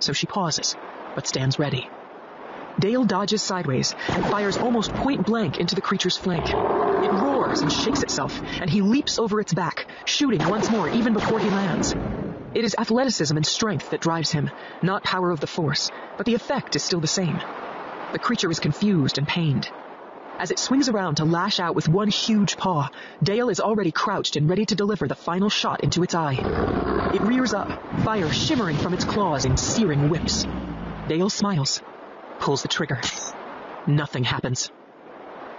So 0.00 0.12
she 0.12 0.26
pauses, 0.26 0.76
but 1.14 1.26
stands 1.26 1.58
ready. 1.58 1.88
Dal 2.78 3.04
dodges 3.04 3.42
sideways 3.42 3.94
and 4.08 4.24
fires 4.24 4.56
almost 4.56 4.94
point 4.94 5.26
blank 5.26 5.58
into 5.58 5.74
the 5.74 5.80
creature's 5.80 6.16
flank. 6.16 6.54
It 7.02 7.12
roars 7.12 7.62
and 7.62 7.72
shakes 7.72 8.02
itself, 8.02 8.40
and 8.60 8.70
he 8.70 8.82
leaps 8.82 9.18
over 9.18 9.40
its 9.40 9.52
back, 9.52 9.86
shooting 10.04 10.48
once 10.48 10.70
more 10.70 10.88
even 10.88 11.12
before 11.12 11.40
he 11.40 11.50
lands. 11.50 11.94
It 12.54 12.64
is 12.64 12.76
athleticism 12.78 13.36
and 13.36 13.46
strength 13.46 13.90
that 13.90 14.00
drives 14.00 14.30
him, 14.30 14.50
not 14.82 15.02
power 15.02 15.30
of 15.30 15.40
the 15.40 15.46
force, 15.46 15.90
but 16.16 16.26
the 16.26 16.34
effect 16.34 16.76
is 16.76 16.82
still 16.82 17.00
the 17.00 17.06
same. 17.06 17.40
The 18.12 18.18
creature 18.18 18.50
is 18.50 18.58
confused 18.58 19.18
and 19.18 19.28
pained. 19.28 19.68
As 20.38 20.52
it 20.52 20.60
swings 20.60 20.88
around 20.88 21.16
to 21.16 21.24
lash 21.24 21.58
out 21.58 21.74
with 21.74 21.88
one 21.88 22.06
huge 22.06 22.56
paw, 22.56 22.88
Dal 23.24 23.48
is 23.48 23.58
already 23.58 23.90
crouched 23.90 24.36
and 24.36 24.48
ready 24.48 24.64
to 24.66 24.76
deliver 24.76 25.08
the 25.08 25.16
final 25.16 25.50
shot 25.50 25.82
into 25.82 26.04
its 26.04 26.14
eye. 26.14 26.38
It 27.12 27.22
rears 27.22 27.52
up, 27.52 27.68
fire 28.04 28.30
shimmering 28.30 28.76
from 28.76 28.94
its 28.94 29.04
claws 29.04 29.44
in 29.44 29.56
searing 29.56 30.08
whips. 30.08 30.46
Dal 31.08 31.28
smiles, 31.28 31.82
pulls 32.38 32.62
the 32.62 32.68
trigger. 32.68 33.00
Nothing 33.88 34.22
happens. 34.22 34.70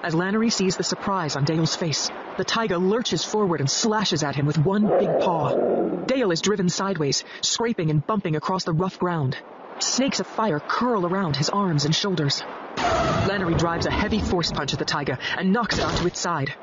As 0.02 0.16
Lanoree 0.16 0.50
sees 0.50 0.78
the 0.78 0.84
surprise 0.84 1.36
on 1.36 1.44
Dal's 1.44 1.76
face, 1.76 2.10
the 2.38 2.46
tiger 2.46 2.78
lurches 2.78 3.26
forward 3.26 3.60
and 3.60 3.70
slashes 3.70 4.24
at 4.24 4.36
him 4.36 4.46
with 4.46 4.58
one 4.58 4.88
big 4.98 5.20
paw. 5.20 5.54
Dal 6.06 6.32
is 6.32 6.40
driven 6.40 6.70
sideways, 6.70 7.26
scraping 7.42 7.90
and 7.90 8.08
bumping 8.08 8.38
across 8.38 8.64
the 8.64 8.72
rough 8.72 8.98
ground. 8.98 9.36
Snakes 9.82 10.20
of 10.20 10.28
fire 10.28 10.60
curl 10.60 11.06
around 11.06 11.38
his 11.38 11.50
arms 11.50 11.86
and 11.86 11.96
shoulders. 11.96 12.44
Lanoree 13.28 13.58
drives 13.58 13.86
a 13.86 13.92
heavy 13.92 14.20
force 14.20 14.52
punch 14.52 14.74
at 14.74 14.80
the 14.80 14.86
tiger 14.86 15.18
and 15.38 15.54
knocks 15.54 15.78
it 15.78 15.86
onto 15.86 16.06
its 16.06 16.20
side. 16.20 16.54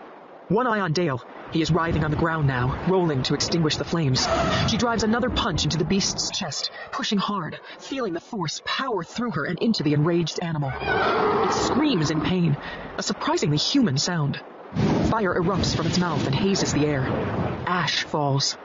One 0.48 0.66
eye 0.66 0.80
on 0.80 0.92
Dal. 0.92 1.22
He 1.50 1.62
is 1.62 1.70
writhing 1.70 2.04
on 2.04 2.10
the 2.10 2.16
ground 2.16 2.46
now, 2.46 2.84
rolling 2.88 3.22
to 3.24 3.34
extinguish 3.34 3.76
the 3.76 3.84
flames. 3.84 4.28
She 4.68 4.76
drives 4.76 5.02
another 5.02 5.30
punch 5.30 5.64
into 5.64 5.78
the 5.78 5.84
beast's 5.84 6.30
chest, 6.30 6.70
pushing 6.92 7.18
hard, 7.18 7.58
feeling 7.78 8.12
the 8.12 8.20
force 8.20 8.60
power 8.64 9.02
through 9.02 9.30
her 9.30 9.46
and 9.46 9.58
into 9.60 9.82
the 9.82 9.94
enraged 9.94 10.38
animal. 10.42 10.70
It 10.74 11.52
screams 11.52 12.10
in 12.10 12.20
pain, 12.20 12.56
a 12.98 13.02
surprisingly 13.02 13.56
human 13.56 13.96
sound. 13.96 14.40
Fire 15.10 15.34
erupts 15.34 15.74
from 15.74 15.86
its 15.86 15.98
mouth 15.98 16.26
and 16.26 16.34
hazes 16.34 16.74
the 16.74 16.86
air. 16.86 17.06
Ash 17.66 18.04
falls. 18.04 18.58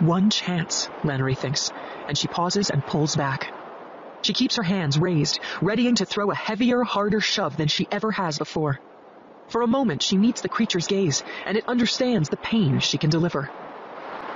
One 0.00 0.30
chance, 0.30 0.88
Lanoree 1.04 1.36
thinks, 1.36 1.70
and 2.08 2.18
she 2.18 2.26
pauses 2.26 2.70
and 2.70 2.84
pulls 2.84 3.14
back. 3.14 3.52
She 4.22 4.32
keeps 4.32 4.56
her 4.56 4.62
hands 4.62 4.98
raised, 4.98 5.40
readying 5.62 5.94
to 5.96 6.06
throw 6.06 6.30
a 6.30 6.34
heavier, 6.34 6.82
harder 6.82 7.20
shove 7.20 7.56
than 7.56 7.68
she 7.68 7.88
ever 7.90 8.10
has 8.10 8.38
before. 8.38 8.78
For 9.48 9.62
a 9.62 9.66
moment, 9.66 10.02
she 10.02 10.16
meets 10.16 10.40
the 10.40 10.48
creature's 10.48 10.86
gaze, 10.86 11.24
and 11.46 11.56
it 11.56 11.68
understands 11.68 12.28
the 12.28 12.36
pain 12.36 12.78
she 12.78 12.98
can 12.98 13.10
deliver. 13.10 13.50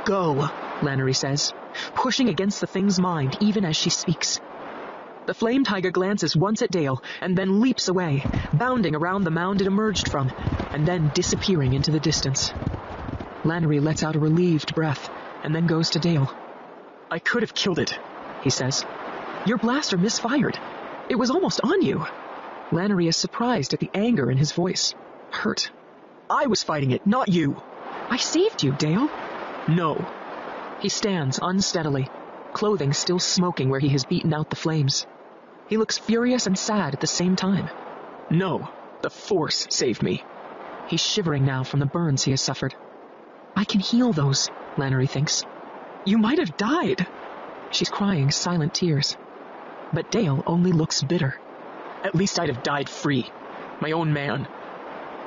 Go, 0.05 0.49
Lanoree 0.81 1.15
says, 1.15 1.53
pushing 1.95 2.29
against 2.29 2.61
the 2.61 2.67
thing's 2.67 2.99
mind 2.99 3.37
even 3.41 3.65
as 3.65 3.77
she 3.77 3.91
speaks. 3.91 4.41
The 5.27 5.35
flame 5.35 5.65
tiger 5.65 5.91
glances 5.91 6.37
once 6.37 6.61
at 6.61 6.71
Dal 6.71 7.03
and 7.23 7.37
then 7.37 7.61
leaps 7.61 7.89
away, 7.89 8.23
bounding 8.53 8.95
around 8.95 9.25
the 9.25 9.31
mound 9.31 9.61
it 9.63 9.67
emerged 9.67 10.09
from, 10.09 10.31
and 10.73 10.87
then 10.87 11.11
disappearing 11.15 11.73
into 11.73 11.91
the 11.91 12.01
distance. 12.01 12.53
Lanoree 13.45 13.81
lets 13.81 14.03
out 14.03 14.17
a 14.17 14.19
relieved 14.19 14.75
breath 14.75 15.09
and 15.43 15.55
then 15.55 15.67
goes 15.67 15.91
to 15.91 15.99
Dal. 15.99 16.31
I 17.11 17.19
could 17.19 17.43
have 17.43 17.55
killed 17.55 17.79
it, 17.79 17.99
he 18.43 18.51
says. 18.51 18.85
Your 19.47 19.59
blaster 19.59 19.99
misfired. 19.99 20.59
It 21.11 21.17
was 21.17 21.31
almost 21.31 21.61
on 21.63 21.83
you. 21.83 22.07
Lanoree 22.71 23.09
is 23.09 23.17
surprised 23.17 23.75
at 23.75 23.81
the 23.81 23.91
anger 23.93 24.31
in 24.31 24.39
his 24.39 24.53
voice. 24.53 24.95
Hurt. 25.31 25.71
I 26.31 26.47
was 26.47 26.63
fighting 26.63 26.93
it, 26.93 27.07
not 27.07 27.29
you. 27.29 27.61
I 28.09 28.17
saved 28.17 28.63
you, 28.63 28.73
Dal. 28.73 29.11
No. 29.69 30.03
He 30.81 30.89
stands 30.89 31.39
unsteadily, 31.43 32.09
clothing 32.55 32.95
still 32.95 33.19
smoking 33.19 33.69
where 33.69 33.81
he 33.81 33.91
has 33.91 34.07
beaten 34.07 34.33
out 34.33 34.49
the 34.49 34.57
flames. 34.57 35.07
He 35.69 35.77
looks 35.77 35.99
furious 35.99 36.47
and 36.47 36.59
sad 36.59 36.95
at 36.95 37.01
the 37.01 37.07
same 37.07 37.37
time. 37.37 37.69
No, 38.31 38.69
the 39.03 39.11
Force 39.11 39.67
saved 39.69 40.03
me. 40.03 40.25
He's 40.89 41.01
shivering 41.01 41.45
now 41.45 41.65
from 41.65 41.81
the 41.81 41.87
burns 41.87 42.23
he 42.23 42.31
has 42.31 42.41
suffered. 42.41 42.75
I 43.55 43.65
can 43.65 43.81
heal 43.81 44.13
those, 44.13 44.51
Lannery 44.79 45.07
thinks. 45.07 45.45
You 46.07 46.17
might 46.17 46.39
have 46.39 46.57
died. 46.57 47.07
She's 47.71 47.91
crying 47.91 48.31
silent 48.31 48.73
tears. 48.73 49.17
But 49.95 50.11
Dal 50.11 50.43
only 50.47 50.73
looks 50.73 51.03
bitter. 51.05 51.39
At 52.03 52.17
least 52.17 52.41
I'd 52.41 52.49
have 52.49 52.65
died 52.65 52.89
free. 52.89 53.31
My 53.81 53.93
own 53.93 54.13
man. 54.13 54.49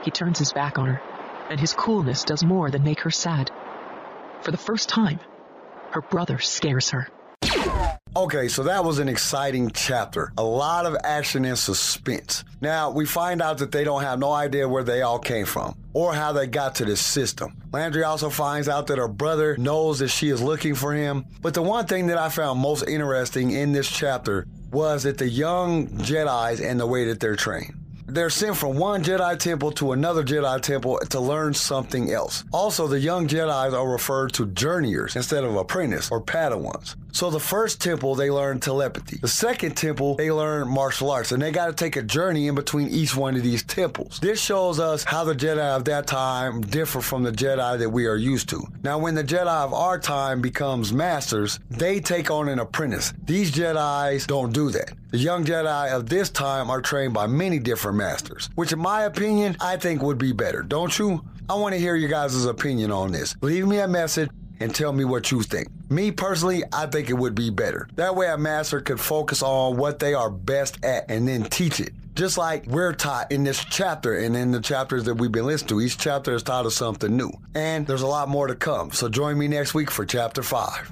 He 0.03 0.11
turns 0.11 0.39
his 0.39 0.51
back 0.51 0.77
on 0.77 0.87
her, 0.87 1.01
and 1.49 1.57
his 1.57 1.73
coolness 1.73 2.25
does 2.25 2.43
more 2.43 2.69
than 2.69 2.83
make 2.83 2.99
her 2.99 3.11
sad. 3.11 3.49
For 4.41 4.51
the 4.51 4.57
first 4.57 4.89
time, 4.89 5.19
her 5.91 6.01
brother 6.01 6.39
scares 6.39 6.89
her. 6.89 7.07
Okay, 8.15 8.47
so 8.47 8.63
that 8.63 8.83
was 8.83 8.99
an 8.99 9.07
exciting 9.07 9.69
chapter. 9.69 10.33
A 10.37 10.43
lot 10.43 10.85
of 10.85 10.97
action 11.03 11.45
and 11.45 11.57
suspense. 11.57 12.43
Now, 12.61 12.89
we 12.89 13.05
find 13.05 13.41
out 13.41 13.59
that 13.59 13.71
they 13.71 13.83
don't 13.83 14.01
have 14.01 14.17
no 14.17 14.31
idea 14.31 14.67
where 14.67 14.83
they 14.83 15.03
all 15.03 15.19
came 15.19 15.45
from 15.45 15.77
or 15.93 16.13
how 16.13 16.31
they 16.31 16.47
got 16.47 16.75
to 16.75 16.85
this 16.85 16.99
system. 16.99 17.55
Lanoree 17.71 18.05
also 18.05 18.29
finds 18.29 18.67
out 18.67 18.87
that 18.87 18.97
her 18.97 19.07
brother 19.07 19.55
knows 19.57 19.99
that 19.99 20.07
she 20.09 20.29
is 20.29 20.41
looking 20.41 20.73
for 20.73 20.93
him. 20.93 21.25
But 21.41 21.53
the 21.53 21.61
one 21.61 21.85
thing 21.85 22.07
that 22.07 22.17
I 22.17 22.29
found 22.29 22.59
most 22.59 22.87
interesting 22.87 23.51
in 23.51 23.71
this 23.71 23.89
chapter 23.89 24.47
was 24.71 25.03
that 25.03 25.17
the 25.17 25.29
young 25.29 25.87
Jedi's 25.87 26.59
and 26.59 26.79
the 26.79 26.87
way 26.87 27.05
that 27.05 27.19
they're 27.19 27.35
trained. 27.35 27.76
They're 28.09 28.29
sent 28.29 28.55
from 28.55 28.77
one 28.77 29.03
Jedi 29.03 29.37
temple 29.37 29.71
to 29.73 29.91
another 29.91 30.23
Jedi 30.23 30.61
temple 30.61 30.97
to 31.09 31.19
learn 31.19 31.53
something 31.53 32.11
else. 32.11 32.45
Also, 32.53 32.87
the 32.87 32.99
young 32.99 33.27
Jedi's 33.27 33.73
are 33.73 33.89
referred 33.89 34.31
to 34.33 34.45
journeyers 34.47 35.17
instead 35.17 35.43
of 35.43 35.55
apprentice 35.57 36.09
or 36.09 36.21
padawans. 36.21 36.95
So 37.11 37.29
the 37.29 37.39
first 37.39 37.81
temple, 37.81 38.15
they 38.15 38.31
learn 38.31 38.59
telepathy. 38.61 39.17
The 39.17 39.27
second 39.27 39.75
temple, 39.75 40.15
they 40.15 40.31
learn 40.31 40.69
martial 40.69 41.09
arts, 41.09 41.31
and 41.31 41.41
they 41.41 41.51
got 41.51 41.65
to 41.65 41.73
take 41.73 41.95
a 41.95 42.03
journey 42.03 42.47
in 42.47 42.55
between 42.55 42.87
each 42.89 43.15
one 43.15 43.35
of 43.35 43.43
these 43.43 43.63
temples. 43.63 44.19
This 44.21 44.39
shows 44.39 44.79
us 44.79 45.03
how 45.03 45.23
the 45.23 45.35
Jedi 45.35 45.75
of 45.75 45.83
that 45.85 46.07
time 46.07 46.61
differ 46.61 47.01
from 47.01 47.23
the 47.23 47.31
Jedi 47.31 47.79
that 47.79 47.89
we 47.89 48.05
are 48.05 48.15
used 48.15 48.47
to. 48.49 48.65
Now, 48.83 48.99
when 48.99 49.15
the 49.15 49.23
Jedi 49.23 49.47
of 49.47 49.73
our 49.73 49.99
time 49.99 50.41
becomes 50.41 50.93
masters, 50.93 51.59
they 51.69 51.99
take 51.99 52.31
on 52.31 52.47
an 52.47 52.59
apprentice. 52.59 53.13
These 53.25 53.51
Jedi's 53.51 54.27
don't 54.27 54.53
do 54.53 54.69
that. 54.69 54.93
The 55.17 55.23
young 55.23 55.45
Jedi 55.45 55.91
of 55.93 56.07
this 56.07 56.29
time 56.29 56.69
are 56.69 56.79
trained 56.79 57.15
by 57.15 57.25
many 57.25 57.57
different 57.57 57.97
masters, 57.97 58.51
which 58.53 58.71
in 58.71 58.77
my 58.77 59.05
opinion, 59.05 59.57
I 59.59 59.75
think 59.75 60.03
would 60.03 60.19
be 60.19 60.31
better, 60.31 60.61
don't 60.61 60.99
you? 60.99 61.25
I 61.49 61.55
want 61.55 61.73
to 61.73 61.79
hear 61.79 61.95
you 61.95 62.07
guys' 62.07 62.45
opinion 62.45 62.91
on 62.91 63.11
this. 63.11 63.35
Leave 63.41 63.65
me 63.65 63.79
a 63.79 63.87
message 63.87 64.29
and 64.59 64.75
tell 64.75 64.93
me 64.93 65.05
what 65.05 65.31
you 65.31 65.41
think. 65.41 65.69
Me 65.89 66.11
personally, 66.11 66.61
I 66.71 66.85
think 66.85 67.09
it 67.09 67.15
would 67.15 67.33
be 67.33 67.49
better. 67.49 67.89
That 67.95 68.15
way 68.15 68.27
a 68.27 68.37
master 68.37 68.79
could 68.79 68.99
focus 68.99 69.41
on 69.41 69.77
what 69.77 69.97
they 69.97 70.13
are 70.13 70.29
best 70.29 70.85
at 70.85 71.09
and 71.09 71.27
then 71.27 71.45
teach 71.45 71.79
it. 71.79 71.93
Just 72.13 72.37
like 72.37 72.67
we're 72.67 72.93
taught 72.93 73.31
in 73.31 73.43
this 73.43 73.65
chapter 73.65 74.19
and 74.19 74.37
in 74.37 74.51
the 74.51 74.61
chapters 74.61 75.05
that 75.05 75.15
we've 75.15 75.31
been 75.31 75.47
listening 75.47 75.69
to, 75.69 75.81
each 75.81 75.97
chapter 75.97 76.35
is 76.35 76.43
taught 76.43 76.67
us 76.67 76.75
something 76.75 77.17
new. 77.17 77.31
And 77.55 77.87
there's 77.87 78.03
a 78.03 78.07
lot 78.07 78.29
more 78.29 78.45
to 78.45 78.55
come. 78.55 78.91
So 78.91 79.09
join 79.09 79.39
me 79.39 79.47
next 79.47 79.73
week 79.73 79.89
for 79.89 80.05
chapter 80.05 80.43
5. 80.43 80.91